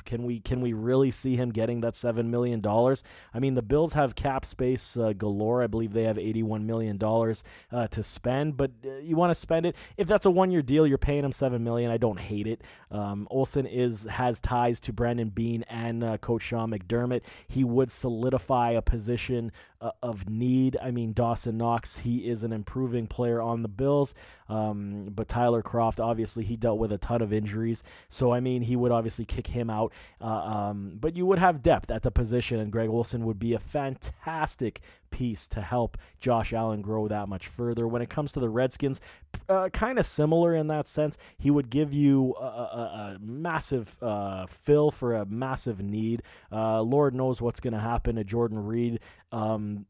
can 0.05 0.25
we 0.25 0.41
can 0.41 0.61
we 0.61 0.73
really 0.73 1.13
see 1.13 1.37
him 1.37 1.51
getting 1.51 1.83
that 1.83 1.95
seven 1.95 2.33
million 2.33 2.61
dollars? 2.61 3.05
I 3.33 3.39
mean, 3.39 3.55
the 3.55 3.63
Bills 3.63 3.93
have 3.93 4.17
cap 4.17 4.45
space 4.45 4.97
uh, 4.97 5.13
galore. 5.13 5.63
I 5.63 5.69
believe 5.69 5.93
they 5.93 6.03
have 6.03 6.19
eighty-one 6.19 6.67
million 6.67 6.99
dollars 6.99 7.45
uh, 7.71 7.87
to 7.89 8.03
spend, 8.03 8.57
but 8.57 8.73
uh, 8.85 8.97
you 8.99 9.15
want 9.15 9.31
to 9.31 9.37
spend 9.37 9.67
it. 9.67 9.77
If 9.97 10.09
that's 10.09 10.27
a 10.27 10.31
one-year 10.31 10.63
deal, 10.63 10.85
you're 10.85 10.99
paying 10.99 11.25
him 11.25 11.31
seven 11.31 11.63
million. 11.63 11.93
I 11.93 11.97
don't 11.97 12.19
hate 12.19 12.49
it. 12.49 12.63
Um, 12.91 13.29
Olsen 13.31 13.67
is 13.67 14.05
has 14.05 14.41
ties 14.41 14.81
to 14.81 14.93
Brandon 14.93 15.29
Beane 15.29 15.63
and 15.69 16.03
uh, 16.03 16.19
Coach 16.19 16.43
Sean 16.43 16.73
McDermott. 16.73 17.23
He 17.47 17.63
would 17.63 17.93
solidify 17.93 18.73
a 18.73 18.83
position 18.83 19.53
uh, 19.81 19.93
of 20.03 20.29
need. 20.29 20.77
I 20.83 20.91
mean, 20.91 21.13
Dawson 21.13 21.57
Knox, 21.57 21.99
he 21.99 22.29
is 22.29 22.43
an 22.43 22.53
improving 22.53 23.07
player 23.07 23.41
on 23.41 23.63
the 23.63 23.69
Bills, 23.69 24.15
um, 24.49 25.11
but 25.15 25.29
Tyler 25.29 25.63
Kroft, 25.63 26.05
obviously, 26.05 26.43
he 26.43 26.57
dealt 26.57 26.79
with 26.81 26.90
a 26.93 26.99
ton 26.99 27.23
of 27.23 27.33
injuries. 27.33 27.83
So, 28.09 28.33
I 28.33 28.41
mean, 28.41 28.63
he 28.63 28.77
would 28.77 28.93
obviously 28.93 29.25
kick 29.25 29.49
him 29.49 29.71
out. 29.71 29.93
Uh, 30.21 30.27
um, 30.27 30.99
but 31.01 31.17
you 31.17 31.27
would 31.27 31.39
have 31.39 31.63
depth 31.63 31.91
at 31.91 32.03
the 32.03 32.11
position, 32.11 32.61
and 32.61 32.71
Greg 32.73 32.89
Olsen 32.89 33.25
would 33.25 33.39
be 33.39 33.55
a 33.55 33.59
fantastic 33.59 34.81
piece 35.11 35.49
to 35.49 35.61
help 35.61 35.99
Josh 36.21 36.53
Allen 36.53 36.83
grow 36.83 37.09
that 37.09 37.29
much 37.29 37.49
further. 37.49 37.87
When 37.87 38.03
it 38.03 38.09
comes 38.09 38.33
to 38.33 38.41
the 38.41 38.49
Redskins, 38.49 39.01
uh, 39.49 39.69
kind 39.71 39.99
of 39.99 40.07
similar 40.07 40.55
in 40.55 40.69
that 40.69 40.87
sense. 40.87 41.19
He 41.39 41.51
would 41.51 41.71
give 41.71 41.93
you 41.93 42.35
a, 42.41 42.45
a, 42.45 43.17
a 43.17 43.19
massive 43.21 44.01
uh, 44.03 44.47
fill 44.47 44.91
for 44.91 45.15
a 45.17 45.27
massive 45.27 45.83
need. 45.83 46.23
Uh, 46.53 46.83
Lord 46.83 47.15
knows 47.15 47.43
what's 47.43 47.61
going 47.61 47.75
to 47.75 47.81
happen 47.81 48.17
to 48.17 48.25
Jordan 48.25 48.65
Reed. 48.65 49.01
Um, 49.33 49.87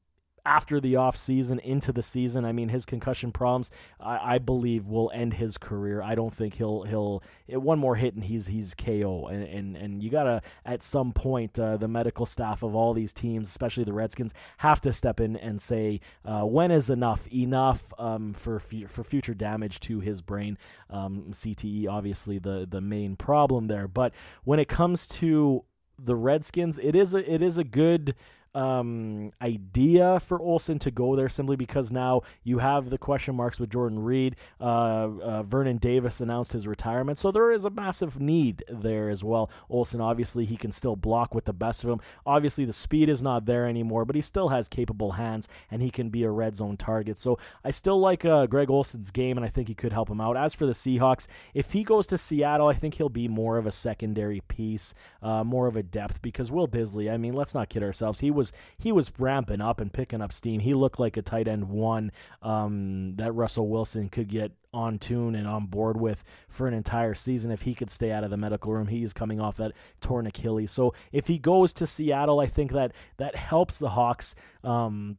after 0.50 0.80
the 0.80 0.96
off 0.96 1.16
season 1.16 1.60
into 1.60 1.92
the 1.92 2.02
season. 2.02 2.44
I 2.44 2.50
mean, 2.50 2.70
his 2.70 2.84
concussion 2.84 3.30
problems, 3.30 3.70
I, 4.00 4.34
I 4.34 4.38
believe, 4.38 4.88
will 4.88 5.08
end 5.14 5.34
his 5.34 5.56
career. 5.56 6.02
I 6.02 6.16
don't 6.16 6.32
think 6.32 6.54
he'll 6.54 6.82
he'll 6.82 7.22
one 7.46 7.78
more 7.78 7.94
hit 7.94 8.14
and 8.14 8.24
he's 8.24 8.48
he's 8.48 8.74
KO. 8.74 9.28
And 9.28 9.44
and, 9.44 9.76
and 9.76 10.02
you 10.02 10.10
gotta 10.10 10.42
at 10.66 10.82
some 10.82 11.12
point 11.12 11.56
uh, 11.56 11.76
the 11.76 11.86
medical 11.86 12.26
staff 12.26 12.64
of 12.64 12.74
all 12.74 12.92
these 12.92 13.14
teams, 13.14 13.48
especially 13.48 13.84
the 13.84 13.92
Redskins, 13.92 14.34
have 14.58 14.80
to 14.80 14.92
step 14.92 15.20
in 15.20 15.36
and 15.36 15.60
say 15.60 16.00
uh, 16.24 16.42
when 16.42 16.72
is 16.72 16.90
enough 16.90 17.28
enough 17.32 17.92
um, 17.96 18.34
for 18.34 18.58
for 18.58 19.04
future 19.04 19.34
damage 19.34 19.78
to 19.80 20.00
his 20.00 20.20
brain. 20.20 20.58
Um, 20.90 21.26
CTE 21.30 21.88
obviously 21.88 22.40
the 22.40 22.66
the 22.68 22.80
main 22.80 23.14
problem 23.14 23.68
there, 23.68 23.86
but 23.86 24.12
when 24.42 24.58
it 24.58 24.66
comes 24.66 25.06
to 25.08 25.64
the 25.96 26.16
Redskins, 26.16 26.78
it 26.82 26.96
is 26.96 27.14
a 27.14 27.32
it 27.32 27.40
is 27.40 27.56
a 27.56 27.64
good 27.64 28.16
um, 28.54 29.32
idea 29.40 30.20
for 30.20 30.40
Olsen 30.40 30.78
to 30.80 30.90
go 30.90 31.14
there 31.14 31.28
simply 31.28 31.56
because 31.56 31.92
now 31.92 32.22
you 32.42 32.58
have 32.58 32.90
the 32.90 32.98
question 32.98 33.34
marks 33.36 33.60
with 33.60 33.70
Jordan 33.70 34.00
Reed. 34.00 34.36
Uh, 34.60 34.64
uh, 34.64 35.42
Vernon 35.42 35.78
Davis 35.78 36.20
announced 36.20 36.52
his 36.52 36.66
retirement, 36.66 37.18
so 37.18 37.30
there 37.30 37.52
is 37.52 37.64
a 37.64 37.70
massive 37.70 38.20
need 38.20 38.64
there 38.68 39.08
as 39.08 39.22
well. 39.22 39.50
Olsen, 39.68 40.00
obviously, 40.00 40.44
he 40.44 40.56
can 40.56 40.72
still 40.72 40.96
block 40.96 41.34
with 41.34 41.44
the 41.44 41.52
best 41.52 41.84
of 41.84 41.90
them. 41.90 42.00
Obviously, 42.26 42.64
the 42.64 42.72
speed 42.72 43.08
is 43.08 43.22
not 43.22 43.46
there 43.46 43.66
anymore, 43.66 44.04
but 44.04 44.16
he 44.16 44.22
still 44.22 44.48
has 44.48 44.68
capable 44.68 45.12
hands 45.12 45.48
and 45.70 45.82
he 45.82 45.90
can 45.90 46.10
be 46.10 46.24
a 46.24 46.30
red 46.30 46.56
zone 46.56 46.76
target. 46.76 47.18
So 47.18 47.38
I 47.64 47.70
still 47.70 48.00
like 48.00 48.24
uh, 48.24 48.46
Greg 48.46 48.70
Olsen's 48.70 49.10
game, 49.10 49.36
and 49.36 49.44
I 49.44 49.48
think 49.48 49.68
he 49.68 49.74
could 49.74 49.92
help 49.92 50.10
him 50.10 50.20
out. 50.20 50.36
As 50.36 50.54
for 50.54 50.66
the 50.66 50.72
Seahawks, 50.72 51.26
if 51.54 51.72
he 51.72 51.84
goes 51.84 52.06
to 52.08 52.18
Seattle, 52.18 52.68
I 52.68 52.74
think 52.74 52.94
he'll 52.94 53.08
be 53.08 53.28
more 53.28 53.58
of 53.58 53.66
a 53.66 53.72
secondary 53.72 54.40
piece, 54.48 54.94
uh, 55.22 55.44
more 55.44 55.66
of 55.66 55.76
a 55.76 55.82
depth 55.82 56.22
because 56.22 56.50
Will 56.50 56.68
Dissly, 56.68 57.12
I 57.12 57.16
mean, 57.16 57.34
let's 57.34 57.54
not 57.54 57.68
kid 57.68 57.82
ourselves. 57.82 58.20
He 58.20 58.30
was 58.30 58.39
he 58.78 58.92
was 58.92 59.12
ramping 59.18 59.60
up 59.60 59.80
and 59.80 59.92
picking 59.92 60.20
up 60.20 60.32
steam. 60.32 60.60
He 60.60 60.74
looked 60.74 60.98
like 60.98 61.16
a 61.16 61.22
tight 61.22 61.48
end 61.48 61.68
one 61.68 62.12
um, 62.42 63.14
that 63.16 63.32
Russell 63.32 63.68
Wilson 63.68 64.08
could 64.08 64.28
get 64.28 64.52
on 64.72 64.98
tune 64.98 65.34
and 65.34 65.48
on 65.48 65.66
board 65.66 66.00
with 66.00 66.22
for 66.48 66.66
an 66.68 66.74
entire 66.74 67.14
season 67.14 67.50
if 67.50 67.62
he 67.62 67.74
could 67.74 67.90
stay 67.90 68.12
out 68.12 68.24
of 68.24 68.30
the 68.30 68.36
medical 68.36 68.72
room. 68.72 68.86
He's 68.86 69.12
coming 69.12 69.40
off 69.40 69.56
that 69.56 69.72
torn 70.00 70.26
Achilles. 70.26 70.70
So 70.70 70.94
if 71.12 71.26
he 71.26 71.38
goes 71.38 71.72
to 71.74 71.86
Seattle, 71.86 72.40
I 72.40 72.46
think 72.46 72.72
that 72.72 72.92
that 73.16 73.36
helps 73.36 73.78
the 73.78 73.90
Hawks. 73.90 74.34
Um, 74.62 75.18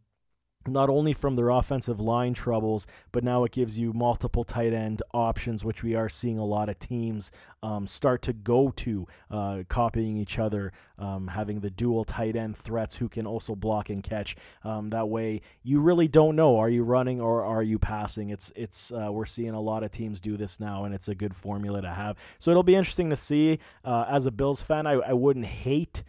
not 0.67 0.89
only 0.89 1.13
from 1.13 1.35
their 1.35 1.49
offensive 1.49 1.99
line 1.99 2.33
troubles, 2.33 2.87
but 3.11 3.23
now 3.23 3.43
it 3.43 3.51
gives 3.51 3.79
you 3.79 3.93
multiple 3.93 4.43
tight 4.43 4.73
end 4.73 5.01
options, 5.13 5.65
which 5.65 5.83
we 5.83 5.95
are 5.95 6.09
seeing 6.09 6.37
a 6.37 6.45
lot 6.45 6.69
of 6.69 6.77
teams 6.79 7.31
um, 7.63 7.87
start 7.87 8.21
to 8.23 8.33
go 8.33 8.71
to, 8.71 9.07
uh, 9.29 9.63
copying 9.67 10.17
each 10.17 10.39
other, 10.39 10.71
um, 10.97 11.27
having 11.27 11.59
the 11.59 11.69
dual 11.69 12.03
tight 12.03 12.35
end 12.35 12.55
threats 12.57 12.97
who 12.97 13.09
can 13.09 13.25
also 13.25 13.55
block 13.55 13.89
and 13.89 14.03
catch. 14.03 14.35
Um, 14.63 14.89
that 14.89 15.09
way, 15.09 15.41
you 15.63 15.79
really 15.79 16.07
don't 16.07 16.35
know 16.35 16.57
are 16.59 16.69
you 16.69 16.83
running 16.83 17.21
or 17.21 17.43
are 17.43 17.63
you 17.63 17.79
passing. 17.79 18.29
It's 18.29 18.51
it's 18.55 18.91
uh, 18.91 19.09
we're 19.11 19.25
seeing 19.25 19.51
a 19.51 19.61
lot 19.61 19.83
of 19.83 19.91
teams 19.91 20.21
do 20.21 20.37
this 20.37 20.59
now, 20.59 20.85
and 20.85 20.93
it's 20.93 21.07
a 21.07 21.15
good 21.15 21.35
formula 21.35 21.81
to 21.81 21.89
have. 21.89 22.17
So 22.39 22.51
it'll 22.51 22.63
be 22.63 22.75
interesting 22.75 23.09
to 23.09 23.15
see. 23.15 23.59
Uh, 23.83 24.05
as 24.07 24.25
a 24.25 24.31
Bills 24.31 24.61
fan, 24.61 24.87
I, 24.87 24.93
I 24.93 25.13
wouldn't 25.13 25.45
hate 25.45 26.03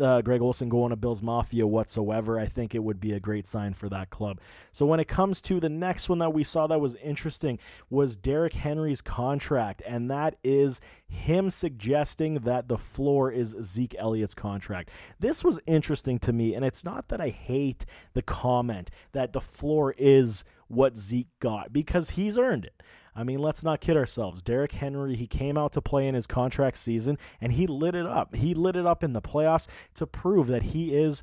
uh, 0.00 0.22
Greg 0.22 0.40
Olsen 0.40 0.68
going 0.68 0.90
to 0.90 0.96
Bills 0.96 1.22
Mafia 1.22 1.66
whatsoever. 1.66 2.38
I 2.38 2.46
think 2.46 2.74
it 2.74 2.82
would 2.82 3.00
be 3.00 3.12
a 3.12 3.20
great 3.20 3.46
sign 3.46 3.74
for 3.74 3.88
that 3.88 4.10
club. 4.10 4.40
So 4.72 4.86
when 4.86 5.00
it 5.00 5.08
comes 5.08 5.40
to 5.42 5.60
the 5.60 5.68
next 5.68 6.08
one 6.08 6.18
that 6.18 6.32
we 6.32 6.44
saw 6.44 6.66
that 6.66 6.80
was 6.80 6.94
interesting 6.96 7.58
was 7.88 8.16
Derrick 8.16 8.54
Henry's 8.54 9.02
contract, 9.02 9.82
and 9.86 10.10
that 10.10 10.36
is 10.42 10.80
him 11.08 11.50
suggesting 11.50 12.34
that 12.40 12.68
the 12.68 12.78
floor 12.78 13.30
is 13.30 13.56
Zeke 13.62 13.96
Elliott's 13.98 14.34
contract. 14.34 14.90
This 15.18 15.44
was 15.44 15.60
interesting 15.66 16.18
to 16.20 16.32
me, 16.32 16.54
and 16.54 16.64
it's 16.64 16.84
not 16.84 17.08
that 17.08 17.20
I 17.20 17.28
hate 17.28 17.84
the 18.14 18.22
comment 18.22 18.90
that 19.12 19.32
the 19.32 19.40
floor 19.40 19.94
is 19.98 20.44
what 20.68 20.96
Zeke 20.96 21.28
got 21.40 21.72
because 21.72 22.10
he's 22.10 22.38
earned 22.38 22.64
it. 22.64 22.82
I 23.14 23.24
mean, 23.24 23.40
let's 23.40 23.64
not 23.64 23.80
kid 23.80 23.96
ourselves. 23.96 24.42
Derrick 24.42 24.72
Henry, 24.72 25.16
he 25.16 25.26
came 25.26 25.56
out 25.58 25.72
to 25.72 25.82
play 25.82 26.06
in 26.06 26.14
his 26.14 26.26
contract 26.26 26.76
season 26.76 27.18
and 27.40 27.52
he 27.52 27.66
lit 27.66 27.94
it 27.94 28.06
up. 28.06 28.36
He 28.36 28.54
lit 28.54 28.76
it 28.76 28.86
up 28.86 29.02
in 29.02 29.12
the 29.12 29.22
playoffs 29.22 29.66
to 29.94 30.06
prove 30.06 30.46
that 30.48 30.62
he 30.62 30.94
is 30.94 31.22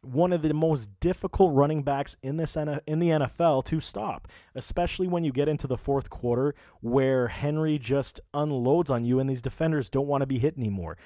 one 0.00 0.32
of 0.32 0.42
the 0.42 0.54
most 0.54 0.88
difficult 1.00 1.54
running 1.54 1.82
backs 1.82 2.16
in 2.22 2.36
this 2.36 2.56
in 2.56 2.98
the 2.98 3.08
NFL 3.08 3.64
to 3.64 3.80
stop, 3.80 4.28
especially 4.54 5.08
when 5.08 5.24
you 5.24 5.32
get 5.32 5.48
into 5.48 5.66
the 5.66 5.76
fourth 5.76 6.08
quarter 6.08 6.54
where 6.80 7.28
Henry 7.28 7.78
just 7.78 8.20
unloads 8.32 8.90
on 8.90 9.04
you 9.04 9.18
and 9.18 9.28
these 9.28 9.42
defenders 9.42 9.90
don't 9.90 10.06
want 10.06 10.22
to 10.22 10.26
be 10.26 10.38
hit 10.38 10.56
anymore. 10.56 10.96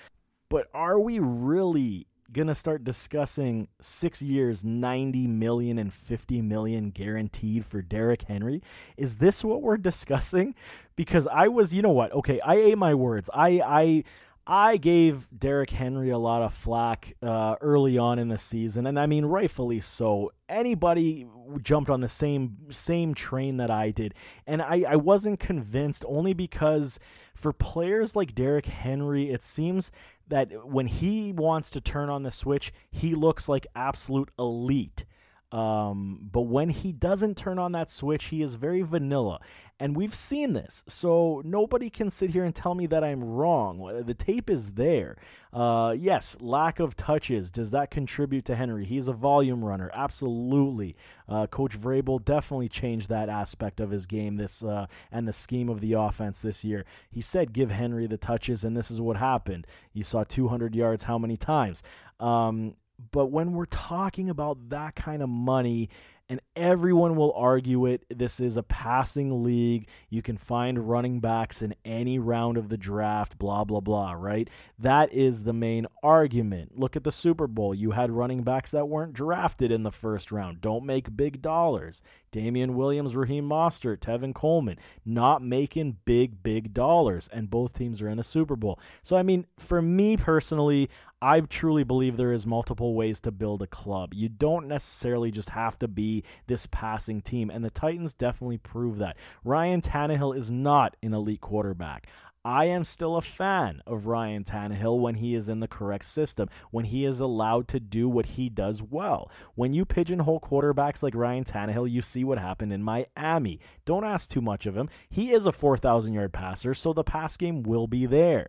But 0.50 0.66
are 0.74 1.00
we 1.00 1.18
really 1.18 2.06
gonna 2.32 2.54
start 2.54 2.84
discussing 2.84 3.68
six 3.80 4.22
years, 4.22 4.64
90 4.64 5.26
million 5.26 5.78
and 5.78 5.92
50 5.92 6.42
million 6.42 6.90
guaranteed 6.90 7.64
for 7.64 7.82
Derrick 7.82 8.22
Henry. 8.22 8.62
Is 8.96 9.16
this 9.16 9.44
what 9.44 9.62
we're 9.62 9.76
discussing? 9.76 10.54
Because 10.96 11.26
I 11.26 11.48
was, 11.48 11.74
you 11.74 11.82
know 11.82 11.92
what? 11.92 12.12
Okay, 12.12 12.40
I 12.40 12.56
ate 12.56 12.78
my 12.78 12.94
words. 12.94 13.28
I 13.32 13.60
I 13.64 14.04
I 14.46 14.76
gave 14.76 15.28
Derrick 15.36 15.70
Henry 15.70 16.10
a 16.10 16.18
lot 16.18 16.42
of 16.42 16.52
flack 16.52 17.14
uh, 17.22 17.54
early 17.60 17.96
on 17.96 18.18
in 18.18 18.26
the 18.26 18.38
season, 18.38 18.88
and 18.88 18.98
I 18.98 19.06
mean 19.06 19.24
rightfully 19.24 19.78
so. 19.78 20.32
Anybody 20.48 21.26
jumped 21.62 21.88
on 21.88 22.00
the 22.00 22.08
same 22.08 22.56
same 22.70 23.14
train 23.14 23.58
that 23.58 23.70
I 23.70 23.92
did, 23.92 24.14
and 24.46 24.60
I, 24.60 24.84
I 24.88 24.96
wasn't 24.96 25.38
convinced 25.38 26.04
only 26.08 26.32
because 26.32 26.98
for 27.36 27.52
players 27.52 28.16
like 28.16 28.34
Derrick 28.34 28.66
Henry, 28.66 29.30
it 29.30 29.44
seems 29.44 29.92
that 30.32 30.66
when 30.66 30.86
he 30.86 31.30
wants 31.30 31.70
to 31.70 31.78
turn 31.78 32.08
on 32.08 32.22
the 32.22 32.30
switch, 32.30 32.72
he 32.90 33.14
looks 33.14 33.50
like 33.50 33.66
absolute 33.76 34.30
elite. 34.38 35.04
Um, 35.52 36.18
but 36.32 36.42
when 36.42 36.70
he 36.70 36.92
doesn't 36.92 37.36
turn 37.36 37.58
on 37.58 37.72
that 37.72 37.90
switch, 37.90 38.26
he 38.26 38.40
is 38.40 38.54
very 38.54 38.80
vanilla. 38.80 39.38
And 39.78 39.94
we've 39.94 40.14
seen 40.14 40.54
this. 40.54 40.82
So 40.88 41.42
nobody 41.44 41.90
can 41.90 42.08
sit 42.08 42.30
here 42.30 42.44
and 42.44 42.54
tell 42.54 42.74
me 42.74 42.86
that 42.86 43.04
I'm 43.04 43.22
wrong. 43.22 44.04
The 44.06 44.14
tape 44.14 44.48
is 44.48 44.72
there. 44.72 45.18
Uh, 45.52 45.94
yes, 45.98 46.36
lack 46.40 46.80
of 46.80 46.96
touches. 46.96 47.50
Does 47.50 47.72
that 47.72 47.90
contribute 47.90 48.46
to 48.46 48.54
Henry? 48.54 48.86
He's 48.86 49.08
a 49.08 49.12
volume 49.12 49.62
runner. 49.62 49.90
Absolutely. 49.92 50.96
Uh, 51.28 51.46
Coach 51.46 51.78
Vrabel 51.78 52.24
definitely 52.24 52.70
changed 52.70 53.10
that 53.10 53.28
aspect 53.28 53.78
of 53.78 53.90
his 53.90 54.06
game 54.06 54.36
this 54.36 54.62
uh, 54.62 54.86
and 55.10 55.28
the 55.28 55.32
scheme 55.32 55.68
of 55.68 55.80
the 55.80 55.92
offense 55.92 56.40
this 56.40 56.64
year. 56.64 56.86
He 57.10 57.20
said, 57.20 57.52
give 57.52 57.70
Henry 57.70 58.06
the 58.06 58.16
touches, 58.16 58.64
and 58.64 58.74
this 58.74 58.90
is 58.90 59.02
what 59.02 59.18
happened. 59.18 59.66
You 59.92 60.04
saw 60.04 60.24
200 60.24 60.74
yards 60.74 61.02
how 61.02 61.18
many 61.18 61.36
times? 61.36 61.82
Um, 62.18 62.76
but 63.10 63.26
when 63.26 63.52
we're 63.52 63.66
talking 63.66 64.30
about 64.30 64.70
that 64.70 64.94
kind 64.94 65.22
of 65.22 65.28
money, 65.28 65.88
and 66.32 66.40
everyone 66.56 67.14
will 67.14 67.34
argue 67.34 67.84
it, 67.84 68.06
this 68.08 68.40
is 68.40 68.56
a 68.56 68.62
passing 68.62 69.42
league. 69.42 69.86
You 70.08 70.22
can 70.22 70.38
find 70.38 70.88
running 70.88 71.20
backs 71.20 71.60
in 71.60 71.74
any 71.84 72.18
round 72.18 72.56
of 72.56 72.70
the 72.70 72.78
draft, 72.78 73.38
blah, 73.38 73.64
blah, 73.64 73.80
blah, 73.80 74.12
right? 74.12 74.48
That 74.78 75.12
is 75.12 75.42
the 75.42 75.52
main 75.52 75.86
argument. 76.02 76.78
Look 76.78 76.96
at 76.96 77.04
the 77.04 77.12
Super 77.12 77.46
Bowl. 77.46 77.74
You 77.74 77.90
had 77.90 78.10
running 78.10 78.44
backs 78.44 78.70
that 78.70 78.88
weren't 78.88 79.12
drafted 79.12 79.70
in 79.70 79.82
the 79.82 79.90
first 79.90 80.32
round, 80.32 80.62
don't 80.62 80.86
make 80.86 81.14
big 81.14 81.42
dollars. 81.42 82.00
Damien 82.30 82.76
Williams, 82.76 83.14
Raheem 83.14 83.46
Mostert, 83.46 83.98
Tevin 83.98 84.34
Coleman, 84.34 84.78
not 85.04 85.42
making 85.42 85.98
big, 86.06 86.42
big 86.42 86.72
dollars, 86.72 87.28
and 87.30 87.50
both 87.50 87.74
teams 87.74 88.00
are 88.00 88.08
in 88.08 88.16
the 88.16 88.24
Super 88.24 88.56
Bowl. 88.56 88.80
So, 89.02 89.16
I 89.16 89.22
mean, 89.22 89.44
for 89.58 89.82
me 89.82 90.16
personally, 90.16 90.88
I 91.22 91.38
truly 91.38 91.84
believe 91.84 92.16
there 92.16 92.32
is 92.32 92.48
multiple 92.48 92.96
ways 92.96 93.20
to 93.20 93.30
build 93.30 93.62
a 93.62 93.68
club. 93.68 94.12
You 94.12 94.28
don't 94.28 94.66
necessarily 94.66 95.30
just 95.30 95.50
have 95.50 95.78
to 95.78 95.86
be 95.86 96.24
this 96.48 96.66
passing 96.66 97.20
team, 97.20 97.48
and 97.48 97.64
the 97.64 97.70
Titans 97.70 98.12
definitely 98.12 98.58
prove 98.58 98.98
that. 98.98 99.16
Ryan 99.44 99.80
Tannehill 99.80 100.36
is 100.36 100.50
not 100.50 100.96
an 101.00 101.14
elite 101.14 101.40
quarterback. 101.40 102.08
I 102.44 102.64
am 102.64 102.82
still 102.82 103.14
a 103.14 103.20
fan 103.20 103.82
of 103.86 104.06
Ryan 104.06 104.42
Tannehill 104.42 104.98
when 104.98 105.14
he 105.14 105.36
is 105.36 105.48
in 105.48 105.60
the 105.60 105.68
correct 105.68 106.06
system, 106.06 106.48
when 106.72 106.86
he 106.86 107.04
is 107.04 107.20
allowed 107.20 107.68
to 107.68 107.78
do 107.78 108.08
what 108.08 108.26
he 108.26 108.48
does 108.48 108.82
well. 108.82 109.30
When 109.54 109.72
you 109.72 109.84
pigeonhole 109.84 110.40
quarterbacks 110.40 111.04
like 111.04 111.14
Ryan 111.14 111.44
Tannehill, 111.44 111.88
you 111.88 112.02
see 112.02 112.24
what 112.24 112.38
happened 112.38 112.72
in 112.72 112.82
Miami. 112.82 113.60
Don't 113.84 114.02
ask 114.02 114.28
too 114.28 114.42
much 114.42 114.66
of 114.66 114.76
him. 114.76 114.88
He 115.08 115.32
is 115.32 115.46
a 115.46 115.52
4,000 115.52 116.14
yard 116.14 116.32
passer, 116.32 116.74
so 116.74 116.92
the 116.92 117.04
pass 117.04 117.36
game 117.36 117.62
will 117.62 117.86
be 117.86 118.06
there. 118.06 118.48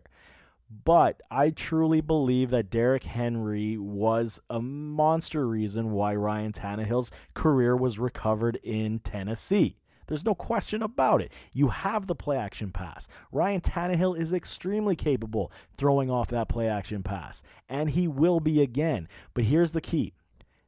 But 0.84 1.20
I 1.30 1.50
truly 1.50 2.00
believe 2.00 2.50
that 2.50 2.70
Derrick 2.70 3.04
Henry 3.04 3.76
was 3.76 4.40
a 4.50 4.60
monster 4.60 5.46
reason 5.46 5.92
why 5.92 6.14
Ryan 6.16 6.52
Tannehill's 6.52 7.12
career 7.34 7.76
was 7.76 7.98
recovered 7.98 8.58
in 8.62 8.98
Tennessee. 8.98 9.76
There's 10.06 10.24
no 10.24 10.34
question 10.34 10.82
about 10.82 11.22
it. 11.22 11.32
You 11.52 11.68
have 11.68 12.06
the 12.06 12.14
play 12.14 12.36
action 12.36 12.72
pass. 12.72 13.08
Ryan 13.32 13.60
Tannehill 13.60 14.18
is 14.18 14.32
extremely 14.32 14.96
capable 14.96 15.52
throwing 15.76 16.10
off 16.10 16.28
that 16.28 16.48
play 16.48 16.68
action 16.68 17.02
pass, 17.02 17.42
and 17.68 17.90
he 17.90 18.08
will 18.08 18.40
be 18.40 18.60
again. 18.60 19.08
But 19.32 19.44
here's 19.44 19.72
the 19.72 19.80
key 19.80 20.12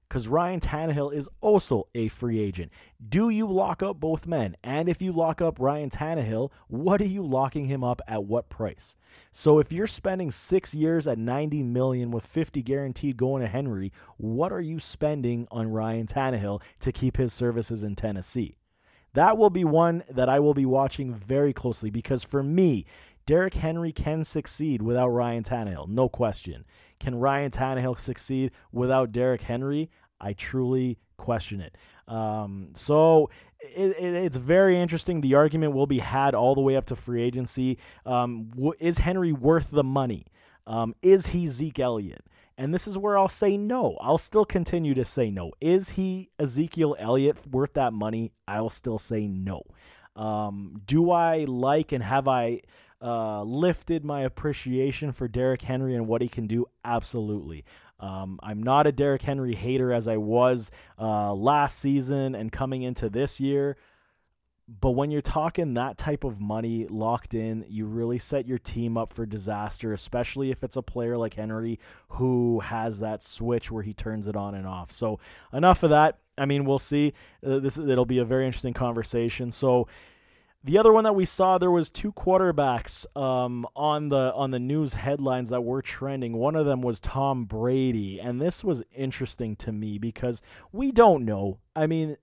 because 0.08 0.28
Ryan 0.28 0.60
Tannehill 0.60 1.12
is 1.12 1.28
also 1.40 1.88
a 1.94 2.08
free 2.08 2.38
agent. 2.38 2.70
Do 3.08 3.28
you 3.28 3.46
lock 3.46 3.82
up 3.82 3.98
both 3.98 4.26
men? 4.26 4.56
And 4.62 4.88
if 4.88 5.02
you 5.02 5.12
lock 5.12 5.40
up 5.40 5.58
Ryan 5.58 5.90
Tannehill, 5.90 6.50
what 6.68 7.00
are 7.00 7.06
you 7.06 7.22
locking 7.22 7.66
him 7.66 7.82
up 7.82 8.00
at 8.06 8.24
what 8.24 8.48
price? 8.48 8.96
So 9.32 9.58
if 9.58 9.72
you're 9.72 9.86
spending 9.86 10.30
six 10.30 10.74
years 10.74 11.06
at 11.06 11.18
90 11.18 11.62
million 11.62 12.10
with 12.10 12.24
50 12.24 12.62
guaranteed 12.62 13.16
going 13.16 13.42
to 13.42 13.48
Henry, 13.48 13.92
what 14.16 14.52
are 14.52 14.60
you 14.60 14.78
spending 14.78 15.48
on 15.50 15.68
Ryan 15.68 16.06
Tannehill 16.06 16.62
to 16.80 16.92
keep 16.92 17.16
his 17.16 17.32
services 17.32 17.82
in 17.82 17.96
Tennessee? 17.96 18.56
That 19.14 19.38
will 19.38 19.50
be 19.50 19.64
one 19.64 20.02
that 20.10 20.28
I 20.28 20.40
will 20.40 20.52
be 20.54 20.66
watching 20.66 21.14
very 21.14 21.54
closely 21.54 21.90
because 21.90 22.22
for 22.22 22.42
me, 22.42 22.84
Derrick 23.24 23.54
Henry 23.54 23.90
can 23.90 24.22
succeed 24.22 24.82
without 24.82 25.08
Ryan 25.08 25.42
Tannehill, 25.42 25.88
no 25.88 26.08
question. 26.08 26.64
Can 26.98 27.14
Ryan 27.14 27.50
Tannehill 27.50 27.98
succeed 27.98 28.52
without 28.72 29.12
Derrick 29.12 29.42
Henry? 29.42 29.90
I 30.20 30.32
truly 30.32 30.98
question 31.16 31.60
it. 31.60 31.76
Um, 32.08 32.70
so 32.74 33.30
it, 33.60 33.96
it, 33.98 34.14
it's 34.14 34.36
very 34.36 34.80
interesting. 34.80 35.20
The 35.20 35.34
argument 35.34 35.72
will 35.74 35.86
be 35.86 35.98
had 35.98 36.34
all 36.34 36.54
the 36.54 36.60
way 36.60 36.76
up 36.76 36.86
to 36.86 36.96
free 36.96 37.22
agency. 37.22 37.78
Um, 38.04 38.50
is 38.80 38.98
Henry 38.98 39.32
worth 39.32 39.70
the 39.70 39.84
money? 39.84 40.26
Um, 40.66 40.94
is 41.02 41.28
he 41.28 41.46
Zeke 41.46 41.78
Elliott? 41.78 42.24
And 42.58 42.72
this 42.72 42.88
is 42.88 42.96
where 42.96 43.18
I'll 43.18 43.28
say 43.28 43.56
no. 43.56 43.98
I'll 44.00 44.18
still 44.18 44.46
continue 44.46 44.94
to 44.94 45.04
say 45.04 45.30
no. 45.30 45.52
Is 45.60 45.90
he 45.90 46.30
Ezekiel 46.38 46.96
Elliott 46.98 47.46
worth 47.46 47.74
that 47.74 47.92
money? 47.92 48.32
I'll 48.48 48.70
still 48.70 48.98
say 48.98 49.26
no. 49.26 49.62
Um, 50.16 50.80
do 50.86 51.10
I 51.10 51.44
like 51.44 51.92
and 51.92 52.02
have 52.02 52.26
I 52.26 52.62
uh, 53.02 53.42
lifted 53.42 54.04
my 54.04 54.22
appreciation 54.22 55.12
for 55.12 55.28
Derrick 55.28 55.62
Henry 55.62 55.94
and 55.94 56.06
what 56.06 56.22
he 56.22 56.28
can 56.28 56.46
do? 56.46 56.66
Absolutely. 56.84 57.64
Um, 57.98 58.38
I'm 58.42 58.62
not 58.62 58.86
a 58.86 58.92
Derrick 58.92 59.22
Henry 59.22 59.54
hater 59.54 59.92
as 59.92 60.06
I 60.06 60.16
was 60.18 60.70
uh, 60.98 61.32
last 61.32 61.78
season 61.78 62.34
and 62.34 62.52
coming 62.52 62.82
into 62.82 63.08
this 63.08 63.40
year. 63.40 63.76
But 64.68 64.90
when 64.90 65.12
you're 65.12 65.22
talking 65.22 65.74
that 65.74 65.96
type 65.96 66.24
of 66.24 66.40
money 66.40 66.86
locked 66.88 67.34
in, 67.34 67.64
you 67.68 67.86
really 67.86 68.18
set 68.18 68.46
your 68.48 68.58
team 68.58 68.98
up 68.98 69.12
for 69.12 69.24
disaster, 69.24 69.92
especially 69.92 70.50
if 70.50 70.64
it's 70.64 70.74
a 70.74 70.82
player 70.82 71.16
like 71.16 71.34
Henry 71.34 71.78
who 72.08 72.58
has 72.60 72.98
that 72.98 73.22
switch 73.22 73.70
where 73.70 73.84
he 73.84 73.94
turns 73.94 74.26
it 74.26 74.34
on 74.34 74.56
and 74.56 74.66
off. 74.66 74.90
So, 74.90 75.20
enough 75.52 75.84
of 75.84 75.90
that. 75.90 76.18
I 76.36 76.46
mean, 76.46 76.64
we'll 76.64 76.80
see. 76.80 77.12
Uh, 77.46 77.60
this 77.60 77.78
it'll 77.78 78.06
be 78.06 78.18
a 78.18 78.24
very 78.24 78.44
interesting 78.44 78.74
conversation. 78.74 79.52
So, 79.52 79.86
the 80.66 80.78
other 80.78 80.92
one 80.92 81.04
that 81.04 81.14
we 81.14 81.24
saw, 81.24 81.58
there 81.58 81.70
was 81.70 81.90
two 81.90 82.12
quarterbacks 82.12 83.06
um, 83.16 83.66
on 83.76 84.08
the 84.08 84.32
on 84.34 84.50
the 84.50 84.58
news 84.58 84.94
headlines 84.94 85.50
that 85.50 85.60
were 85.60 85.80
trending. 85.80 86.36
One 86.36 86.56
of 86.56 86.66
them 86.66 86.82
was 86.82 86.98
Tom 86.98 87.44
Brady, 87.44 88.20
and 88.20 88.42
this 88.42 88.64
was 88.64 88.82
interesting 88.92 89.54
to 89.56 89.70
me 89.70 89.98
because 89.98 90.42
we 90.72 90.90
don't 90.90 91.24
know. 91.24 91.60
I 91.76 91.86
mean, 91.86 92.16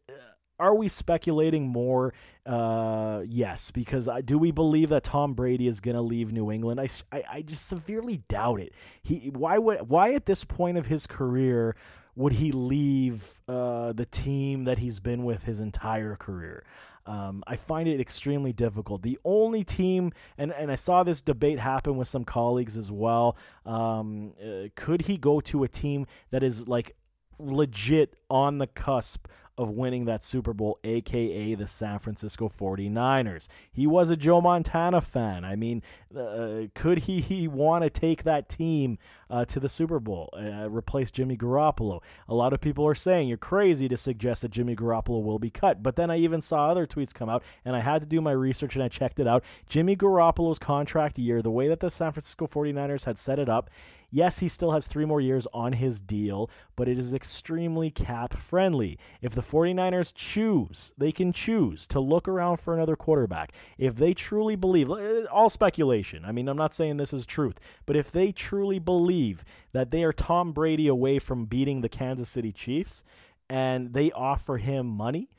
are 0.60 0.76
we 0.76 0.90
speculating 0.90 1.68
more? 1.70 2.14
Uh, 2.46 3.22
yes, 3.26 3.72
because 3.72 4.10
I, 4.10 4.20
do 4.20 4.38
we 4.38 4.52
believe 4.52 4.90
that 4.90 5.06
Tom 5.06 5.36
Brady 5.36 5.68
is 5.68 5.80
going 5.80 5.96
to 5.96 6.02
leave 6.02 6.34
New 6.34 6.52
England? 6.52 6.82
I, 6.82 6.90
I, 7.14 7.24
I 7.32 7.42
just 7.44 7.66
severely 7.66 8.24
doubt 8.28 8.60
it. 8.60 8.74
He 9.02 9.32
why 9.34 9.58
would 9.58 9.88
why 9.88 10.16
at 10.16 10.26
this 10.26 10.44
point 10.44 10.78
of 10.78 10.88
his 10.88 11.08
career 11.08 11.78
would 12.16 12.34
he 12.34 12.52
leave 12.52 13.42
uh, 13.48 13.94
the 13.94 14.06
team 14.06 14.66
that 14.66 14.80
he's 14.80 15.00
been 15.00 15.24
with 15.24 15.46
his 15.46 15.62
entire 15.62 16.18
career? 16.18 16.64
Um, 17.06 17.44
I 17.46 17.56
find 17.56 17.88
it 17.88 18.00
extremely 18.00 18.54
difficult. 18.54 19.02
The 19.02 19.20
only 19.26 19.64
team, 19.64 20.14
and, 20.38 20.54
and 20.54 20.72
I 20.72 20.76
saw 20.76 21.04
this 21.04 21.22
debate 21.22 21.60
happen 21.60 21.98
with 21.98 22.08
some 22.08 22.24
colleagues 22.24 22.78
as 22.78 22.92
well. 22.92 23.38
Um, 23.66 24.34
uh, 24.42 24.70
could 24.76 25.04
he 25.04 25.18
go 25.18 25.42
to 25.42 25.64
a 25.64 25.68
team 25.68 26.08
that 26.32 26.44
is 26.44 26.68
like 26.68 26.96
legit 27.40 28.16
on 28.30 28.60
the 28.60 28.68
cusp 28.68 29.28
of 29.58 29.70
winning 29.70 30.06
that 30.06 30.24
Super 30.24 30.54
Bowl, 30.54 30.80
aka 30.84 31.56
the 31.56 31.68
San 31.68 32.00
Francisco 32.00 32.50
49ers. 32.50 33.48
He 33.72 33.86
was 33.86 34.10
a 34.10 34.16
Joe 34.16 34.42
Montana 34.42 35.02
fan. 35.02 35.46
I 35.46 35.56
mean, 35.56 35.84
uh, 36.16 36.68
could 36.74 37.00
he, 37.00 37.20
he 37.22 37.48
want 37.48 37.84
to 37.84 37.90
take 37.90 38.24
that 38.24 38.50
team 38.50 38.98
uh, 39.30 39.46
to 39.46 39.60
the 39.60 39.70
Super 39.70 40.00
Bowl, 40.00 40.30
uh, 40.34 40.70
replace 40.70 41.12
Jimmy 41.12 41.38
Garoppolo? 41.38 42.02
A 42.28 42.34
lot 42.34 42.54
of 42.54 42.62
people 42.62 42.86
are 42.88 42.96
saying 42.96 43.28
you're 43.28 43.38
crazy 43.38 43.88
to 43.88 43.98
suggest 43.98 44.42
that 44.42 44.52
Jimmy 44.52 44.76
Garoppolo 44.76 45.24
will 45.24 45.40
be 45.40 45.50
cut. 45.50 45.84
But 45.84 45.96
then 45.96 46.10
I 46.10 46.18
even 46.18 46.42
saw 46.42 46.68
other 46.70 46.88
tweets 46.88 47.14
come 47.14 47.30
out, 47.30 47.44
and 47.64 47.76
I 47.76 47.82
had 47.82 48.02
to 48.02 48.08
do 48.08 48.22
my 48.22 48.32
research 48.32 48.76
and 48.76 48.84
I 48.84 48.88
checked 48.88 49.20
it 49.20 49.28
out. 49.28 49.44
Jimmy 49.68 49.96
Garoppolo's 49.96 50.60
contract 50.60 51.18
year, 51.20 51.42
the 51.42 51.52
way 51.52 51.68
that 51.68 51.80
the 51.80 51.90
San 51.90 52.12
Francisco 52.12 52.48
49ers 52.48 53.06
had 53.06 53.20
set 53.20 53.40
it 53.40 53.50
up, 53.50 53.70
Yes, 54.16 54.38
he 54.38 54.48
still 54.48 54.74
has 54.74 54.86
three 54.86 55.06
more 55.06 55.20
years 55.20 55.48
on 55.56 55.74
his 55.74 56.00
deal, 56.00 56.48
but 56.76 56.88
it 56.88 57.00
is 57.00 57.16
extremely 57.16 57.90
cap 57.90 58.36
friendly. 58.36 59.00
If 59.24 59.34
the 59.34 59.42
49ers 59.42 60.14
choose, 60.14 60.94
they 60.96 61.12
can 61.12 61.34
choose 61.34 61.88
to 61.88 62.00
look 62.00 62.28
around 62.28 62.58
for 62.58 62.76
another 62.76 62.96
quarterback. 62.96 63.54
If 63.76 63.96
they 63.96 64.14
truly 64.14 64.56
believe, 64.56 64.92
uh, 64.92 65.24
all 65.32 65.50
speculation, 65.50 66.26
I 66.26 66.32
mean, 66.32 66.48
I'm 66.48 66.56
not 66.56 66.76
saying 66.76 66.98
this 66.98 67.12
is 67.12 67.26
truth, 67.26 67.56
but 67.88 67.96
if 67.96 68.12
they 68.12 68.32
truly 68.32 68.78
believe 68.78 69.44
that 69.72 69.90
they 69.90 70.04
are 70.04 70.14
Tom 70.14 70.52
Brady 70.52 70.88
away 70.88 71.18
from 71.18 71.46
beating 71.46 71.82
the 71.82 71.90
Kansas 71.90 72.30
City 72.30 72.52
Chiefs 72.52 73.04
and 73.50 73.94
they 73.94 74.12
offer 74.12 74.58
him 74.58 74.86
money, 74.86 75.32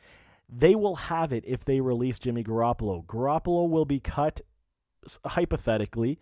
they 0.48 0.74
will 0.74 0.96
have 0.96 1.32
it 1.32 1.44
if 1.46 1.64
they 1.64 1.80
release 1.80 2.18
Jimmy 2.18 2.42
Garoppolo. 2.42 3.06
Garoppolo 3.06 3.70
will 3.70 3.84
be 3.84 4.00
cut 4.00 4.40
hypothetically 5.24 6.18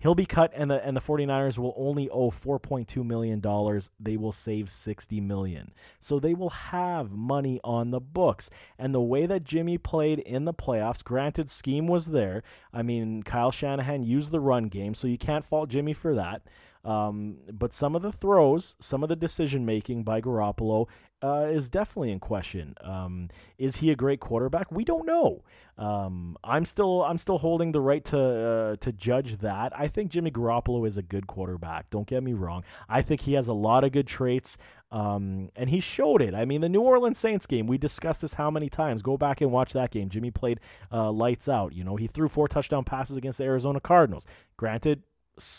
He'll 0.00 0.14
be 0.14 0.26
cut 0.26 0.50
and 0.54 0.70
the 0.70 0.84
and 0.84 0.96
the 0.96 1.00
49ers 1.00 1.58
will 1.58 1.74
only 1.76 2.08
owe 2.10 2.30
4.2 2.30 3.04
million 3.04 3.38
dollars. 3.40 3.90
They 4.00 4.16
will 4.16 4.32
save 4.32 4.70
60 4.70 5.20
million. 5.20 5.72
So 6.00 6.18
they 6.18 6.34
will 6.34 6.50
have 6.50 7.12
money 7.12 7.60
on 7.62 7.90
the 7.90 8.00
books. 8.00 8.50
And 8.78 8.94
the 8.94 9.00
way 9.00 9.26
that 9.26 9.44
Jimmy 9.44 9.78
played 9.78 10.18
in 10.20 10.46
the 10.46 10.54
playoffs, 10.54 11.04
granted 11.04 11.50
scheme 11.50 11.86
was 11.86 12.06
there. 12.06 12.42
I 12.72 12.82
mean, 12.82 13.22
Kyle 13.22 13.50
Shanahan 13.50 14.02
used 14.02 14.32
the 14.32 14.40
run 14.40 14.64
game, 14.64 14.94
so 14.94 15.06
you 15.06 15.18
can't 15.18 15.44
fault 15.44 15.68
Jimmy 15.68 15.92
for 15.92 16.14
that. 16.14 16.42
Um, 16.84 17.36
but 17.52 17.72
some 17.72 17.94
of 17.94 18.02
the 18.02 18.12
throws, 18.12 18.76
some 18.80 19.02
of 19.02 19.08
the 19.08 19.16
decision 19.16 19.66
making 19.66 20.04
by 20.04 20.20
Garoppolo 20.20 20.88
uh, 21.22 21.46
is 21.50 21.68
definitely 21.68 22.10
in 22.10 22.20
question. 22.20 22.74
Um, 22.80 23.28
is 23.58 23.76
he 23.76 23.90
a 23.90 23.96
great 23.96 24.20
quarterback? 24.20 24.72
We 24.72 24.84
don't 24.84 25.04
know. 25.04 25.44
Um, 25.76 26.36
I'm 26.42 26.64
still 26.64 27.02
I'm 27.02 27.18
still 27.18 27.38
holding 27.38 27.72
the 27.72 27.80
right 27.80 28.04
to 28.06 28.18
uh, 28.18 28.76
to 28.76 28.92
judge 28.92 29.38
that. 29.38 29.78
I 29.78 29.88
think 29.88 30.10
Jimmy 30.10 30.30
Garoppolo 30.30 30.86
is 30.86 30.96
a 30.96 31.02
good 31.02 31.26
quarterback. 31.26 31.90
Don't 31.90 32.06
get 32.06 32.22
me 32.22 32.32
wrong. 32.32 32.64
I 32.88 33.02
think 33.02 33.22
he 33.22 33.34
has 33.34 33.48
a 33.48 33.54
lot 33.54 33.84
of 33.84 33.92
good 33.92 34.06
traits. 34.06 34.56
Um, 34.92 35.50
and 35.54 35.70
he 35.70 35.78
showed 35.78 36.20
it. 36.20 36.34
I 36.34 36.44
mean, 36.44 36.62
the 36.62 36.68
New 36.68 36.80
Orleans 36.80 37.18
Saints 37.18 37.46
game, 37.46 37.68
we 37.68 37.78
discussed 37.78 38.22
this 38.22 38.34
how 38.34 38.50
many 38.50 38.68
times. 38.68 39.02
Go 39.02 39.16
back 39.16 39.40
and 39.40 39.52
watch 39.52 39.72
that 39.74 39.92
game. 39.92 40.08
Jimmy 40.08 40.32
played 40.32 40.58
uh, 40.92 41.12
lights 41.12 41.48
out. 41.48 41.72
You 41.72 41.84
know, 41.84 41.94
he 41.94 42.08
threw 42.08 42.26
four 42.26 42.48
touchdown 42.48 42.82
passes 42.82 43.16
against 43.16 43.38
the 43.38 43.44
Arizona 43.44 43.78
Cardinals. 43.78 44.26
Granted, 44.56 45.04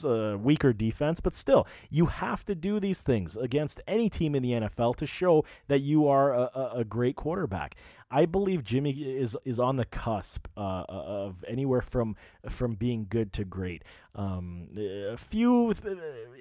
uh, 0.04 0.38
weaker 0.40 0.74
defense, 0.74 1.20
but 1.20 1.34
still, 1.34 1.68
you 1.90 2.08
have 2.08 2.46
to 2.46 2.56
do 2.56 2.80
these 2.80 3.02
things 3.02 3.36
against 3.36 3.82
any 3.88 4.10
team 4.10 4.36
in 4.36 4.44
the 4.44 4.52
NFL 4.52 4.96
to 4.98 5.06
show 5.06 5.44
that 5.68 5.80
you 5.80 6.08
are 6.08 6.34
a, 6.34 6.72
a 6.76 6.86
great 6.86 7.16
quarterback. 7.16 7.76
I 8.12 8.26
believe 8.26 8.64
Jimmy 8.64 8.92
is 8.92 9.38
is 9.46 9.60
on 9.60 9.78
the 9.78 9.86
cusp 9.86 10.48
uh, 10.58 10.84
of 10.88 11.46
anywhere 11.48 11.82
from 11.82 12.18
from 12.48 12.76
being 12.76 13.08
good 13.10 13.32
to 13.34 13.46
great. 13.46 13.84
Um, 14.14 14.68
a 14.78 15.16
few 15.16 15.74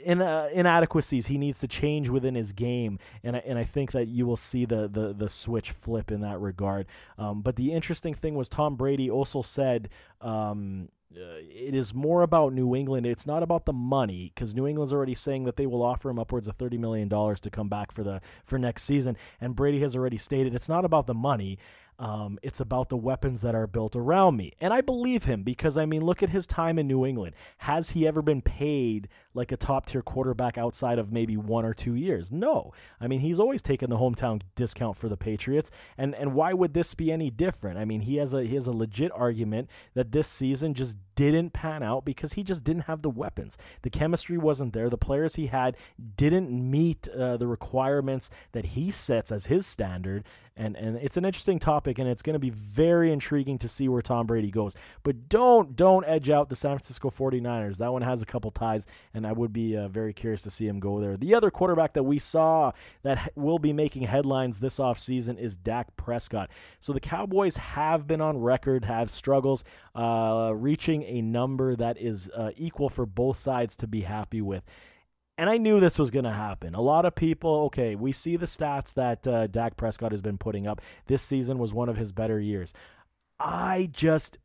in, 0.05 0.21
uh, 0.21 0.49
inadequacies 0.53 1.27
he 1.29 1.39
needs 1.39 1.61
to 1.61 1.69
change 1.69 2.09
within 2.09 2.35
his 2.35 2.53
game, 2.53 2.99
and 3.23 3.37
I, 3.37 3.39
and 3.47 3.57
I 3.59 3.65
think 3.65 3.93
that 3.93 4.09
you 4.09 4.27
will 4.27 4.37
see 4.37 4.65
the 4.65 4.89
the, 4.89 5.15
the 5.15 5.29
switch 5.29 5.71
flip 5.71 6.11
in 6.11 6.21
that 6.23 6.41
regard. 6.41 6.87
Um, 7.17 7.41
but 7.41 7.55
the 7.55 7.73
interesting 7.73 8.15
thing 8.15 8.35
was 8.35 8.49
Tom 8.49 8.75
Brady 8.75 9.09
also 9.09 9.41
said. 9.41 9.89
Um, 10.21 10.89
uh, 10.91 11.00
Uh, 11.13 11.43
it 11.43 11.75
is 11.75 11.93
more 11.93 12.23
about 12.23 12.53
New 12.53 12.77
England. 12.77 13.05
It's 13.05 13.27
not 13.27 13.43
about 13.43 13.65
the 13.65 13.73
money 13.73 14.31
because 14.33 14.55
New 14.55 14.67
England's 14.67 14.93
already 14.93 15.17
saying 15.17 15.43
that 15.45 15.57
they 15.57 15.67
will 15.67 15.83
offer 15.83 16.09
him 16.09 16.21
upwards 16.21 16.47
of 16.47 16.55
thirty 16.55 16.79
million 16.79 17.09
dollars 17.09 17.41
to 17.41 17.51
come 17.51 17.69
back 17.69 17.91
for 17.91 18.05
the 18.05 18.21
for 18.45 18.59
next 18.61 18.85
season, 18.85 19.17
and 19.41 19.57
Brady 19.57 19.81
has 19.81 19.97
already 19.97 20.19
stated 20.19 20.55
it's 20.55 20.69
not 20.69 20.85
about 20.85 21.07
the 21.07 21.15
money. 21.15 21.59
Um, 22.01 22.39
it's 22.43 22.61
about 22.61 22.89
the 22.89 22.97
weapons 22.97 23.43
that 23.43 23.55
are 23.55 23.67
built 23.67 23.95
around 23.95 24.39
me. 24.39 24.55
And 24.59 24.73
I 24.73 24.81
believe 24.81 25.25
him 25.25 25.43
because, 25.43 25.77
I 25.77 25.85
mean, 25.85 26.03
look 26.03 26.23
at 26.23 26.31
his 26.31 26.47
time 26.47 26.79
in 26.79 26.89
New 26.89 27.05
England. 27.05 27.35
Has 27.59 27.91
he 27.91 28.07
ever 28.07 28.23
been 28.23 28.41
paid 28.41 29.09
like 29.35 29.53
a 29.53 29.57
top 29.59 29.85
tier 29.85 30.01
quarterback 30.01 30.57
outside 30.57 30.99
of 30.99 31.13
maybe 31.13 31.37
one 31.37 31.67
or 31.67 31.75
two 31.75 31.95
years? 31.95 32.33
No. 32.33 32.73
I 33.03 33.07
mean, 33.07 33.21
he's 33.21 33.39
always 33.39 33.61
taken 33.61 33.91
the 33.91 33.99
hometown 33.99 34.41
discount 34.55 34.97
for 34.97 35.11
the 35.11 35.17
Patriots. 35.19 35.71
And, 35.99 36.15
and 36.15 36.33
why 36.33 36.55
would 36.55 36.73
this 36.73 36.95
be 36.95 37.13
any 37.13 37.29
different? 37.29 37.79
I 37.79 37.85
mean, 37.85 38.01
he 38.01 38.17
has 38.17 38.33
a, 38.33 38.45
he 38.45 38.55
has 38.55 38.67
a 38.67 38.73
legit 38.73 39.13
argument 39.13 39.69
that 39.93 40.11
this 40.11 40.27
season 40.27 40.73
just 40.73 40.97
didn't 41.15 41.53
pan 41.53 41.83
out 41.83 42.05
because 42.05 42.35
he 42.35 42.43
just 42.43 42.65
didn't 42.65 42.83
have 42.83 43.03
the 43.03 43.11
weapons. 43.11 43.57
The 43.83 43.91
chemistry 43.91 44.39
wasn't 44.39 44.73
there. 44.73 44.89
The 44.89 44.99
players 44.99 45.37
he 45.37 45.47
had 45.47 45.77
didn't 46.17 46.51
meet 46.51 47.09
uh, 47.09 47.37
the 47.37 47.47
requirements 47.47 48.31
that 48.53 48.67
he 48.67 48.91
sets 48.91 49.31
as 49.33 49.47
his 49.47 49.67
standard 49.67 50.25
and 50.61 50.77
and 50.77 50.97
it's 50.97 51.17
an 51.17 51.25
interesting 51.25 51.59
topic, 51.59 51.99
and 51.99 52.09
it's 52.09 52.21
going 52.21 52.35
to 52.35 52.41
be 52.41 52.51
very 52.51 53.13
intriguing 53.13 53.59
to 53.59 53.69
see 53.69 53.89
where 53.89 54.03
Tom 54.03 54.27
Brady 54.27 54.51
goes. 54.51 54.75
But 55.03 55.29
don't 55.29 55.75
don't 55.75 56.05
edge 56.07 56.29
out 56.29 56.51
the 56.51 56.57
San 56.57 56.77
Francisco 56.77 57.09
49ers. 57.09 57.79
That 57.79 57.93
one 57.93 58.03
has 58.03 58.21
a 58.21 58.27
couple 58.27 58.51
ties, 58.51 58.87
and 59.15 59.27
I 59.27 59.33
would 59.33 59.55
be 59.55 59.77
uh, 59.77 59.89
very 59.89 60.13
curious 60.13 60.43
to 60.43 60.51
see 60.51 60.67
him 60.67 60.79
go 60.79 61.01
there. 61.01 61.17
The 61.17 61.35
other 61.35 61.51
quarterback 61.51 61.95
that 61.95 62.03
we 62.03 62.19
saw 62.19 62.73
that 63.03 63.33
will 63.35 63.59
be 63.59 63.73
making 63.73 64.03
headlines 64.03 64.61
this 64.61 64.79
offseason 64.79 65.39
is 65.39 65.57
Dak 65.57 65.97
Prescott. 65.97 66.51
So 66.79 66.93
the 66.93 67.01
Cowboys 67.01 67.57
have 67.57 68.07
been 68.07 68.21
on 68.21 68.39
record, 68.39 68.85
have 68.85 69.11
struggles, 69.11 69.65
uh, 69.95 70.53
reaching 70.55 71.03
a 71.03 71.21
number 71.23 71.75
that 71.77 71.99
is 71.99 72.31
uh, 72.35 72.51
equal 72.57 72.89
for 72.89 73.07
both 73.07 73.37
sides 73.37 73.77
to 73.77 73.87
be 73.87 74.03
happy 74.03 74.41
with. 74.41 74.65
And 75.37 75.49
I 75.49 75.57
knew 75.57 75.81
this 75.81 75.99
was 75.99 76.11
going 76.11 76.27
to 76.27 76.33
happen. 76.33 76.75
A 76.75 76.83
lot 76.83 77.07
of 77.07 77.15
people, 77.15 77.63
okay, 77.67 77.95
we 77.95 78.13
see 78.13 78.37
the 78.37 78.47
stats 78.47 78.93
that 78.95 79.27
uh, 79.27 79.47
Dak 79.47 79.77
Prescott 79.77 80.13
has 80.13 80.21
been 80.21 80.37
putting 80.37 80.67
up. 80.67 80.83
This 81.07 81.23
season 81.23 81.59
was 81.59 81.73
one 81.73 81.89
of 81.89 81.97
his 81.97 82.13
better 82.13 82.39
years. 82.39 82.75
I 83.39 83.89
just 83.91 84.37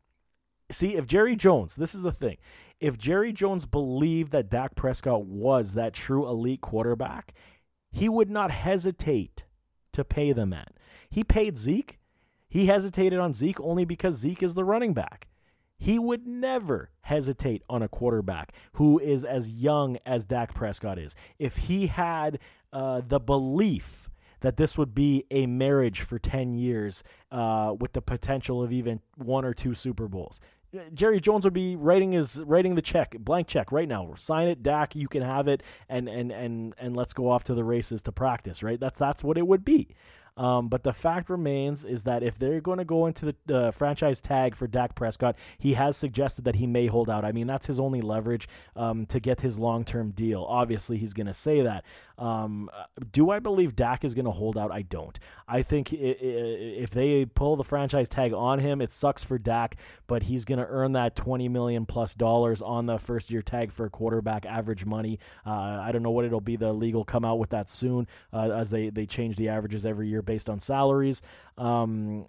see 0.72 0.96
if 0.96 1.06
Jerry 1.06 1.36
Jones, 1.36 1.76
this 1.76 1.94
is 1.94 2.02
the 2.02 2.14
thing. 2.14 2.38
If 2.80 2.98
Jerry 2.98 3.34
Jones 3.34 3.66
believed 3.66 4.32
that 4.32 4.50
Dak 4.50 4.76
Prescott 4.76 5.26
was 5.26 5.74
that 5.74 5.94
true 5.94 6.28
elite 6.28 6.62
quarterback, 6.62 7.34
he 7.92 8.10
would 8.10 8.30
not 8.30 8.52
hesitate 8.52 9.44
to 9.92 10.04
pay 10.04 10.32
the 10.32 10.46
man. 10.46 10.68
He 11.10 11.24
paid 11.24 11.58
Zeke. 11.58 12.00
He 12.48 12.68
hesitated 12.68 13.20
on 13.20 13.34
Zeke 13.34 13.60
only 13.60 13.86
because 13.86 14.16
Zeke 14.16 14.44
is 14.44 14.54
the 14.54 14.64
running 14.64 14.94
back. 14.94 15.28
He 15.86 16.00
would 16.00 16.26
never 16.26 16.90
hesitate 17.02 17.62
on 17.70 17.84
a 17.84 17.88
quarterback 17.88 18.54
who 18.74 18.98
is 18.98 19.24
as 19.24 19.52
young 19.52 19.98
as 20.04 20.26
Dak 20.26 20.56
Prescott 20.56 20.98
is. 20.98 21.16
If 21.38 21.58
he 21.58 21.86
had 21.86 22.40
uh, 22.74 23.04
the 23.08 23.20
belief 23.20 24.10
that 24.40 24.58
this 24.58 24.80
would 24.80 24.96
be 24.96 25.26
a 25.30 25.46
marriage 25.46 26.02
for 26.02 26.18
10 26.18 26.56
years 26.56 27.04
uh, 27.32 27.76
with 27.80 27.94
the 27.94 28.02
potential 28.02 28.64
of 28.64 28.74
even 28.74 29.00
one 29.16 29.46
or 29.46 29.54
two 29.54 29.76
Super 29.76 30.08
Bowls. 30.08 30.40
Jerry 30.92 31.20
Jones 31.20 31.46
would 31.46 31.54
be 31.54 31.76
writing 31.76 32.14
his 32.14 32.42
writing 32.42 32.74
the 32.74 32.82
check, 32.82 33.16
blank 33.20 33.48
check 33.48 33.72
right 33.72 33.88
now. 33.88 34.12
Sign 34.16 34.48
it, 34.48 34.64
Dak. 34.64 34.96
You 34.96 35.08
can 35.08 35.22
have 35.22 35.48
it, 35.48 35.64
and 35.88 36.10
and 36.10 36.32
and 36.32 36.74
and 36.78 36.98
let's 36.98 37.14
go 37.14 37.30
off 37.30 37.46
to 37.46 37.54
the 37.54 37.64
races 37.64 38.02
to 38.02 38.12
practice. 38.12 38.62
Right? 38.62 38.78
That's 38.78 39.00
that's 39.00 39.24
what 39.24 39.38
it 39.38 39.48
would 39.48 39.64
be. 39.64 39.96
Um, 40.38 40.68
but 40.68 40.84
the 40.84 40.94
fact 40.94 41.30
remains 41.30 41.86
is 41.86 42.04
that 42.04 42.24
if 42.24 42.38
they're 42.38 42.62
going 42.62 42.78
to 42.78 42.86
go 42.86 43.06
into 43.06 43.34
the 43.46 43.58
uh, 43.58 43.72
franchise 43.72 44.20
tag 44.20 44.56
for 44.56 44.68
Dak 44.68 44.96
Prescott, 44.96 45.38
he 45.58 45.74
has 45.74 45.96
suggested 45.96 46.44
that 46.46 46.56
he 46.56 46.68
may 46.68 46.88
hold 46.88 47.10
out. 47.10 47.24
I 47.24 47.32
mean, 47.32 47.48
that's 47.48 47.68
his 47.68 47.80
only 47.80 48.02
leverage 48.02 48.48
um, 48.76 49.06
to 49.08 49.20
get 49.20 49.42
his 49.42 49.58
long 49.58 49.86
term 49.86 50.12
deal. 50.12 50.46
Obviously, 50.48 50.98
he's 50.98 51.14
going 51.14 51.28
to 51.28 51.34
say 51.34 51.62
that. 51.62 51.86
Um, 52.18 52.70
do 53.12 53.30
I 53.30 53.40
believe 53.40 53.76
Dak 53.76 54.04
is 54.04 54.14
going 54.14 54.26
to 54.26 54.32
hold 54.32 54.58
out? 54.58 54.72
I 54.72 54.82
don't. 54.82 55.18
I 55.48 55.62
think 55.62 55.94
if 55.94 56.90
they 56.92 57.26
pull 57.26 57.56
the 57.56 57.64
franchise 57.64 58.10
tag 58.10 58.34
on 58.34 58.60
him, 58.60 58.82
it 58.82 58.92
sucks 58.92 59.24
for 59.24 59.38
Dak, 59.38 59.76
but 60.08 60.24
he's 60.24 60.46
going 60.46 60.60
to 60.60 60.68
earn 60.68 60.94
that 60.94 61.16
20 61.16 61.50
million 61.50 61.86
plus 61.86 62.14
dollars 62.14 62.62
on 62.62 62.86
the 62.86 62.98
first 62.98 63.32
year 63.32 63.42
tag 63.42 63.72
for 63.72 63.86
a 63.86 63.90
quarterback 63.90 64.46
average 64.46 64.86
money. 64.86 65.20
Uh, 65.46 65.52
I 65.52 65.92
don't 65.92 66.04
know 66.04 66.12
what 66.12 66.26
it'll 66.26 66.42
be. 66.42 66.56
The 66.56 66.74
legal 66.74 67.04
come 67.04 67.26
out 67.26 67.40
with 67.40 67.50
that 67.52 67.70
soon 67.70 68.08
uh, 68.34 68.50
as 68.52 68.70
they, 68.70 68.90
they 68.90 69.06
change 69.06 69.36
the 69.36 69.50
averages 69.50 69.86
every 69.86 70.08
year 70.08 70.22
based 70.26 70.50
on 70.50 70.60
salaries. 70.60 71.22
Um, 71.58 72.26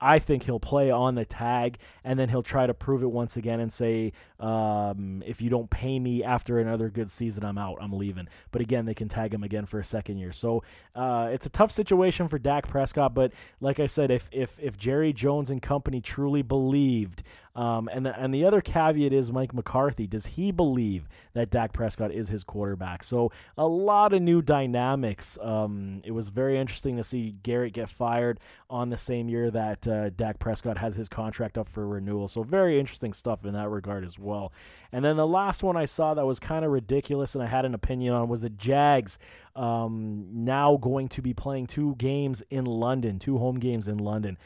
I 0.00 0.18
think 0.18 0.44
he'll 0.44 0.60
play 0.60 0.90
on 0.90 1.14
the 1.14 1.26
tag 1.26 1.76
and 2.02 2.18
then 2.18 2.30
he'll 2.30 2.42
try 2.42 2.66
to 2.66 2.72
prove 2.72 3.02
it 3.02 3.10
once 3.10 3.36
again 3.36 3.60
and 3.60 3.70
say, 3.70 4.12
um, 4.38 5.22
if 5.26 5.42
you 5.42 5.50
don't 5.50 5.68
pay 5.68 5.98
me 5.98 6.24
after 6.24 6.58
another 6.58 6.88
good 6.88 7.10
season, 7.10 7.44
I'm 7.44 7.58
out. 7.58 7.78
I'm 7.80 7.92
leaving. 7.92 8.28
But 8.52 8.62
again, 8.62 8.86
they 8.86 8.94
can 8.94 9.08
tag 9.08 9.34
him 9.34 9.42
again 9.42 9.66
for 9.66 9.78
a 9.78 9.84
second 9.84 10.16
year. 10.16 10.32
So 10.32 10.62
uh, 10.94 11.28
it's 11.30 11.44
a 11.44 11.50
tough 11.50 11.70
situation 11.70 12.26
for 12.26 12.38
Dak 12.38 12.68
Prescott. 12.68 13.14
But 13.14 13.32
like 13.60 13.80
I 13.80 13.86
said, 13.86 14.10
if 14.10 14.30
if 14.32 14.58
if 14.60 14.78
Jerry 14.78 15.12
Jones 15.12 15.50
and 15.50 15.60
company 15.60 16.00
truly 16.00 16.42
believed 16.42 17.22
um, 17.60 17.90
and 17.92 18.06
the, 18.06 18.18
and 18.18 18.32
the 18.32 18.46
other 18.46 18.62
caveat 18.62 19.12
is 19.12 19.30
Mike 19.30 19.52
McCarthy. 19.52 20.06
Does 20.06 20.24
he 20.24 20.50
believe 20.50 21.06
that 21.34 21.50
Dak 21.50 21.74
Prescott 21.74 22.10
is 22.10 22.30
his 22.30 22.42
quarterback? 22.42 23.02
So 23.02 23.32
a 23.58 23.66
lot 23.66 24.14
of 24.14 24.22
new 24.22 24.40
dynamics. 24.40 25.36
Um, 25.42 26.00
it 26.02 26.12
was 26.12 26.30
very 26.30 26.58
interesting 26.58 26.96
to 26.96 27.04
see 27.04 27.36
Garrett 27.42 27.74
get 27.74 27.90
fired 27.90 28.40
on 28.70 28.88
the 28.88 28.96
same 28.96 29.28
year 29.28 29.50
that 29.50 29.86
uh, 29.86 30.08
Dak 30.08 30.38
Prescott 30.38 30.78
has 30.78 30.94
his 30.94 31.10
contract 31.10 31.58
up 31.58 31.68
for 31.68 31.86
renewal. 31.86 32.28
So 32.28 32.42
very 32.42 32.80
interesting 32.80 33.12
stuff 33.12 33.44
in 33.44 33.52
that 33.52 33.68
regard 33.68 34.06
as 34.06 34.18
well. 34.18 34.54
And 34.90 35.04
then 35.04 35.18
the 35.18 35.26
last 35.26 35.62
one 35.62 35.76
I 35.76 35.84
saw 35.84 36.14
that 36.14 36.24
was 36.24 36.40
kind 36.40 36.64
of 36.64 36.70
ridiculous 36.70 37.34
and 37.34 37.44
I 37.44 37.46
had 37.46 37.66
an 37.66 37.74
opinion 37.74 38.14
on 38.14 38.30
was 38.30 38.40
the 38.40 38.48
Jags 38.48 39.18
um, 39.54 40.28
now 40.32 40.78
going 40.78 41.08
to 41.08 41.20
be 41.20 41.34
playing 41.34 41.66
two 41.66 41.94
games 41.96 42.42
in 42.48 42.64
London, 42.64 43.18
two 43.18 43.36
home 43.36 43.58
games 43.58 43.86
in 43.86 43.98
London 43.98 44.38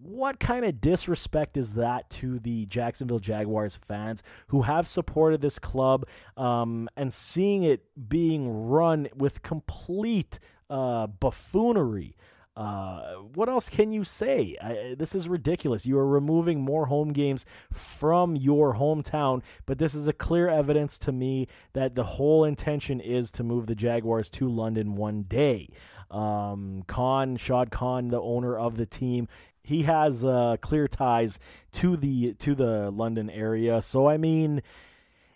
what 0.00 0.38
kind 0.38 0.64
of 0.64 0.80
disrespect 0.80 1.56
is 1.56 1.74
that 1.74 2.08
to 2.10 2.38
the 2.38 2.66
Jacksonville 2.66 3.18
Jaguars 3.18 3.76
fans 3.76 4.22
who 4.48 4.62
have 4.62 4.86
supported 4.86 5.40
this 5.40 5.58
club 5.58 6.06
um, 6.36 6.88
and 6.96 7.12
seeing 7.12 7.64
it 7.64 7.84
being 8.08 8.48
run 8.48 9.08
with 9.16 9.42
complete 9.42 10.38
uh, 10.70 11.08
buffoonery? 11.08 12.14
Uh, 12.56 13.14
what 13.34 13.48
else 13.48 13.68
can 13.68 13.92
you 13.92 14.02
say? 14.02 14.56
I, 14.60 14.96
this 14.98 15.14
is 15.14 15.28
ridiculous. 15.28 15.86
You 15.86 15.96
are 15.98 16.06
removing 16.06 16.60
more 16.60 16.86
home 16.86 17.12
games 17.12 17.46
from 17.72 18.34
your 18.34 18.74
hometown, 18.74 19.42
but 19.64 19.78
this 19.78 19.94
is 19.94 20.08
a 20.08 20.12
clear 20.12 20.48
evidence 20.48 20.98
to 21.00 21.12
me 21.12 21.46
that 21.72 21.94
the 21.94 22.02
whole 22.02 22.44
intention 22.44 23.00
is 23.00 23.30
to 23.32 23.44
move 23.44 23.66
the 23.66 23.76
Jaguars 23.76 24.28
to 24.30 24.48
London 24.48 24.96
one 24.96 25.22
day. 25.22 25.70
Um, 26.10 26.82
Khan, 26.88 27.36
Shad 27.36 27.70
Khan, 27.70 28.08
the 28.08 28.20
owner 28.20 28.58
of 28.58 28.76
the 28.76 28.86
team, 28.86 29.28
he 29.68 29.82
has 29.82 30.24
uh, 30.24 30.56
clear 30.62 30.88
ties 30.88 31.38
to 31.72 31.96
the 31.96 32.32
to 32.34 32.54
the 32.54 32.90
London 32.90 33.28
area. 33.28 33.82
So 33.82 34.08
I 34.08 34.16
mean, 34.16 34.62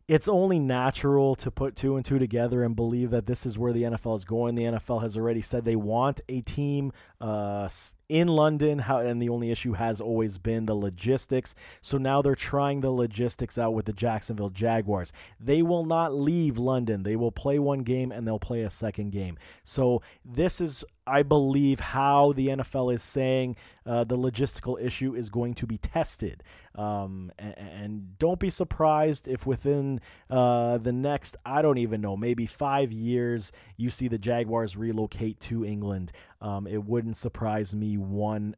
it's 0.09 0.27
only 0.27 0.59
natural 0.59 1.35
to 1.37 1.51
put 1.51 1.77
two 1.77 1.97
and 1.97 2.05
two 2.05 2.18
together 2.18 2.64
and 2.64 2.75
believe 2.75 3.11
that 3.11 3.27
this 3.27 3.45
is 3.45 3.59
where 3.59 3.75
the 3.75 3.83
NFL 3.83 4.16
is 4.16 4.25
going. 4.25 4.55
The 4.55 4.64
NFL 4.64 5.03
has 5.03 5.18
already 5.18 5.42
said 5.42 5.66
they 5.66 5.77
want 5.77 6.23
a 6.31 6.40
team 6.40 6.92
uh, 7.21 7.68
in 8.12 8.29
London, 8.29 8.81
how, 8.81 8.98
and 8.98 9.22
the 9.22 9.31
only 9.31 9.51
issue 9.51 9.72
has 9.72 9.98
always 9.98 10.37
been 10.37 10.66
the 10.66 10.75
logistics. 10.75 11.55
So 11.81 11.96
now 11.96 12.20
they're 12.20 12.35
trying 12.35 12.83
the 12.83 12.90
logistics 12.90 13.57
out 13.57 13.72
with 13.72 13.87
the 13.87 13.94
Jacksonville 13.94 14.51
Jaguars. 14.51 15.14
They 15.40 15.62
will 15.62 15.87
not 15.87 16.12
leave 16.12 16.59
London. 16.59 17.05
They 17.05 17.16
will 17.16 17.33
play 17.33 17.59
one 17.59 17.79
game 17.79 18.12
and 18.12 18.27
they'll 18.27 18.38
play 18.38 18.61
a 18.61 18.70
second 18.70 19.12
game. 19.12 19.38
So 19.64 20.03
this 20.27 20.61
is, 20.61 20.85
I 21.07 21.22
believe, 21.22 21.81
how 21.81 22.35
the 22.35 22.48
NFL 22.48 22.92
is 22.92 23.03
saying 23.03 23.57
uh, 23.87 24.05
the 24.05 24.18
logistical 24.18 24.79
issue 24.79 25.14
is 25.14 25.31
going 25.31 25.55
to 25.55 25.66
be 25.66 25.79
tested. 25.79 26.42
Um, 26.75 27.33
and, 27.38 27.55
and, 27.59 28.18
don't 28.18 28.38
be 28.38 28.48
surprised 28.48 29.29
if 29.29 29.46
within 29.46 30.01
uh, 30.31 30.79
the 30.79 30.92
next, 30.92 31.37
I 31.44 31.61
don't 31.61 31.77
even 31.77 32.01
know, 32.01 32.16
maybe 32.16 32.46
five 32.46 32.90
years, 32.90 33.53
you 33.77 33.90
see 33.90 34.09
the 34.09 34.16
Jaguars 34.16 34.75
relocate 34.75 35.38
to 35.40 35.66
England. 35.66 36.12
Um, 36.42 36.66
it 36.66 36.85
wouldn't 36.85 37.16
surprise 37.16 37.74
me 37.74 37.96
one 37.96 38.57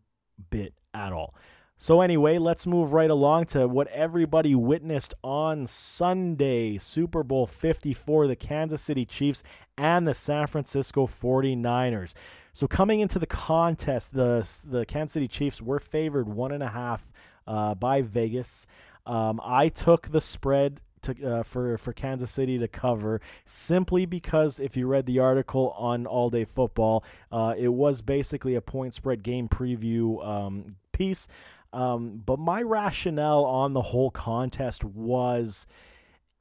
bit 0.51 0.75
at 0.92 1.12
all. 1.12 1.35
So, 1.77 2.01
anyway, 2.01 2.38
let's 2.38 2.66
move 2.66 2.92
right 2.92 3.11
along 3.11 3.47
to 3.47 3.66
what 3.66 3.88
everybody 3.88 4.55
witnessed 4.55 5.12
on 5.25 5.66
Sunday 5.66 6.79
Super 6.79 7.25
Bowl 7.25 7.47
54, 7.47 8.29
the 8.29 8.37
Kansas 8.37 8.81
City 8.81 9.05
Chiefs 9.05 9.42
and 9.77 10.07
the 10.07 10.14
San 10.14 10.47
Francisco 10.47 11.07
49ers. 11.07 12.14
So, 12.53 12.68
coming 12.68 13.01
into 13.01 13.18
the 13.18 13.27
contest, 13.27 14.14
the, 14.14 14.49
the 14.64 14.87
Kansas 14.87 15.12
City 15.12 15.29
Chiefs 15.29 15.61
were 15.61 15.81
favored 15.81 16.29
one 16.29 16.53
and 16.53 16.62
a 16.62 16.68
half 16.68 17.12
uh, 17.47 17.75
by 17.75 18.03
Vegas. 18.03 18.66
Um, 19.05 19.40
I 19.44 19.68
took 19.68 20.09
the 20.12 20.20
spread 20.20 20.81
to 21.05 21.25
uh, 21.25 21.43
for 21.43 21.79
for 21.79 21.93
Kansas 21.93 22.31
City 22.31 22.59
to 22.59 22.69
cover 22.69 23.21
simply 23.45 24.07
because 24.07 24.59
if 24.59 24.77
you 24.77 24.87
read 24.87 25.07
the 25.07 25.19
article 25.19 25.75
on 25.79 26.07
All 26.07 26.31
Day 26.31 26.45
Football, 26.45 27.05
uh, 27.33 27.55
it 27.57 27.69
was 27.69 28.03
basically 28.03 28.55
a 28.55 28.61
point 28.61 28.95
spread 28.95 29.23
game 29.23 29.49
preview 29.49 30.25
um, 30.27 30.77
piece. 30.93 31.29
Um, 31.73 32.23
but 32.25 32.38
my 32.38 32.62
rationale 32.62 33.45
on 33.45 33.73
the 33.73 33.83
whole 33.83 34.11
contest 34.11 34.85
was 34.85 35.67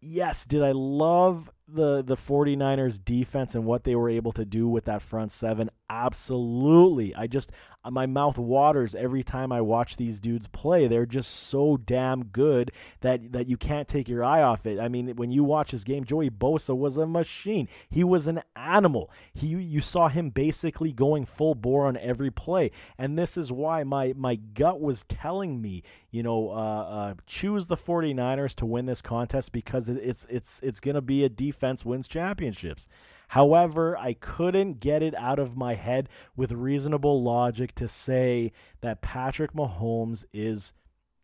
yes, 0.02 0.46
did 0.46 0.62
I 0.62 0.72
love 0.72 1.50
the 1.68 2.04
the 2.04 2.16
49ers 2.16 3.04
defense 3.04 3.56
and 3.56 3.66
what 3.66 3.84
they 3.84 3.96
were 3.96 4.10
able 4.10 4.32
to 4.34 4.46
do 4.46 4.68
with 4.68 4.86
that 4.86 5.02
front 5.02 5.32
seven? 5.32 5.70
Absolutely. 5.94 7.14
I 7.14 7.28
just 7.28 7.52
my 7.88 8.06
mouth 8.06 8.38
waters 8.40 8.96
every 8.96 9.24
time 9.24 9.52
I 9.52 9.62
watch 9.62 9.98
these 9.98 10.20
dudes 10.20 10.48
play. 10.48 10.88
They're 10.88 11.06
just 11.06 11.32
so 11.32 11.78
damn 11.78 12.26
good 12.26 12.72
that 13.02 13.34
that 13.34 13.48
you 13.48 13.58
can't 13.58 13.88
take 13.88 14.10
your 14.10 14.24
eye 14.24 14.42
off 14.42 14.66
it. 14.66 14.80
I 14.80 14.88
mean, 14.88 15.16
when 15.16 15.32
you 15.32 15.44
watch 15.44 15.70
his 15.72 15.84
game, 15.84 16.04
Joey 16.04 16.32
Bosa 16.32 16.76
was 16.76 16.98
a 16.98 17.06
machine. 17.06 17.68
He 17.90 18.04
was 18.04 18.28
an 18.28 18.42
animal. 18.56 19.12
He 19.34 19.48
you 19.48 19.82
saw 19.82 20.08
him 20.08 20.32
basically 20.32 20.94
going 20.94 21.26
full 21.26 21.54
bore 21.54 21.86
on 21.86 21.98
every 21.98 22.32
play, 22.32 22.72
and 22.98 23.18
this 23.18 23.38
is 23.38 23.52
why 23.52 23.84
my 23.84 24.14
my 24.16 24.36
gut 24.36 24.82
was 24.82 25.04
telling 25.04 25.62
me, 25.62 25.84
you 26.10 26.24
know, 26.24 26.50
uh, 26.50 26.54
uh, 26.54 27.14
choose 27.28 27.68
the 27.68 27.78
49ers 27.78 28.56
to 28.56 28.66
win 28.66 28.88
this 28.88 29.02
contest 29.04 29.52
because 29.52 29.90
it's 29.90 30.26
it's 30.28 30.60
it's 30.64 30.80
going 30.80 30.96
to 30.96 31.02
be 31.02 31.24
a 31.24 31.30
defense 31.30 31.86
wins 31.86 32.08
championships. 32.08 32.88
However, 33.34 33.98
I 33.98 34.14
couldn't 34.14 34.80
get 34.80 35.02
it 35.02 35.16
out 35.16 35.40
of 35.40 35.58
my 35.58 35.74
head 35.74 36.08
with 36.36 36.52
reasonable 36.52 37.24
logic 37.24 37.74
to 37.74 37.88
say 37.88 38.52
that 38.82 39.02
Patrick 39.02 39.54
Mahomes 39.54 40.24
is 40.32 40.72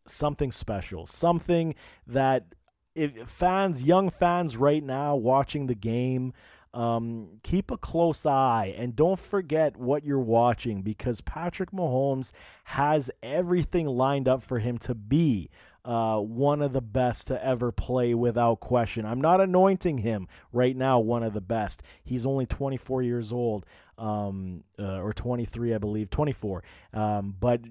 something 0.07 0.51
special, 0.51 1.05
something 1.05 1.75
that 2.07 2.55
if 2.95 3.29
fans, 3.29 3.83
young 3.83 4.09
fans 4.09 4.57
right 4.57 4.83
now 4.83 5.15
watching 5.15 5.67
the 5.67 5.75
game, 5.75 6.33
um, 6.73 7.39
keep 7.43 7.69
a 7.69 7.77
close 7.77 8.25
eye 8.25 8.73
and 8.75 8.95
don't 8.95 9.19
forget 9.19 9.77
what 9.77 10.03
you're 10.03 10.19
watching 10.19 10.81
because 10.81 11.21
Patrick 11.21 11.69
Mahomes 11.69 12.31
has 12.63 13.11
everything 13.21 13.85
lined 13.85 14.27
up 14.27 14.41
for 14.41 14.57
him 14.57 14.79
to 14.79 14.95
be 14.95 15.51
uh, 15.85 16.17
one 16.17 16.61
of 16.61 16.73
the 16.73 16.81
best 16.81 17.27
to 17.27 17.43
ever 17.43 17.71
play 17.71 18.13
without 18.13 18.59
question. 18.59 19.05
I'm 19.05 19.21
not 19.21 19.41
anointing 19.41 19.99
him 19.99 20.27
right 20.51 20.75
now 20.75 20.99
one 20.99 21.23
of 21.23 21.33
the 21.33 21.41
best. 21.41 21.83
He's 22.03 22.25
only 22.25 22.45
24 22.45 23.01
years 23.01 23.31
old, 23.31 23.65
um, 23.97 24.63
uh, 24.77 25.01
or 25.01 25.13
23, 25.13 25.73
I 25.73 25.77
believe, 25.77 26.09
24. 26.09 26.63
Um, 26.93 27.35
but 27.39 27.61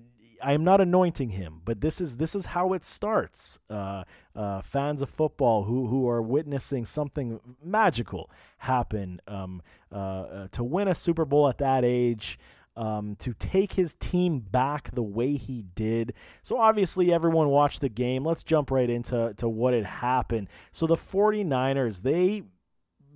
I 0.43 0.53
am 0.53 0.65
not 0.65 0.81
anointing 0.81 1.31
him, 1.31 1.61
but 1.65 1.81
this 1.81 2.01
is 2.01 2.17
this 2.17 2.35
is 2.35 2.47
how 2.47 2.73
it 2.73 2.85
starts. 2.85 3.59
Uh, 3.69 4.05
uh, 4.35 4.61
fans 4.61 5.03
of 5.03 5.11
football 5.11 5.65
who 5.65 5.89
who 5.89 6.09
are 6.09 6.23
witnessing 6.23 6.85
something 6.85 7.41
magical 7.63 8.31
happen 8.59 9.21
um, 9.27 9.63
uh, 9.93 9.97
uh 9.97 10.49
to 10.53 10.63
win 10.63 10.89
a 10.89 10.95
Super 10.95 11.25
Bowl 11.25 11.49
at 11.49 11.59
that 11.59 11.85
age. 11.85 12.39
Um, 12.79 13.17
to 13.19 13.35
take 13.35 13.73
his 13.73 13.97
team 13.97 14.39
back 14.39 14.93
the 14.93 15.03
way 15.03 15.35
he 15.35 15.65
did. 15.75 16.15
So 16.43 16.59
obviously 16.59 17.13
everyone 17.13 17.49
watched 17.49 17.81
the 17.81 17.89
game. 17.89 18.25
Let's 18.25 18.45
jump 18.45 18.71
right 18.71 18.89
into 18.89 19.35
to 19.39 19.49
what 19.49 19.75
had 19.75 19.85
happened. 19.85 20.47
So 20.71 20.87
the 20.87 20.95
49ers, 20.95 22.03
they 22.03 22.45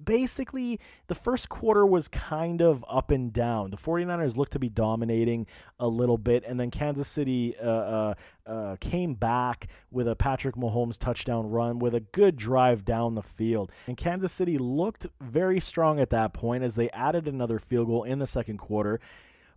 basically 0.04 0.80
the 1.06 1.14
first 1.14 1.48
quarter 1.48 1.86
was 1.86 2.08
kind 2.08 2.60
of 2.60 2.84
up 2.88 3.10
and 3.10 3.32
down. 3.32 3.70
The 3.70 3.76
49ers 3.76 4.36
looked 4.36 4.52
to 4.52 4.58
be 4.58 4.68
dominating 4.68 5.46
a 5.78 5.88
little 5.88 6.18
bit, 6.18 6.44
and 6.46 6.58
then 6.58 6.70
Kansas 6.70 7.08
City 7.08 7.56
uh, 7.58 7.66
uh, 7.66 8.14
uh, 8.46 8.76
came 8.80 9.14
back 9.14 9.68
with 9.90 10.08
a 10.08 10.16
Patrick 10.16 10.56
Mahomes 10.56 10.98
touchdown 10.98 11.48
run 11.48 11.78
with 11.78 11.94
a 11.94 12.00
good 12.00 12.36
drive 12.36 12.84
down 12.84 13.14
the 13.14 13.22
field. 13.22 13.70
And 13.86 13.96
Kansas 13.96 14.32
City 14.32 14.58
looked 14.58 15.06
very 15.20 15.60
strong 15.60 16.00
at 16.00 16.10
that 16.10 16.32
point 16.32 16.64
as 16.64 16.74
they 16.74 16.90
added 16.90 17.28
another 17.28 17.58
field 17.58 17.86
goal 17.86 18.04
in 18.04 18.18
the 18.18 18.26
second 18.26 18.58
quarter. 18.58 19.00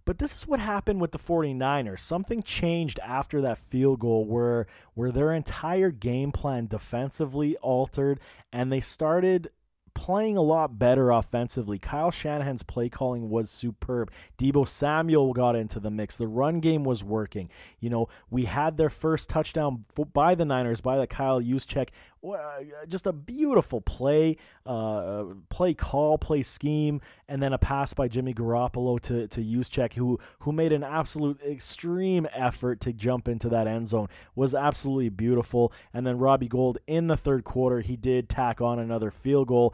But 0.05 0.19
this 0.19 0.35
is 0.35 0.47
what 0.47 0.59
happened 0.59 1.01
with 1.01 1.11
the 1.11 1.17
49ers. 1.17 1.99
Something 1.99 2.43
changed 2.43 2.99
after 2.99 3.41
that 3.41 3.57
field 3.57 3.99
goal 3.99 4.25
where 4.25 4.67
where 4.93 5.11
their 5.11 5.33
entire 5.33 5.89
game 5.89 6.31
plan 6.31 6.67
defensively 6.67 7.57
altered 7.57 8.19
and 8.53 8.71
they 8.71 8.81
started 8.81 9.49
playing 9.95 10.37
a 10.37 10.41
lot 10.41 10.77
better 10.77 11.09
offensively. 11.09 11.79
Kyle 11.79 12.11
Shanahan's 12.11 12.61
play 12.61 12.89
calling 12.89 13.29
was 13.29 13.49
superb. 13.49 14.11
Deebo 14.37 14.67
Samuel 14.67 15.33
got 15.33 15.55
into 15.55 15.79
the 15.79 15.89
mix. 15.89 16.15
The 16.15 16.27
run 16.27 16.59
game 16.59 16.83
was 16.83 17.03
working. 17.03 17.49
You 17.79 17.89
know, 17.89 18.09
we 18.29 18.45
had 18.45 18.77
their 18.77 18.91
first 18.91 19.29
touchdown 19.29 19.85
by 20.13 20.35
the 20.35 20.45
Niners 20.45 20.81
by 20.81 20.97
the 20.97 21.07
Kyle 21.07 21.41
Juszczyk 21.41 21.89
uh, 22.33 22.63
just 22.87 23.05
a 23.07 23.13
beautiful 23.13 23.81
play, 23.81 24.37
uh, 24.65 25.25
play 25.49 25.73
call, 25.73 26.17
play 26.17 26.41
scheme, 26.41 27.01
and 27.27 27.41
then 27.41 27.53
a 27.53 27.57
pass 27.57 27.93
by 27.93 28.07
Jimmy 28.07 28.33
Garoppolo 28.33 28.99
to 29.01 29.27
to 29.27 29.41
Juszczyk, 29.41 29.93
who 29.93 30.19
who 30.39 30.51
made 30.51 30.71
an 30.71 30.83
absolute 30.83 31.39
extreme 31.41 32.27
effort 32.33 32.79
to 32.81 32.93
jump 32.93 33.27
into 33.27 33.49
that 33.49 33.67
end 33.67 33.87
zone. 33.87 34.07
Was 34.35 34.55
absolutely 34.55 35.09
beautiful. 35.09 35.71
And 35.93 36.05
then 36.05 36.17
Robbie 36.17 36.47
Gould 36.47 36.79
in 36.87 37.07
the 37.07 37.17
third 37.17 37.43
quarter, 37.43 37.81
he 37.81 37.95
did 37.95 38.29
tack 38.29 38.61
on 38.61 38.79
another 38.79 39.11
field 39.11 39.47
goal, 39.47 39.73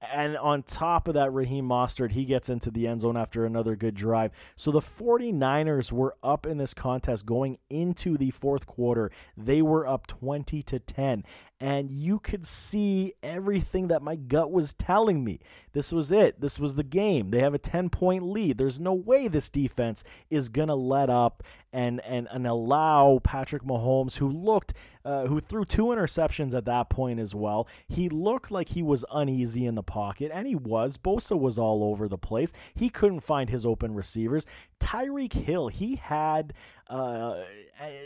and 0.00 0.36
on 0.38 0.62
top 0.62 1.08
of 1.08 1.14
that, 1.14 1.32
Raheem 1.32 1.68
Mostert, 1.68 2.12
he 2.12 2.24
gets 2.24 2.48
into 2.48 2.70
the 2.70 2.86
end 2.86 3.02
zone 3.02 3.18
after 3.18 3.44
another 3.44 3.76
good 3.76 3.94
drive. 3.94 4.32
So 4.56 4.70
the 4.70 4.80
49ers 4.80 5.92
were 5.92 6.16
up 6.22 6.46
in 6.46 6.56
this 6.56 6.72
contest 6.72 7.26
going 7.26 7.58
into 7.68 8.16
the 8.16 8.30
fourth 8.30 8.66
quarter. 8.66 9.10
They 9.36 9.60
were 9.60 9.86
up 9.86 10.06
20 10.06 10.62
to 10.62 10.78
10. 10.78 11.24
And 11.60 11.90
you 11.90 12.18
could 12.18 12.46
see 12.46 13.12
everything 13.22 13.88
that 13.88 14.00
my 14.00 14.16
gut 14.16 14.50
was 14.50 14.72
telling 14.72 15.22
me. 15.22 15.40
This 15.72 15.92
was 15.92 16.10
it. 16.10 16.40
This 16.40 16.58
was 16.58 16.74
the 16.74 16.82
game. 16.82 17.30
They 17.30 17.40
have 17.40 17.52
a 17.52 17.58
10 17.58 17.90
point 17.90 18.24
lead. 18.24 18.56
There's 18.56 18.80
no 18.80 18.94
way 18.94 19.28
this 19.28 19.50
defense 19.50 20.02
is 20.30 20.48
going 20.48 20.68
to 20.68 20.74
let 20.74 21.10
up 21.10 21.42
and, 21.72 22.00
and, 22.00 22.26
and 22.30 22.46
allow 22.46 23.20
Patrick 23.22 23.62
Mahomes, 23.62 24.16
who 24.16 24.28
looked 24.30 24.72
uh, 25.04 25.26
who 25.26 25.40
threw 25.40 25.64
two 25.64 25.86
interceptions 25.86 26.54
at 26.54 26.66
that 26.66 26.90
point 26.90 27.18
as 27.18 27.34
well. 27.34 27.66
He 27.88 28.08
looked 28.08 28.50
like 28.50 28.68
he 28.68 28.82
was 28.82 29.04
uneasy 29.10 29.64
in 29.64 29.74
the 29.74 29.82
pocket, 29.90 30.30
and 30.32 30.46
he 30.46 30.54
was. 30.54 30.96
Bosa 30.96 31.38
was 31.38 31.58
all 31.58 31.82
over 31.82 32.06
the 32.08 32.16
place. 32.16 32.52
He 32.74 32.88
couldn't 32.88 33.20
find 33.20 33.50
his 33.50 33.66
open 33.66 33.92
receivers. 33.92 34.46
Tyreek 34.78 35.32
Hill, 35.32 35.66
he 35.66 35.96
had 35.96 36.54
uh, 36.90 37.44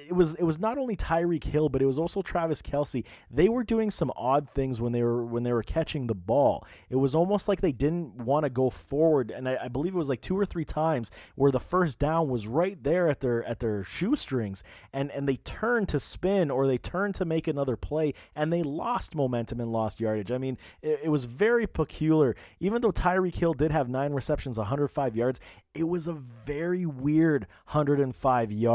it 0.07 0.13
was 0.13 0.35
it 0.35 0.45
was 0.45 0.59
not 0.59 0.77
only 0.77 0.95
Tyreek 0.95 1.45
Hill, 1.45 1.69
but 1.69 1.81
it 1.83 1.87
was 1.87 1.99
also 1.99 2.21
Travis 2.21 2.61
Kelce. 2.61 3.05
They 3.31 3.49
were 3.49 3.65
doing 3.65 3.91
some 3.91 4.13
odd 4.15 4.49
things 4.49 4.81
when 4.81 4.93
they 4.93 5.03
were 5.03 5.25
when 5.25 5.43
they 5.43 5.53
were 5.53 5.63
catching 5.63 6.07
the 6.07 6.15
ball. 6.15 6.67
It 6.91 6.97
was 6.97 7.15
almost 7.15 7.49
like 7.49 7.63
they 7.63 7.73
didn't 7.73 8.17
want 8.17 8.45
to 8.45 8.51
go 8.51 8.69
forward, 8.69 9.31
and 9.31 9.49
I, 9.49 9.59
I 9.63 9.69
believe 9.69 9.95
it 9.95 9.99
was 9.99 10.11
like 10.11 10.21
two 10.21 10.39
or 10.39 10.45
three 10.45 10.67
times 10.67 11.11
where 11.35 11.51
the 11.51 11.61
first 11.61 11.99
down 11.99 12.29
was 12.29 12.47
right 12.47 12.81
there 12.83 13.09
at 13.09 13.21
their 13.21 13.43
at 13.45 13.61
their 13.61 13.83
shoestrings, 13.83 14.63
and 14.93 15.11
and 15.13 15.27
they 15.27 15.37
turned 15.37 15.89
to 15.89 15.99
spin 15.99 16.51
or 16.51 16.67
they 16.67 16.79
turned 16.79 17.15
to 17.17 17.25
make 17.25 17.49
another 17.49 17.77
play, 17.77 18.13
and 18.37 18.53
they 18.53 18.63
lost 18.63 19.15
momentum 19.15 19.61
and 19.61 19.73
lost 19.73 19.99
yardage. 19.99 20.31
I 20.31 20.39
mean, 20.39 20.59
it, 20.83 21.01
it 21.05 21.09
was 21.09 21.25
very 21.25 21.67
peculiar. 21.67 22.37
Even 22.61 22.83
though 22.83 22.93
Tyreek 22.93 23.37
Hill 23.37 23.55
did 23.55 23.73
have 23.73 23.89
nine 23.89 24.13
receptions, 24.13 24.59
105 24.59 25.17
yards, 25.17 25.41
it 25.75 25.89
was 25.89 26.07
a 26.07 26.13
very 26.13 26.85
weird 26.85 27.47
105 27.73 28.53
yards. 28.53 28.74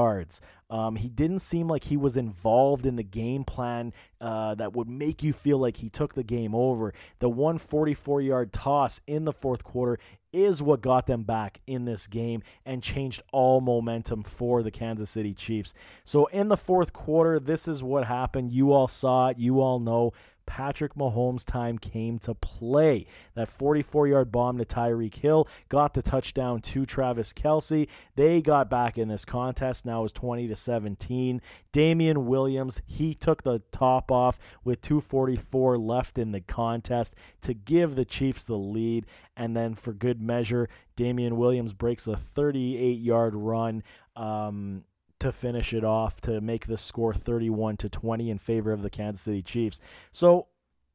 Um, 0.70 0.96
he 0.98 1.10
didn't 1.10 1.40
seem 1.40 1.68
like 1.68 1.86
he 1.86 1.98
was 1.98 2.16
involved 2.16 2.86
in 2.86 2.96
the 2.96 3.04
game 3.04 3.44
plan 3.44 3.92
uh, 4.22 4.54
that 4.56 4.74
would 4.74 4.88
make 4.88 5.24
you 5.24 5.34
feel 5.34 5.58
like 5.58 5.78
he 5.78 5.90
took 5.90 6.14
the 6.14 6.24
game 6.24 6.54
over. 6.54 6.94
The 7.20 7.30
144 7.30 8.22
yard 8.22 8.54
toss 8.54 9.02
in 9.08 9.26
the 9.26 9.34
fourth 9.34 9.64
quarter 9.64 9.98
is 10.32 10.62
what 10.62 10.82
got 10.82 11.08
them 11.08 11.24
back 11.24 11.60
in 11.66 11.86
this 11.86 12.06
game 12.06 12.44
and 12.66 12.84
changed 12.84 13.24
all 13.32 13.62
momentum 13.62 14.24
for 14.24 14.62
the 14.62 14.70
Kansas 14.70 15.10
City 15.10 15.34
Chiefs. 15.34 15.74
So, 16.04 16.28
in 16.28 16.50
the 16.50 16.58
fourth 16.58 16.94
quarter, 16.94 17.40
this 17.40 17.68
is 17.68 17.82
what 17.82 18.06
happened. 18.06 18.52
You 18.52 18.72
all 18.72 18.88
saw 18.88 19.30
it, 19.30 19.40
you 19.40 19.62
all 19.62 19.80
know. 19.80 20.12
Patrick 20.50 20.96
Mahomes' 20.96 21.46
time 21.46 21.78
came 21.78 22.18
to 22.18 22.34
play. 22.34 23.06
That 23.36 23.48
44 23.50 24.08
yard 24.08 24.32
bomb 24.32 24.58
to 24.58 24.66
Tyreek 24.66 25.14
Hill 25.14 25.48
got 25.70 25.94
the 25.94 26.02
touchdown 26.02 26.60
to 26.62 26.88
Travis 26.88 27.34
Kelce. 27.34 27.88
They 28.16 28.42
got 28.42 28.68
back 28.68 28.98
in 28.98 29.10
this 29.10 29.26
contest. 29.26 29.86
Now 29.86 30.04
it's 30.04 30.12
20 30.12 30.48
to 30.48 30.56
17. 30.56 31.40
Damien 31.72 32.26
Williams, 32.26 32.82
he 32.88 33.14
took 33.14 33.44
the 33.44 33.60
top 33.72 34.12
off 34.12 34.40
with 34.64 34.82
244 34.82 35.78
left 35.78 36.18
in 36.18 36.32
the 36.32 36.42
contest 36.42 37.14
to 37.42 37.54
give 37.54 37.96
the 37.96 38.04
Chiefs 38.04 38.44
the 38.44 38.58
lead. 38.58 39.06
And 39.38 39.56
then 39.56 39.76
for 39.76 39.94
good 39.94 40.20
measure, 40.20 40.68
Damien 40.96 41.38
Williams 41.38 41.74
breaks 41.74 42.08
a 42.08 42.18
38 42.18 43.00
yard 43.00 43.36
run. 43.36 43.84
Um, 44.16 44.84
to 45.20 45.32
finish 45.32 45.74
it 45.74 45.84
off 45.84 46.22
to 46.22 46.42
make 46.42 46.68
the 46.68 46.78
score 46.78 47.14
31 47.14 47.78
to 47.78 47.90
20 47.90 48.30
in 48.30 48.38
favor 48.38 48.72
of 48.72 48.82
the 48.82 48.90
Kansas 48.90 49.22
City 49.22 49.42
Chiefs. 49.42 49.80
So 50.12 50.48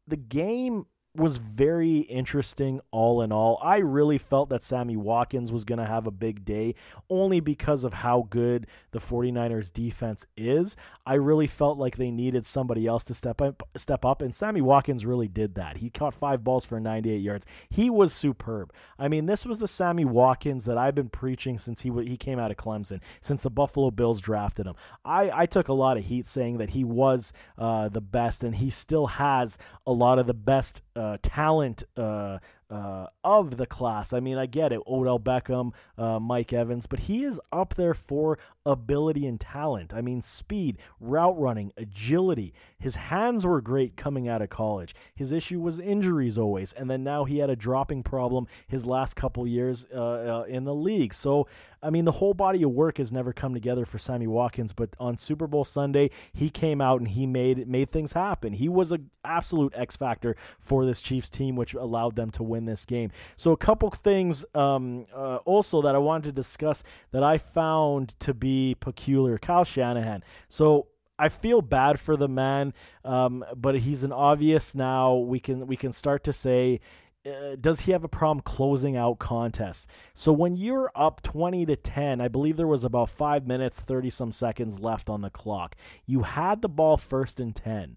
the 0.07 0.17
game 0.17 0.87
was 1.17 1.37
very 1.37 1.99
interesting 1.99 2.81
all 2.91 3.23
in 3.23 3.31
all. 3.31 3.59
I 3.63 3.79
really 3.79 4.19
felt 4.19 4.49
that 4.49 4.63
Sammy 4.63 4.97
Watkins 4.97 5.53
was 5.53 5.65
going 5.65 5.79
to 5.79 5.85
have 5.85 6.09
a 6.09 6.11
big 6.11 6.45
day 6.45 6.75
only 7.09 7.39
because 7.39 7.85
of 7.85 7.93
how 7.93 8.27
good 8.31 8.67
the 8.91 8.99
49ers 8.99 9.73
defense 9.73 10.27
is. 10.37 10.77
I 11.07 11.15
really 11.15 11.47
felt 11.47 11.79
like 11.79 11.97
they 11.97 12.11
needed 12.11 12.45
somebody 12.45 12.87
else 12.87 13.05
to 13.05 13.15
step 13.15 13.41
up 13.41 13.63
step 13.77 14.05
up 14.05 14.23
and 14.23 14.35
Sammy 14.35 14.61
Watkins 14.61 15.07
really 15.07 15.29
did 15.29 15.55
that. 15.55 15.77
He 15.77 15.89
caught 15.89 16.15
5 16.15 16.43
balls 16.43 16.65
for 16.65 16.81
98 16.81 17.19
yards. 17.19 17.47
He 17.71 17.89
was 17.89 18.13
superb. 18.13 18.73
I 18.99 19.07
mean, 19.07 19.27
this 19.27 19.47
was 19.47 19.59
the 19.59 19.69
Sammy 19.69 20.05
Watkins 20.05 20.65
that 20.65 20.79
I've 20.79 20.97
been 20.97 21.11
preaching 21.11 21.59
since 21.59 21.83
he 21.83 21.93
he 22.05 22.17
came 22.17 22.41
out 22.41 22.51
of 22.51 22.57
Clemson, 22.57 23.01
since 23.21 23.41
the 23.41 23.51
Buffalo 23.51 23.93
Bills 23.93 24.21
drafted 24.21 24.67
him. 24.67 24.75
I 25.05 25.31
I 25.33 25.47
took 25.47 25.69
a 25.69 25.73
lot 25.73 25.97
of 25.97 26.05
heat 26.07 26.27
saying 26.27 26.59
that 26.59 26.71
he 26.71 26.83
was 26.83 27.33
uh, 27.57 27.89
the 27.89 28.01
best 28.01 28.43
and 28.43 28.57
he 28.57 28.69
still 28.71 29.07
has 29.07 29.59
a 29.87 29.93
lot 29.93 30.19
of 30.19 30.27
the 30.27 30.35
best 30.35 30.83
uh, 30.97 31.04
Uh, 31.05 31.19
talent 31.21 31.83
uh, 31.99 32.39
uh, 32.75 33.07
of 33.23 33.57
the 33.57 33.67
class. 33.67 34.13
I 34.13 34.19
mean, 34.19 34.37
I 34.37 34.47
get 34.47 34.73
it, 34.73 34.81
Odell 34.87 35.21
Beckham, 35.21 35.73
uh, 35.97 36.19
Mike 36.19 36.53
Evans, 36.53 36.87
but 36.87 37.01
he 37.01 37.23
is 37.23 37.41
up 37.53 37.75
there 37.75 37.95
for 37.95 38.37
ability 38.67 39.27
and 39.27 39.39
talent. 39.39 39.95
I 39.95 40.01
mean, 40.01 40.21
speed, 40.23 40.79
route 40.99 41.39
running, 41.39 41.73
agility. 41.77 42.53
His 42.77 42.97
hands 42.97 43.47
were 43.47 43.61
great 43.61 43.97
coming 43.97 44.29
out 44.29 44.43
of 44.43 44.51
college. 44.51 44.93
His 45.15 45.31
issue 45.31 45.61
was 45.61 45.79
injuries 45.79 46.37
always, 46.37 46.73
and 46.73 46.91
then 46.91 47.05
now 47.05 47.25
he 47.25 47.39
had 47.39 47.49
a 47.49 47.57
dropping 47.57 48.03
problem 48.03 48.49
his 48.67 48.87
last 48.87 49.15
couple 49.15 49.47
years 49.47 49.87
uh, 49.95 49.99
uh 50.41 50.45
in 50.49 50.65
the 50.65 50.75
league. 50.75 51.15
So, 51.15 51.47
I 51.81 51.91
mean, 51.91 52.05
the 52.05 52.13
whole 52.13 52.35
body 52.35 52.63
of 52.65 52.73
work 52.73 52.99
has 52.99 53.13
never 53.13 53.33
come 53.33 53.55
together 53.55 53.85
for 53.85 53.99
Sammy 53.99 54.27
Watkins, 54.27 54.73
but 54.73 54.97
on 54.99 55.17
Super 55.17 55.47
Bowl 55.47 55.65
Sunday, 55.65 56.11
he 56.33 56.51
came 56.51 56.81
out 56.81 57.01
and 57.01 57.09
he 57.09 57.25
made 57.27 57.69
made 57.69 57.91
things 57.91 58.15
happen. 58.15 58.55
He 58.55 58.69
was 58.69 58.91
an 58.91 59.11
absolute 59.25 59.73
X 59.77 59.95
factor 59.95 60.35
for 60.59 60.85
this 60.85 61.01
Chiefs 61.01 61.31
team, 61.31 61.55
which 61.55 61.75
allowed 61.75 62.17
them 62.17 62.31
to 62.33 62.43
win 62.43 62.64
in 62.65 62.73
this 62.73 62.85
game. 62.85 63.11
So, 63.37 63.53
a 63.53 63.57
couple 63.57 63.91
things 63.91 64.45
um, 64.55 65.07
uh, 65.15 65.37
also 65.45 65.83
that 65.83 65.95
I 65.95 65.99
wanted 65.99 66.25
to 66.25 66.33
discuss 66.33 66.83
that 67.13 67.23
I 67.23 67.39
found 67.39 68.19
to 68.21 68.35
be 68.35 68.77
peculiar. 68.81 69.39
Kyle 69.39 69.65
Shanahan. 69.65 70.25
So, 70.49 70.89
I 71.17 71.29
feel 71.29 71.63
bad 71.63 72.01
for 72.01 72.17
the 72.17 72.27
man, 72.27 72.75
um, 73.05 73.45
but 73.57 73.79
he's 73.79 74.03
an 74.03 74.13
obvious 74.13 74.75
now. 74.75 75.15
We 75.15 75.39
can 75.39 75.67
we 75.69 75.77
can 75.77 75.93
start 75.93 76.25
to 76.25 76.33
say 76.33 76.81
uh, 77.27 77.57
does 77.59 77.81
he 77.81 77.93
have 77.93 78.05
a 78.05 78.09
problem 78.09 78.43
closing 78.43 78.97
out 78.97 79.19
contests? 79.19 79.87
So 80.13 80.33
when 80.33 80.57
you're 80.57 80.91
up 80.95 81.23
20 81.23 81.65
to 81.67 81.77
10, 81.77 82.21
I 82.21 82.29
believe 82.29 82.57
there 82.57 82.67
was 82.67 82.85
about 82.85 83.09
5 83.09 83.47
minutes 83.47 83.81
30 83.81 84.11
some 84.11 84.33
seconds 84.33 84.79
left 84.79 85.09
on 85.09 85.23
the 85.23 85.31
clock. 85.31 85.75
You 86.05 86.23
had 86.23 86.61
the 86.61 86.69
ball 86.69 86.97
first 86.97 87.41
and 87.41 87.55
10. 87.55 87.97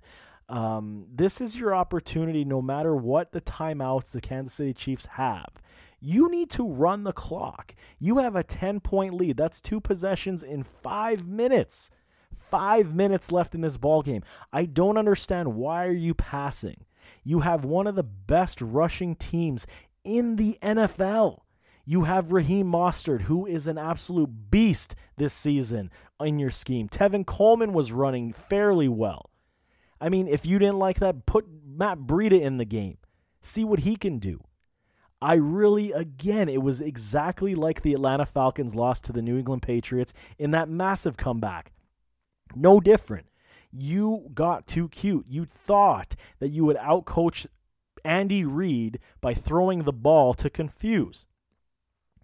Um, 0.50 1.08
this 1.14 1.42
is 1.42 1.58
your 1.58 1.76
opportunity 1.76 2.46
no 2.46 2.62
matter 2.62 2.96
what 2.96 3.32
the 3.32 3.42
timeouts 3.42 4.12
the 4.12 4.22
Kansas 4.22 4.54
City 4.54 4.74
Chiefs 4.74 5.06
have. 5.06 5.50
You 6.00 6.30
need 6.30 6.50
to 6.52 6.68
run 6.68 7.04
the 7.04 7.12
clock. 7.12 7.76
You 8.00 8.20
have 8.20 8.36
a 8.36 8.44
10 8.44 8.80
point 8.80 9.14
lead. 9.14 9.38
That's 9.38 9.60
two 9.60 9.82
possessions 9.82 10.44
in 10.44 10.64
5 10.64 11.28
minutes. 11.28 11.90
5 12.34 12.94
minutes 12.94 13.32
left 13.32 13.56
in 13.56 13.62
this 13.62 13.78
ball 13.78 14.02
game. 14.02 14.24
I 14.54 14.66
don't 14.66 14.98
understand 14.98 15.56
why 15.56 15.86
are 15.86 15.92
you 15.92 16.14
passing? 16.14 16.86
You 17.24 17.42
have 17.42 17.66
one 17.66 17.88
of 17.88 17.96
the 17.96 18.04
best 18.04 18.62
rushing 18.62 19.16
teams 19.16 19.66
in 20.04 20.36
the 20.36 20.58
NFL. 20.62 21.40
You 21.86 22.04
have 22.04 22.34
Raheem 22.34 22.70
Mostert, 22.70 23.22
who 23.22 23.46
is 23.46 23.66
an 23.66 23.78
absolute 23.78 24.52
beast 24.52 24.94
this 25.16 25.34
season 25.34 25.90
in 26.20 26.38
your 26.38 26.50
scheme. 26.50 26.90
Tevin 26.90 27.26
Coleman 27.26 27.72
was 27.72 27.94
running 27.94 28.34
fairly 28.34 28.90
well. 28.90 29.30
I 30.00 30.10
mean, 30.10 30.28
if 30.28 30.46
you 30.46 30.60
didn't 30.60 30.80
like 30.80 31.00
that, 31.00 31.26
put 31.26 31.46
Matt 31.66 32.00
Breida 32.00 32.40
in 32.40 32.58
the 32.58 32.66
game. 32.66 32.98
See 33.42 33.64
what 33.64 33.80
he 33.80 33.96
can 33.96 34.20
do. 34.20 34.42
I 35.22 35.36
really, 35.36 35.92
again, 35.92 36.48
it 36.48 36.62
was 36.62 36.80
exactly 36.80 37.56
like 37.56 37.82
the 37.82 37.94
Atlanta 37.94 38.26
Falcons 38.26 38.76
lost 38.76 39.04
to 39.06 39.14
the 39.14 39.22
New 39.22 39.38
England 39.38 39.64
Patriots 39.64 40.14
in 40.38 40.52
that 40.52 40.70
massive 40.70 41.18
comeback. 41.18 41.72
No 42.56 42.80
different. 42.80 43.28
You 43.72 44.30
got 44.34 44.68
too 44.68 44.90
cute. 44.90 45.26
You 45.28 45.46
thought 45.46 46.16
that 46.40 46.50
you 46.50 46.66
would 46.66 46.78
outcoach 46.78 47.48
Andy 48.06 48.46
Reid 48.46 49.00
by 49.20 49.34
throwing 49.34 49.84
the 49.84 49.94
ball 49.94 50.34
to 50.36 50.50
confuse. 50.50 51.26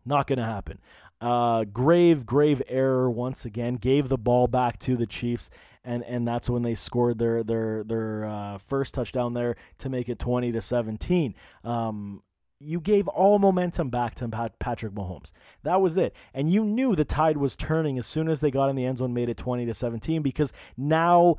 Not 0.06 0.28
going 0.28 0.40
to 0.40 0.46
happen. 0.46 0.80
Uh, 1.24 1.64
grave, 1.64 2.26
grave 2.26 2.62
error 2.68 3.10
once 3.10 3.46
again. 3.46 3.76
Gave 3.76 4.10
the 4.10 4.18
ball 4.18 4.48
back 4.48 4.78
to 4.80 4.98
the 4.98 5.08
Chiefs, 5.08 5.50
and 5.82 6.04
and 6.04 6.28
that's 6.28 6.50
when 6.50 6.64
they 6.64 6.76
scored 6.76 7.18
their 7.18 7.44
their 7.44 7.82
their 7.86 8.26
uh, 8.26 8.58
first 8.58 8.94
touchdown 8.94 9.34
there 9.34 9.56
to 9.78 9.88
make 9.88 10.10
it 10.10 10.20
twenty 10.20 10.52
to 10.52 10.60
seventeen. 10.60 11.34
Um, 11.64 12.24
you 12.60 12.82
gave 12.82 13.08
all 13.08 13.40
momentum 13.40 13.90
back 13.90 14.16
to 14.16 14.28
Pat- 14.28 14.60
Patrick 14.60 14.94
Mahomes. 14.94 15.32
That 15.64 15.80
was 15.80 15.98
it. 15.98 16.14
And 16.34 16.52
you 16.52 16.66
knew 16.66 16.94
the 16.94 17.06
tide 17.06 17.38
was 17.38 17.56
turning 17.56 17.98
as 17.98 18.06
soon 18.06 18.28
as 18.28 18.42
they 18.42 18.52
got 18.52 18.70
in 18.70 18.76
the 18.76 18.86
end 18.86 18.98
zone, 18.98 19.14
made 19.14 19.30
it 19.30 19.38
20 19.38 19.66
to 19.66 19.74
17, 19.74 20.22
because 20.22 20.54
now 20.78 21.36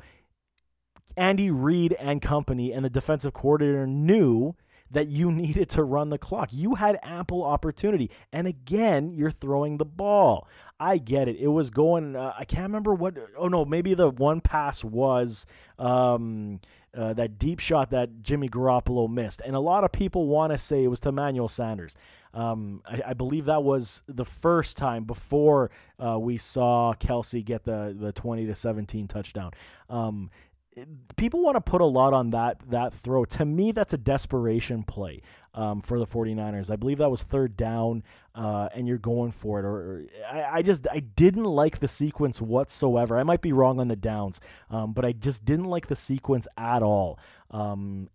Andy 1.17 1.49
Reid 1.49 1.93
and 1.93 2.21
company 2.21 2.71
and 2.71 2.85
the 2.85 2.89
defensive 2.91 3.33
coordinator 3.33 3.87
knew 3.87 4.55
that 4.91 5.07
you 5.07 5.31
needed 5.31 5.69
to 5.69 5.83
run 5.83 6.09
the 6.09 6.17
clock. 6.17 6.49
You 6.51 6.75
had 6.75 6.99
ample 7.03 7.43
opportunity. 7.43 8.09
And 8.31 8.47
again, 8.47 9.11
you're 9.13 9.31
throwing 9.31 9.77
the 9.77 9.85
ball. 9.85 10.47
I 10.79 10.97
get 10.97 11.27
it. 11.27 11.37
It 11.37 11.47
was 11.47 11.69
going, 11.69 12.15
uh, 12.15 12.33
I 12.37 12.45
can't 12.45 12.63
remember 12.63 12.93
what, 12.93 13.17
oh 13.37 13.47
no, 13.47 13.65
maybe 13.65 13.93
the 13.93 14.09
one 14.09 14.41
pass 14.41 14.83
was. 14.83 15.45
Um, 15.79 16.59
uh, 16.95 17.13
that 17.13 17.37
deep 17.37 17.59
shot 17.59 17.89
that 17.89 18.23
Jimmy 18.23 18.47
Garoppolo 18.47 19.09
missed. 19.09 19.41
And 19.45 19.53
a 19.55 19.59
lot 19.59 19.83
of 19.83 19.91
people 19.91 20.27
want 20.27 20.53
to 20.53 20.57
say 20.57 20.83
it 20.83 20.87
was 20.87 21.01
to 21.01 21.09
Emmanuel 21.09 21.49
Sanders. 21.49 21.97
Um, 22.33 22.81
I, 22.85 23.01
I, 23.07 23.13
believe 23.13 23.45
that 23.45 23.63
was 23.63 24.03
the 24.07 24.25
first 24.25 24.75
time 24.75 25.05
before 25.05 25.71
uh, 26.03 26.19
we 26.19 26.37
saw 26.37 26.93
Kelce 26.93 27.43
get 27.43 27.63
the, 27.63 27.95
the 27.97 28.11
20 28.11 28.45
to 28.45 28.55
17 28.55 29.07
touchdown. 29.07 29.51
Um, 29.89 30.29
people 31.15 31.41
want 31.41 31.55
to 31.55 31.61
put 31.61 31.81
a 31.81 31.85
lot 31.85 32.13
on 32.13 32.31
that 32.31 32.59
that 32.69 32.93
throw. 32.93 33.25
To 33.25 33.45
me, 33.45 33.71
that's 33.71 33.93
a 33.93 33.97
desperation 33.97 34.83
play 34.83 35.21
um, 35.53 35.81
for 35.81 35.99
the 35.99 36.05
49ers. 36.05 36.69
I 36.69 36.75
believe 36.75 36.97
that 36.97 37.09
was 37.09 37.23
third 37.23 37.55
down, 37.55 38.03
uh, 38.33 38.69
and 38.73 38.87
you're 38.87 38.97
going 38.97 39.31
for 39.31 39.59
it. 39.59 39.65
Or, 39.65 39.75
or 39.75 40.05
I, 40.29 40.57
I, 40.57 40.61
just 40.61 40.87
I 40.91 40.99
didn't 40.99 41.45
like 41.45 41.79
the 41.79 41.87
sequence 41.87 42.41
whatsoever. 42.41 43.17
I 43.17 43.23
might 43.23 43.41
be 43.41 43.53
wrong 43.53 43.79
on 43.79 43.87
the 43.87 43.95
downs, 43.95 44.41
um, 44.69 44.93
but 44.93 45.05
I 45.05 45.13
just 45.13 45.45
didn't 45.45 45.65
like 45.65 45.87
the 45.87 45.95
sequence 45.95 46.47
at 46.57 46.83
all. 46.83 47.19
Um, 47.51 48.09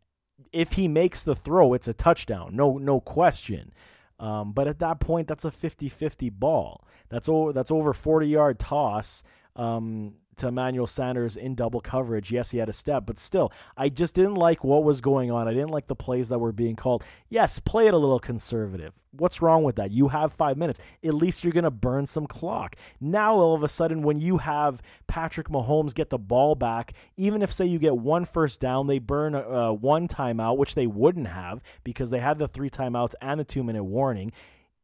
if 0.52 0.72
he 0.72 0.88
makes 0.88 1.22
the 1.22 1.34
throw, 1.34 1.72
it's 1.72 1.88
a 1.88 1.94
touchdown, 1.94 2.54
no 2.54 2.76
no 2.78 3.00
question. 3.00 3.72
Um, 4.18 4.52
but 4.52 4.68
at 4.68 4.80
that 4.80 5.00
point, 5.00 5.28
that's 5.28 5.46
a 5.46 5.50
50-50 5.50 6.30
ball. 6.30 6.86
That's 7.08 7.26
over. 7.26 7.54
That's 7.54 7.70
over 7.70 7.94
40 7.94 8.28
yard 8.28 8.58
toss. 8.58 9.22
Um, 9.56 10.16
to 10.36 10.48
Emmanuel 10.48 10.86
Sanders 10.86 11.36
in 11.36 11.54
double 11.54 11.80
coverage. 11.80 12.32
Yes, 12.32 12.50
he 12.50 12.58
had 12.58 12.68
a 12.68 12.72
step, 12.72 13.04
but 13.06 13.18
still, 13.18 13.52
I 13.76 13.88
just 13.88 14.14
didn't 14.14 14.34
like 14.34 14.64
what 14.64 14.84
was 14.84 15.00
going 15.00 15.30
on. 15.30 15.48
I 15.48 15.52
didn't 15.52 15.70
like 15.70 15.86
the 15.86 15.96
plays 15.96 16.28
that 16.30 16.38
were 16.38 16.52
being 16.52 16.76
called. 16.76 17.04
Yes, 17.28 17.58
play 17.58 17.86
it 17.86 17.94
a 17.94 17.98
little 17.98 18.18
conservative. 18.18 18.94
What's 19.12 19.42
wrong 19.42 19.64
with 19.64 19.76
that? 19.76 19.90
You 19.90 20.08
have 20.08 20.32
five 20.32 20.56
minutes. 20.56 20.80
At 21.04 21.14
least 21.14 21.42
you're 21.42 21.52
going 21.52 21.64
to 21.64 21.70
burn 21.70 22.06
some 22.06 22.26
clock. 22.26 22.76
Now, 23.00 23.34
all 23.34 23.54
of 23.54 23.62
a 23.62 23.68
sudden, 23.68 24.02
when 24.02 24.20
you 24.20 24.38
have 24.38 24.82
Patrick 25.06 25.48
Mahomes 25.48 25.94
get 25.94 26.10
the 26.10 26.18
ball 26.18 26.54
back, 26.54 26.92
even 27.16 27.42
if, 27.42 27.52
say, 27.52 27.66
you 27.66 27.78
get 27.78 27.96
one 27.96 28.24
first 28.24 28.60
down, 28.60 28.86
they 28.86 28.98
burn 28.98 29.34
uh, 29.34 29.72
one 29.72 30.08
timeout, 30.08 30.56
which 30.56 30.74
they 30.74 30.86
wouldn't 30.86 31.26
have 31.26 31.62
because 31.84 32.10
they 32.10 32.20
had 32.20 32.38
the 32.38 32.48
three 32.48 32.70
timeouts 32.70 33.14
and 33.20 33.40
the 33.40 33.44
two 33.44 33.64
minute 33.64 33.84
warning 33.84 34.32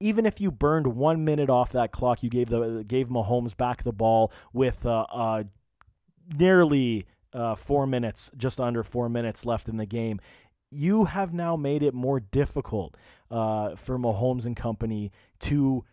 even 0.00 0.26
if 0.26 0.40
you 0.40 0.50
burned 0.50 0.88
one 0.88 1.24
minute 1.24 1.50
off 1.50 1.72
that 1.72 1.92
clock, 1.92 2.22
you 2.22 2.30
gave 2.30 2.48
the 2.48 2.84
gave 2.86 3.08
Mahomes 3.08 3.56
back 3.56 3.82
the 3.82 3.92
ball 3.92 4.32
with 4.52 4.84
uh, 4.84 5.06
uh, 5.12 5.44
nearly 6.38 7.06
uh, 7.32 7.54
four 7.54 7.86
minutes, 7.86 8.30
just 8.36 8.60
under 8.60 8.82
four 8.82 9.08
minutes 9.08 9.46
left 9.46 9.68
in 9.68 9.76
the 9.76 9.86
game. 9.86 10.20
You 10.70 11.04
have 11.04 11.32
now 11.32 11.56
made 11.56 11.82
it 11.82 11.94
more 11.94 12.20
difficult 12.20 12.96
uh, 13.30 13.76
for 13.76 13.98
Mahomes 13.98 14.46
and 14.46 14.56
company 14.56 15.12
to 15.40 15.84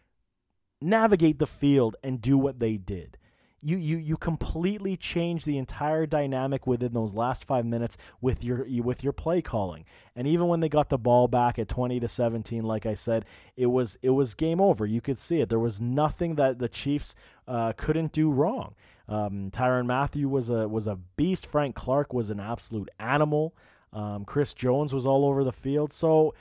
navigate 0.82 1.40
the 1.40 1.48
field 1.48 1.96
and 2.04 2.22
do 2.22 2.38
what 2.38 2.60
they 2.60 2.78
did 2.78 3.18
you 3.64 3.78
you 3.78 3.98
you 3.98 4.18
completely 4.18 4.98
change 4.98 5.46
the 5.46 5.58
entire 5.58 6.06
dynamic 6.06 6.68
within 6.68 6.94
those 6.94 7.14
last 7.14 7.46
five 7.46 7.66
minutes 7.66 7.98
with 8.22 8.44
your 8.44 8.66
with 8.84 9.04
your 9.04 9.14
play 9.14 9.42
calling. 9.42 9.86
And 10.16 10.28
even 10.28 10.48
when 10.48 10.60
they 10.60 10.70
got 10.70 10.90
the 10.90 10.98
ball 10.98 11.28
back 11.28 11.58
at 11.58 11.70
twenty 11.70 12.00
to 12.00 12.08
seventeen, 12.08 12.64
like 12.64 12.86
I 12.86 12.94
said, 12.94 13.26
it 13.56 13.68
was 13.68 13.98
it 14.02 14.12
was 14.12 14.34
game 14.34 14.60
over. 14.60 14.86
You 14.86 15.02
could 15.02 15.18
see 15.18 15.40
it. 15.40 15.50
There 15.50 15.60
was 15.60 15.82
nothing 15.82 16.36
that 16.36 16.60
the 16.60 16.70
Chiefs 16.70 17.16
uh, 17.48 17.74
couldn't 17.74 18.12
do 18.12 18.32
wrong. 18.32 18.76
Um, 19.08 19.50
Tyrann 19.52 19.86
Mathieu 19.86 20.30
was 20.30 20.50
a 20.50 20.68
was 20.68 20.88
a 20.88 20.96
beast. 20.96 21.46
Frank 21.46 21.76
Clark 21.76 22.14
was 22.14 22.30
an 22.30 22.40
absolute 22.40 22.90
animal. 23.00 23.56
Um, 23.92 24.26
Chris 24.26 24.54
Jones 24.54 24.94
was 24.94 25.06
all 25.06 25.26
over 25.26 25.44
the 25.44 25.52
field. 25.52 25.92
So 25.92 26.34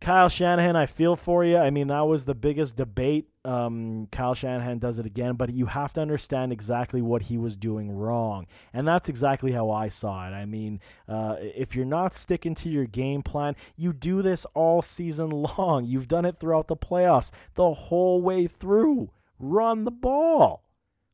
Kyle 0.00 0.30
Shanahan, 0.30 0.76
I 0.76 0.86
feel 0.86 1.14
for 1.14 1.44
you. 1.44 1.58
I 1.58 1.68
mean, 1.68 1.88
that 1.88 2.06
was 2.06 2.24
the 2.24 2.34
biggest 2.34 2.76
debate. 2.76 3.28
Um, 3.44 4.06
Kyle 4.10 4.34
Shanahan 4.34 4.78
does 4.78 4.98
it 4.98 5.04
again, 5.04 5.34
but 5.34 5.52
you 5.52 5.66
have 5.66 5.92
to 5.94 6.00
understand 6.00 6.52
exactly 6.52 7.02
what 7.02 7.22
he 7.22 7.36
was 7.36 7.54
doing 7.54 7.90
wrong. 7.90 8.46
And 8.72 8.88
that's 8.88 9.10
exactly 9.10 9.52
how 9.52 9.70
I 9.70 9.90
saw 9.90 10.24
it. 10.24 10.30
I 10.30 10.46
mean, 10.46 10.80
uh, 11.06 11.36
if 11.38 11.76
you're 11.76 11.84
not 11.84 12.14
sticking 12.14 12.54
to 12.56 12.70
your 12.70 12.86
game 12.86 13.22
plan, 13.22 13.56
you 13.76 13.92
do 13.92 14.22
this 14.22 14.46
all 14.54 14.80
season 14.80 15.28
long. 15.58 15.84
You've 15.84 16.08
done 16.08 16.24
it 16.24 16.36
throughout 16.38 16.68
the 16.68 16.76
playoffs, 16.76 17.30
the 17.54 17.74
whole 17.74 18.22
way 18.22 18.46
through. 18.46 19.10
Run 19.38 19.84
the 19.84 19.90
ball. 19.90 20.64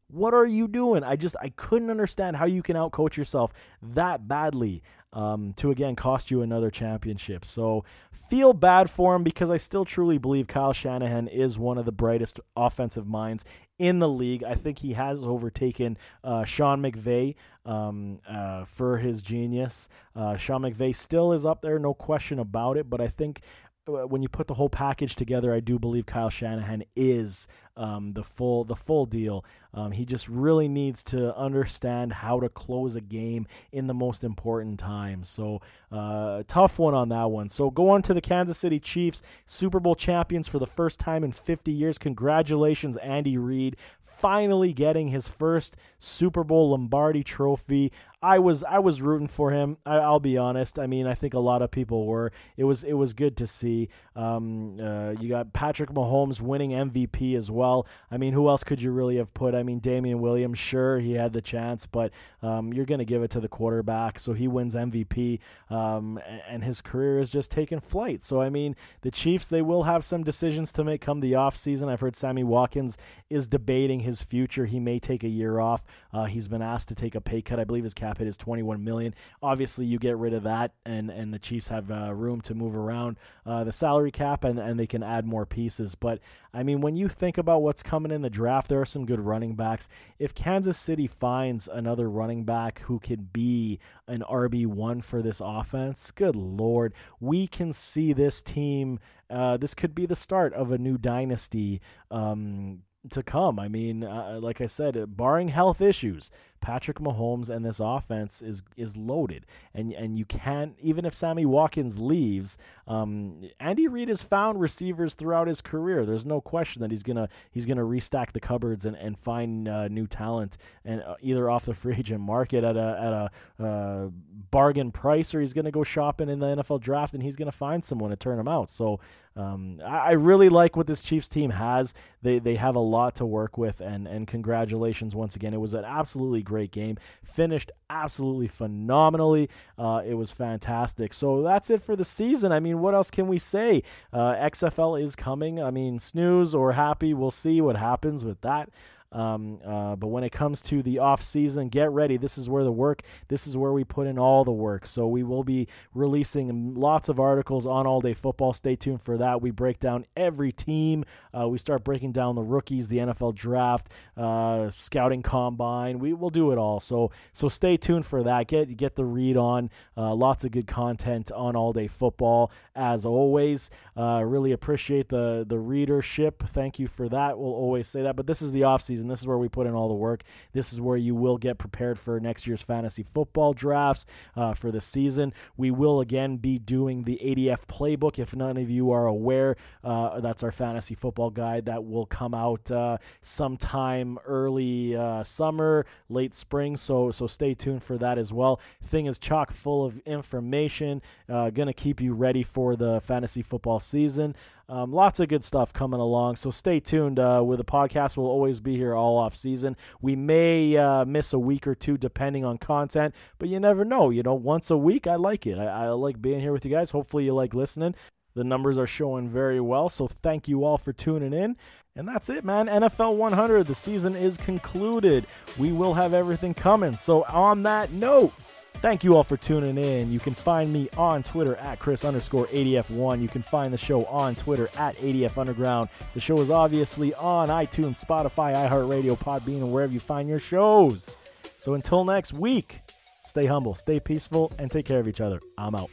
What 0.08 0.34
are 0.34 0.46
you 0.46 0.68
doing? 0.68 1.02
I 1.02 1.16
just 1.16 1.34
I 1.40 1.48
couldn't 1.48 1.90
understand 1.90 2.36
how 2.36 2.44
you 2.46 2.62
can 2.62 2.76
outcoach 2.76 3.16
yourself 3.16 3.52
that 3.82 4.28
badly 4.28 4.82
um, 5.16 5.54
to 5.54 5.70
again 5.70 5.96
cost 5.96 6.30
you 6.30 6.42
another 6.42 6.70
championship. 6.70 7.44
So 7.46 7.84
feel 8.12 8.52
bad 8.52 8.90
for 8.90 9.16
him 9.16 9.24
because 9.24 9.50
I 9.50 9.56
still 9.56 9.86
truly 9.86 10.18
believe 10.18 10.46
Kyle 10.46 10.74
Shanahan 10.74 11.26
is 11.26 11.58
one 11.58 11.78
of 11.78 11.86
the 11.86 11.92
brightest 11.92 12.38
offensive 12.54 13.06
minds 13.06 13.44
in 13.78 13.98
the 13.98 14.08
league. 14.08 14.44
I 14.44 14.54
think 14.54 14.80
he 14.80 14.92
has 14.92 15.24
overtaken 15.24 15.96
uh, 16.22 16.44
Sean 16.44 16.82
McVay 16.82 17.34
um, 17.64 18.20
uh, 18.28 18.66
for 18.66 18.98
his 18.98 19.22
genius. 19.22 19.88
Uh, 20.14 20.36
Sean 20.36 20.60
McVay 20.60 20.94
still 20.94 21.32
is 21.32 21.46
up 21.46 21.62
there, 21.62 21.78
no 21.78 21.94
question 21.94 22.38
about 22.38 22.76
it. 22.76 22.90
But 22.90 23.00
I 23.00 23.08
think 23.08 23.40
uh, 23.88 24.06
when 24.06 24.22
you 24.22 24.28
put 24.28 24.48
the 24.48 24.54
whole 24.54 24.68
package 24.68 25.16
together, 25.16 25.54
I 25.54 25.60
do 25.60 25.78
believe 25.78 26.04
Kyle 26.04 26.30
Shanahan 26.30 26.84
is 26.94 27.48
um, 27.76 28.12
the 28.12 28.22
full 28.22 28.64
the 28.64 28.76
full 28.76 29.06
deal. 29.06 29.44
Um, 29.76 29.92
he 29.92 30.06
just 30.06 30.26
really 30.28 30.68
needs 30.68 31.04
to 31.04 31.36
understand 31.36 32.14
how 32.14 32.40
to 32.40 32.48
close 32.48 32.96
a 32.96 33.00
game 33.02 33.46
in 33.72 33.86
the 33.86 33.94
most 33.94 34.24
important 34.24 34.78
time. 34.78 35.22
So 35.22 35.60
uh, 35.92 36.44
tough 36.48 36.78
one 36.78 36.94
on 36.94 37.10
that 37.10 37.30
one. 37.30 37.50
So 37.50 37.70
go 37.70 37.90
on 37.90 38.00
to 38.02 38.14
the 38.14 38.22
Kansas 38.22 38.56
City 38.56 38.80
Chiefs, 38.80 39.22
Super 39.44 39.78
Bowl 39.78 39.94
champions 39.94 40.48
for 40.48 40.58
the 40.58 40.66
first 40.66 40.98
time 40.98 41.22
in 41.22 41.30
50 41.30 41.70
years. 41.70 41.98
Congratulations, 41.98 42.96
Andy 42.96 43.36
Reid, 43.36 43.76
finally 44.00 44.72
getting 44.72 45.08
his 45.08 45.28
first 45.28 45.76
Super 45.98 46.42
Bowl 46.42 46.70
Lombardi 46.70 47.22
Trophy. 47.22 47.92
I 48.22 48.38
was 48.38 48.64
I 48.64 48.78
was 48.78 49.02
rooting 49.02 49.28
for 49.28 49.50
him. 49.50 49.76
I, 49.84 50.08
will 50.08 50.20
be 50.20 50.38
honest. 50.38 50.78
I 50.78 50.86
mean, 50.86 51.06
I 51.06 51.14
think 51.14 51.34
a 51.34 51.38
lot 51.38 51.60
of 51.60 51.70
people 51.70 52.06
were. 52.06 52.32
It 52.56 52.64
was 52.64 52.82
it 52.82 52.94
was 52.94 53.12
good 53.12 53.36
to 53.36 53.46
see. 53.46 53.90
Um, 54.16 54.80
uh, 54.80 55.10
you 55.20 55.28
got 55.28 55.52
Patrick 55.52 55.90
Mahomes 55.90 56.40
winning 56.40 56.70
MVP 56.70 57.36
as 57.36 57.50
well. 57.50 57.65
I 58.10 58.16
mean, 58.16 58.32
who 58.32 58.48
else 58.48 58.64
could 58.64 58.82
you 58.82 58.90
really 58.90 59.16
have 59.16 59.32
put? 59.34 59.54
I 59.54 59.62
mean, 59.62 59.78
Damien 59.78 60.20
Williams, 60.20 60.58
sure, 60.58 60.98
he 60.98 61.12
had 61.12 61.32
the 61.32 61.42
chance, 61.42 61.86
but 61.86 62.12
um, 62.42 62.72
you're 62.72 62.86
going 62.86 62.98
to 62.98 63.04
give 63.04 63.22
it 63.22 63.30
to 63.32 63.40
the 63.40 63.48
quarterback, 63.48 64.18
so 64.18 64.32
he 64.32 64.48
wins 64.48 64.74
MVP, 64.74 65.40
um, 65.70 66.20
and 66.48 66.64
his 66.64 66.80
career 66.80 67.18
is 67.18 67.30
just 67.30 67.50
taking 67.50 67.80
flight. 67.80 68.22
So 68.22 68.40
I 68.40 68.50
mean, 68.50 68.76
the 69.02 69.10
Chiefs 69.10 69.48
they 69.48 69.62
will 69.62 69.84
have 69.84 70.04
some 70.04 70.24
decisions 70.24 70.72
to 70.72 70.84
make 70.84 71.00
come 71.00 71.20
the 71.20 71.32
offseason. 71.32 71.88
I've 71.88 72.00
heard 72.00 72.16
Sammy 72.16 72.44
Watkins 72.44 72.96
is 73.30 73.48
debating 73.48 74.00
his 74.00 74.22
future. 74.22 74.66
He 74.66 74.80
may 74.80 74.98
take 74.98 75.24
a 75.24 75.28
year 75.28 75.58
off. 75.58 75.84
Uh, 76.12 76.24
he's 76.24 76.48
been 76.48 76.62
asked 76.62 76.88
to 76.88 76.94
take 76.94 77.14
a 77.14 77.20
pay 77.20 77.42
cut. 77.42 77.60
I 77.60 77.64
believe 77.64 77.84
his 77.84 77.94
cap 77.94 78.18
hit 78.18 78.26
is 78.26 78.36
21 78.36 78.82
million. 78.82 79.14
Obviously, 79.42 79.86
you 79.86 79.98
get 79.98 80.16
rid 80.16 80.34
of 80.34 80.42
that, 80.44 80.72
and 80.84 81.10
and 81.10 81.32
the 81.32 81.38
Chiefs 81.38 81.68
have 81.68 81.90
uh, 81.90 82.12
room 82.14 82.40
to 82.42 82.54
move 82.54 82.74
around 82.74 83.18
uh, 83.44 83.64
the 83.64 83.72
salary 83.72 84.10
cap, 84.10 84.44
and 84.44 84.58
and 84.58 84.78
they 84.78 84.86
can 84.86 85.02
add 85.02 85.26
more 85.26 85.46
pieces. 85.46 85.94
But 85.94 86.20
I 86.52 86.62
mean, 86.62 86.80
when 86.80 86.96
you 86.96 87.08
think 87.08 87.38
about 87.38 87.55
what's 87.58 87.82
coming 87.82 88.12
in 88.12 88.22
the 88.22 88.30
draft, 88.30 88.68
there 88.68 88.80
are 88.80 88.86
some 88.86 89.06
good 89.06 89.20
running 89.20 89.54
backs. 89.54 89.88
If 90.18 90.34
Kansas 90.34 90.78
City 90.78 91.06
finds 91.06 91.68
another 91.68 92.08
running 92.10 92.44
back 92.44 92.80
who 92.80 92.98
could 92.98 93.32
be 93.32 93.78
an 94.06 94.22
RB 94.28 94.66
one 94.66 95.00
for 95.00 95.22
this 95.22 95.40
offense, 95.44 96.10
good 96.10 96.36
lord, 96.36 96.94
we 97.20 97.46
can 97.46 97.72
see 97.72 98.12
this 98.12 98.42
team. 98.42 98.98
Uh, 99.28 99.56
this 99.56 99.74
could 99.74 99.94
be 99.94 100.06
the 100.06 100.16
start 100.16 100.54
of 100.54 100.70
a 100.70 100.78
new 100.78 100.98
dynasty. 100.98 101.80
Um, 102.10 102.82
to 103.10 103.22
come. 103.22 103.58
I 103.58 103.68
mean, 103.68 104.04
uh, 104.04 104.38
like 104.42 104.60
I 104.60 104.66
said, 104.66 105.16
barring 105.16 105.48
health 105.48 105.80
issues, 105.80 106.30
Patrick 106.60 106.98
Mahomes 106.98 107.48
and 107.48 107.64
this 107.64 107.80
offense 107.80 108.42
is 108.42 108.62
is 108.76 108.96
loaded, 108.96 109.46
and 109.74 109.92
and 109.92 110.18
you 110.18 110.24
can't 110.24 110.74
even 110.80 111.04
if 111.04 111.14
Sammy 111.14 111.46
Watkins 111.46 111.98
leaves. 111.98 112.56
Um, 112.86 113.48
Andy 113.60 113.88
Reid 113.88 114.08
has 114.08 114.22
found 114.22 114.60
receivers 114.60 115.14
throughout 115.14 115.48
his 115.48 115.60
career. 115.60 116.04
There's 116.04 116.26
no 116.26 116.40
question 116.40 116.82
that 116.82 116.90
he's 116.90 117.02
gonna 117.02 117.28
he's 117.50 117.66
gonna 117.66 117.84
restack 117.84 118.32
the 118.32 118.40
cupboards 118.40 118.84
and 118.84 118.96
and 118.96 119.18
find 119.18 119.68
uh, 119.68 119.88
new 119.88 120.06
talent, 120.06 120.56
and 120.84 121.02
uh, 121.02 121.16
either 121.20 121.50
off 121.50 121.66
the 121.66 121.74
free 121.74 121.94
agent 121.98 122.20
market 122.20 122.64
at 122.64 122.76
a 122.76 123.30
at 123.58 123.62
a 123.62 123.66
uh, 123.66 124.08
bargain 124.50 124.90
price, 124.90 125.34
or 125.34 125.40
he's 125.40 125.52
gonna 125.52 125.70
go 125.70 125.84
shopping 125.84 126.28
in 126.28 126.38
the 126.38 126.46
NFL 126.56 126.80
draft 126.80 127.14
and 127.14 127.22
he's 127.22 127.36
gonna 127.36 127.52
find 127.52 127.84
someone 127.84 128.10
to 128.10 128.16
turn 128.16 128.38
him 128.38 128.48
out. 128.48 128.70
So 128.70 129.00
um, 129.36 129.80
I, 129.84 129.98
I, 129.98 130.10
really 130.12 130.48
like 130.48 130.76
what 130.76 130.86
this 130.86 131.02
Chiefs 131.02 131.28
team 131.28 131.50
has. 131.50 131.92
They 132.22 132.38
they 132.38 132.54
have 132.54 132.74
a 132.74 132.80
lot 132.80 133.16
to 133.16 133.26
work 133.26 133.58
with, 133.58 133.82
and 133.82 134.08
and 134.08 134.26
congratulations 134.26 135.14
once 135.14 135.36
again. 135.36 135.52
It 135.52 135.60
was 135.60 135.74
an 135.74 135.84
absolutely 135.84 136.42
great 136.46 136.70
game. 136.70 136.96
Finished 137.22 137.70
absolutely 137.90 138.48
phenomenally. 138.48 139.50
Uh, 139.78 140.02
it 140.06 140.14
was 140.14 140.32
fantastic. 140.32 141.12
So 141.12 141.42
that's 141.42 141.68
it 141.68 141.82
for 141.82 141.94
the 141.94 142.04
season. 142.04 142.52
I 142.52 142.60
mean, 142.60 142.80
what 142.80 142.94
else 142.94 143.10
can 143.10 143.26
we 143.26 143.38
say? 143.38 143.82
Uh, 144.12 144.34
XFL 144.34 145.00
is 145.00 145.14
coming. 145.14 145.62
I 145.62 145.70
mean, 145.70 145.98
snooze 145.98 146.54
or 146.54 146.72
happy, 146.72 147.12
we'll 147.12 147.30
see 147.30 147.60
what 147.60 147.76
happens 147.76 148.24
with 148.24 148.40
that. 148.40 148.70
Um, 149.12 149.60
uh, 149.64 149.96
but 149.96 150.08
when 150.08 150.24
it 150.24 150.30
comes 150.30 150.60
to 150.62 150.82
the 150.82 150.98
off 150.98 151.22
season, 151.22 151.68
get 151.68 151.90
ready. 151.90 152.16
This 152.16 152.36
is 152.38 152.48
where 152.48 152.64
the 152.64 152.72
work. 152.72 153.02
This 153.28 153.46
is 153.46 153.56
where 153.56 153.72
we 153.72 153.84
put 153.84 154.06
in 154.06 154.18
all 154.18 154.44
the 154.44 154.52
work. 154.52 154.86
So 154.86 155.06
we 155.06 155.22
will 155.22 155.44
be 155.44 155.68
releasing 155.94 156.74
lots 156.74 157.08
of 157.08 157.20
articles 157.20 157.66
on 157.66 157.86
All 157.86 158.00
Day 158.00 158.14
Football. 158.14 158.52
Stay 158.52 158.76
tuned 158.76 159.02
for 159.02 159.16
that. 159.18 159.40
We 159.40 159.50
break 159.50 159.78
down 159.78 160.06
every 160.16 160.52
team. 160.52 161.04
Uh, 161.36 161.48
we 161.48 161.58
start 161.58 161.84
breaking 161.84 162.12
down 162.12 162.34
the 162.34 162.42
rookies, 162.42 162.88
the 162.88 162.98
NFL 162.98 163.34
draft, 163.34 163.88
uh, 164.16 164.70
scouting 164.70 165.22
combine. 165.22 165.98
We 165.98 166.12
will 166.12 166.30
do 166.30 166.52
it 166.52 166.58
all. 166.58 166.80
So 166.80 167.10
so 167.32 167.48
stay 167.48 167.76
tuned 167.76 168.06
for 168.06 168.22
that. 168.22 168.48
Get 168.48 168.76
get 168.76 168.96
the 168.96 169.04
read 169.04 169.36
on. 169.36 169.70
Uh, 169.96 170.14
lots 170.14 170.44
of 170.44 170.50
good 170.50 170.66
content 170.66 171.30
on 171.32 171.56
All 171.56 171.72
Day 171.72 171.88
Football 171.88 172.50
as 172.74 173.06
always. 173.06 173.70
Uh, 173.96 174.22
really 174.24 174.52
appreciate 174.52 175.08
the 175.08 175.44
the 175.46 175.58
readership. 175.58 176.42
Thank 176.42 176.78
you 176.78 176.88
for 176.88 177.08
that. 177.08 177.38
We'll 177.38 177.52
always 177.52 177.88
say 177.88 178.02
that. 178.02 178.16
But 178.16 178.26
this 178.26 178.42
is 178.42 178.52
the 178.52 178.64
off 178.64 178.82
season. 178.82 178.95
This 179.04 179.20
is 179.20 179.26
where 179.26 179.38
we 179.38 179.48
put 179.48 179.66
in 179.66 179.74
all 179.74 179.88
the 179.88 179.94
work. 179.94 180.22
This 180.52 180.72
is 180.72 180.80
where 180.80 180.96
you 180.96 181.14
will 181.14 181.38
get 181.38 181.58
prepared 181.58 181.98
for 181.98 182.18
next 182.20 182.46
year's 182.46 182.62
fantasy 182.62 183.02
football 183.02 183.52
drafts 183.52 184.06
uh, 184.34 184.54
for 184.54 184.70
the 184.70 184.80
season. 184.80 185.32
We 185.56 185.70
will 185.70 186.00
again 186.00 186.36
be 186.36 186.58
doing 186.58 187.04
the 187.04 187.20
ADF 187.22 187.66
playbook. 187.66 188.18
If 188.18 188.34
none 188.34 188.56
of 188.56 188.70
you 188.70 188.90
are 188.90 189.06
aware, 189.06 189.56
uh, 189.84 190.20
that's 190.20 190.42
our 190.42 190.52
fantasy 190.52 190.94
football 190.94 191.30
guide 191.30 191.66
that 191.66 191.84
will 191.84 192.06
come 192.06 192.34
out 192.34 192.70
uh, 192.70 192.98
sometime 193.20 194.18
early 194.24 194.96
uh, 194.96 195.22
summer, 195.22 195.86
late 196.08 196.34
spring. 196.34 196.76
So 196.76 197.10
so 197.10 197.26
stay 197.26 197.54
tuned 197.54 197.82
for 197.82 197.98
that 197.98 198.18
as 198.18 198.32
well. 198.32 198.60
Thing 198.82 199.06
is 199.06 199.18
chock 199.18 199.52
full 199.52 199.84
of 199.84 199.98
information. 200.00 201.02
Uh, 201.28 201.50
gonna 201.50 201.72
keep 201.72 202.00
you 202.00 202.14
ready 202.14 202.42
for 202.42 202.76
the 202.76 203.00
fantasy 203.00 203.42
football 203.42 203.80
season. 203.80 204.34
Um, 204.68 204.92
lots 204.92 205.20
of 205.20 205.28
good 205.28 205.44
stuff 205.44 205.72
coming 205.72 206.00
along. 206.00 206.36
So 206.36 206.50
stay 206.50 206.80
tuned 206.80 207.20
uh, 207.20 207.42
with 207.44 207.58
the 207.58 207.64
podcast. 207.64 208.16
We'll 208.16 208.26
always 208.26 208.60
be 208.60 208.76
here 208.76 208.94
all 208.94 209.16
off 209.16 209.36
season. 209.36 209.76
We 210.00 210.16
may 210.16 210.76
uh, 210.76 211.04
miss 211.04 211.32
a 211.32 211.38
week 211.38 211.66
or 211.66 211.74
two 211.74 211.96
depending 211.96 212.44
on 212.44 212.58
content, 212.58 213.14
but 213.38 213.48
you 213.48 213.60
never 213.60 213.84
know. 213.84 214.10
You 214.10 214.22
know, 214.22 214.34
once 214.34 214.70
a 214.70 214.76
week, 214.76 215.06
I 215.06 215.14
like 215.14 215.46
it. 215.46 215.58
I, 215.58 215.84
I 215.84 215.88
like 215.90 216.20
being 216.20 216.40
here 216.40 216.52
with 216.52 216.64
you 216.64 216.70
guys. 216.70 216.90
Hopefully, 216.90 217.24
you 217.24 217.34
like 217.34 217.54
listening. 217.54 217.94
The 218.34 218.44
numbers 218.44 218.76
are 218.76 218.86
showing 218.86 219.28
very 219.28 219.60
well. 219.60 219.88
So 219.88 220.06
thank 220.08 220.46
you 220.46 220.64
all 220.64 220.78
for 220.78 220.92
tuning 220.92 221.32
in. 221.32 221.56
And 221.94 222.06
that's 222.06 222.28
it, 222.28 222.44
man. 222.44 222.66
NFL 222.66 223.16
100. 223.16 223.66
The 223.66 223.74
season 223.74 224.14
is 224.14 224.36
concluded. 224.36 225.26
We 225.56 225.72
will 225.72 225.94
have 225.94 226.12
everything 226.12 226.52
coming. 226.52 226.94
So, 226.94 227.22
on 227.24 227.62
that 227.62 227.92
note, 227.92 228.34
Thank 228.82 229.02
you 229.02 229.16
all 229.16 229.24
for 229.24 229.36
tuning 229.36 229.78
in. 229.78 230.12
You 230.12 230.20
can 230.20 230.34
find 230.34 230.72
me 230.72 230.88
on 230.96 231.22
Twitter 231.22 231.56
at 231.56 231.78
Chris 231.78 232.04
underscore 232.04 232.46
ADF1. 232.48 233.20
You 233.20 233.26
can 233.26 233.42
find 233.42 233.72
the 233.72 233.78
show 233.78 234.04
on 234.04 234.36
Twitter 234.36 234.68
at 234.78 234.94
ADF 234.96 235.38
Underground. 235.38 235.88
The 236.14 236.20
show 236.20 236.38
is 236.40 236.50
obviously 236.50 237.12
on 237.14 237.48
iTunes, 237.48 238.04
Spotify, 238.04 238.54
iHeartRadio, 238.54 239.18
Podbean, 239.18 239.56
and 239.56 239.72
wherever 239.72 239.92
you 239.92 239.98
find 239.98 240.28
your 240.28 240.38
shows. 240.38 241.16
So 241.58 241.74
until 241.74 242.04
next 242.04 242.32
week, 242.34 242.82
stay 243.24 243.46
humble, 243.46 243.74
stay 243.74 243.98
peaceful, 243.98 244.52
and 244.58 244.70
take 244.70 244.84
care 244.86 245.00
of 245.00 245.08
each 245.08 245.20
other. 245.20 245.40
I'm 245.58 245.74
out. 245.74 245.90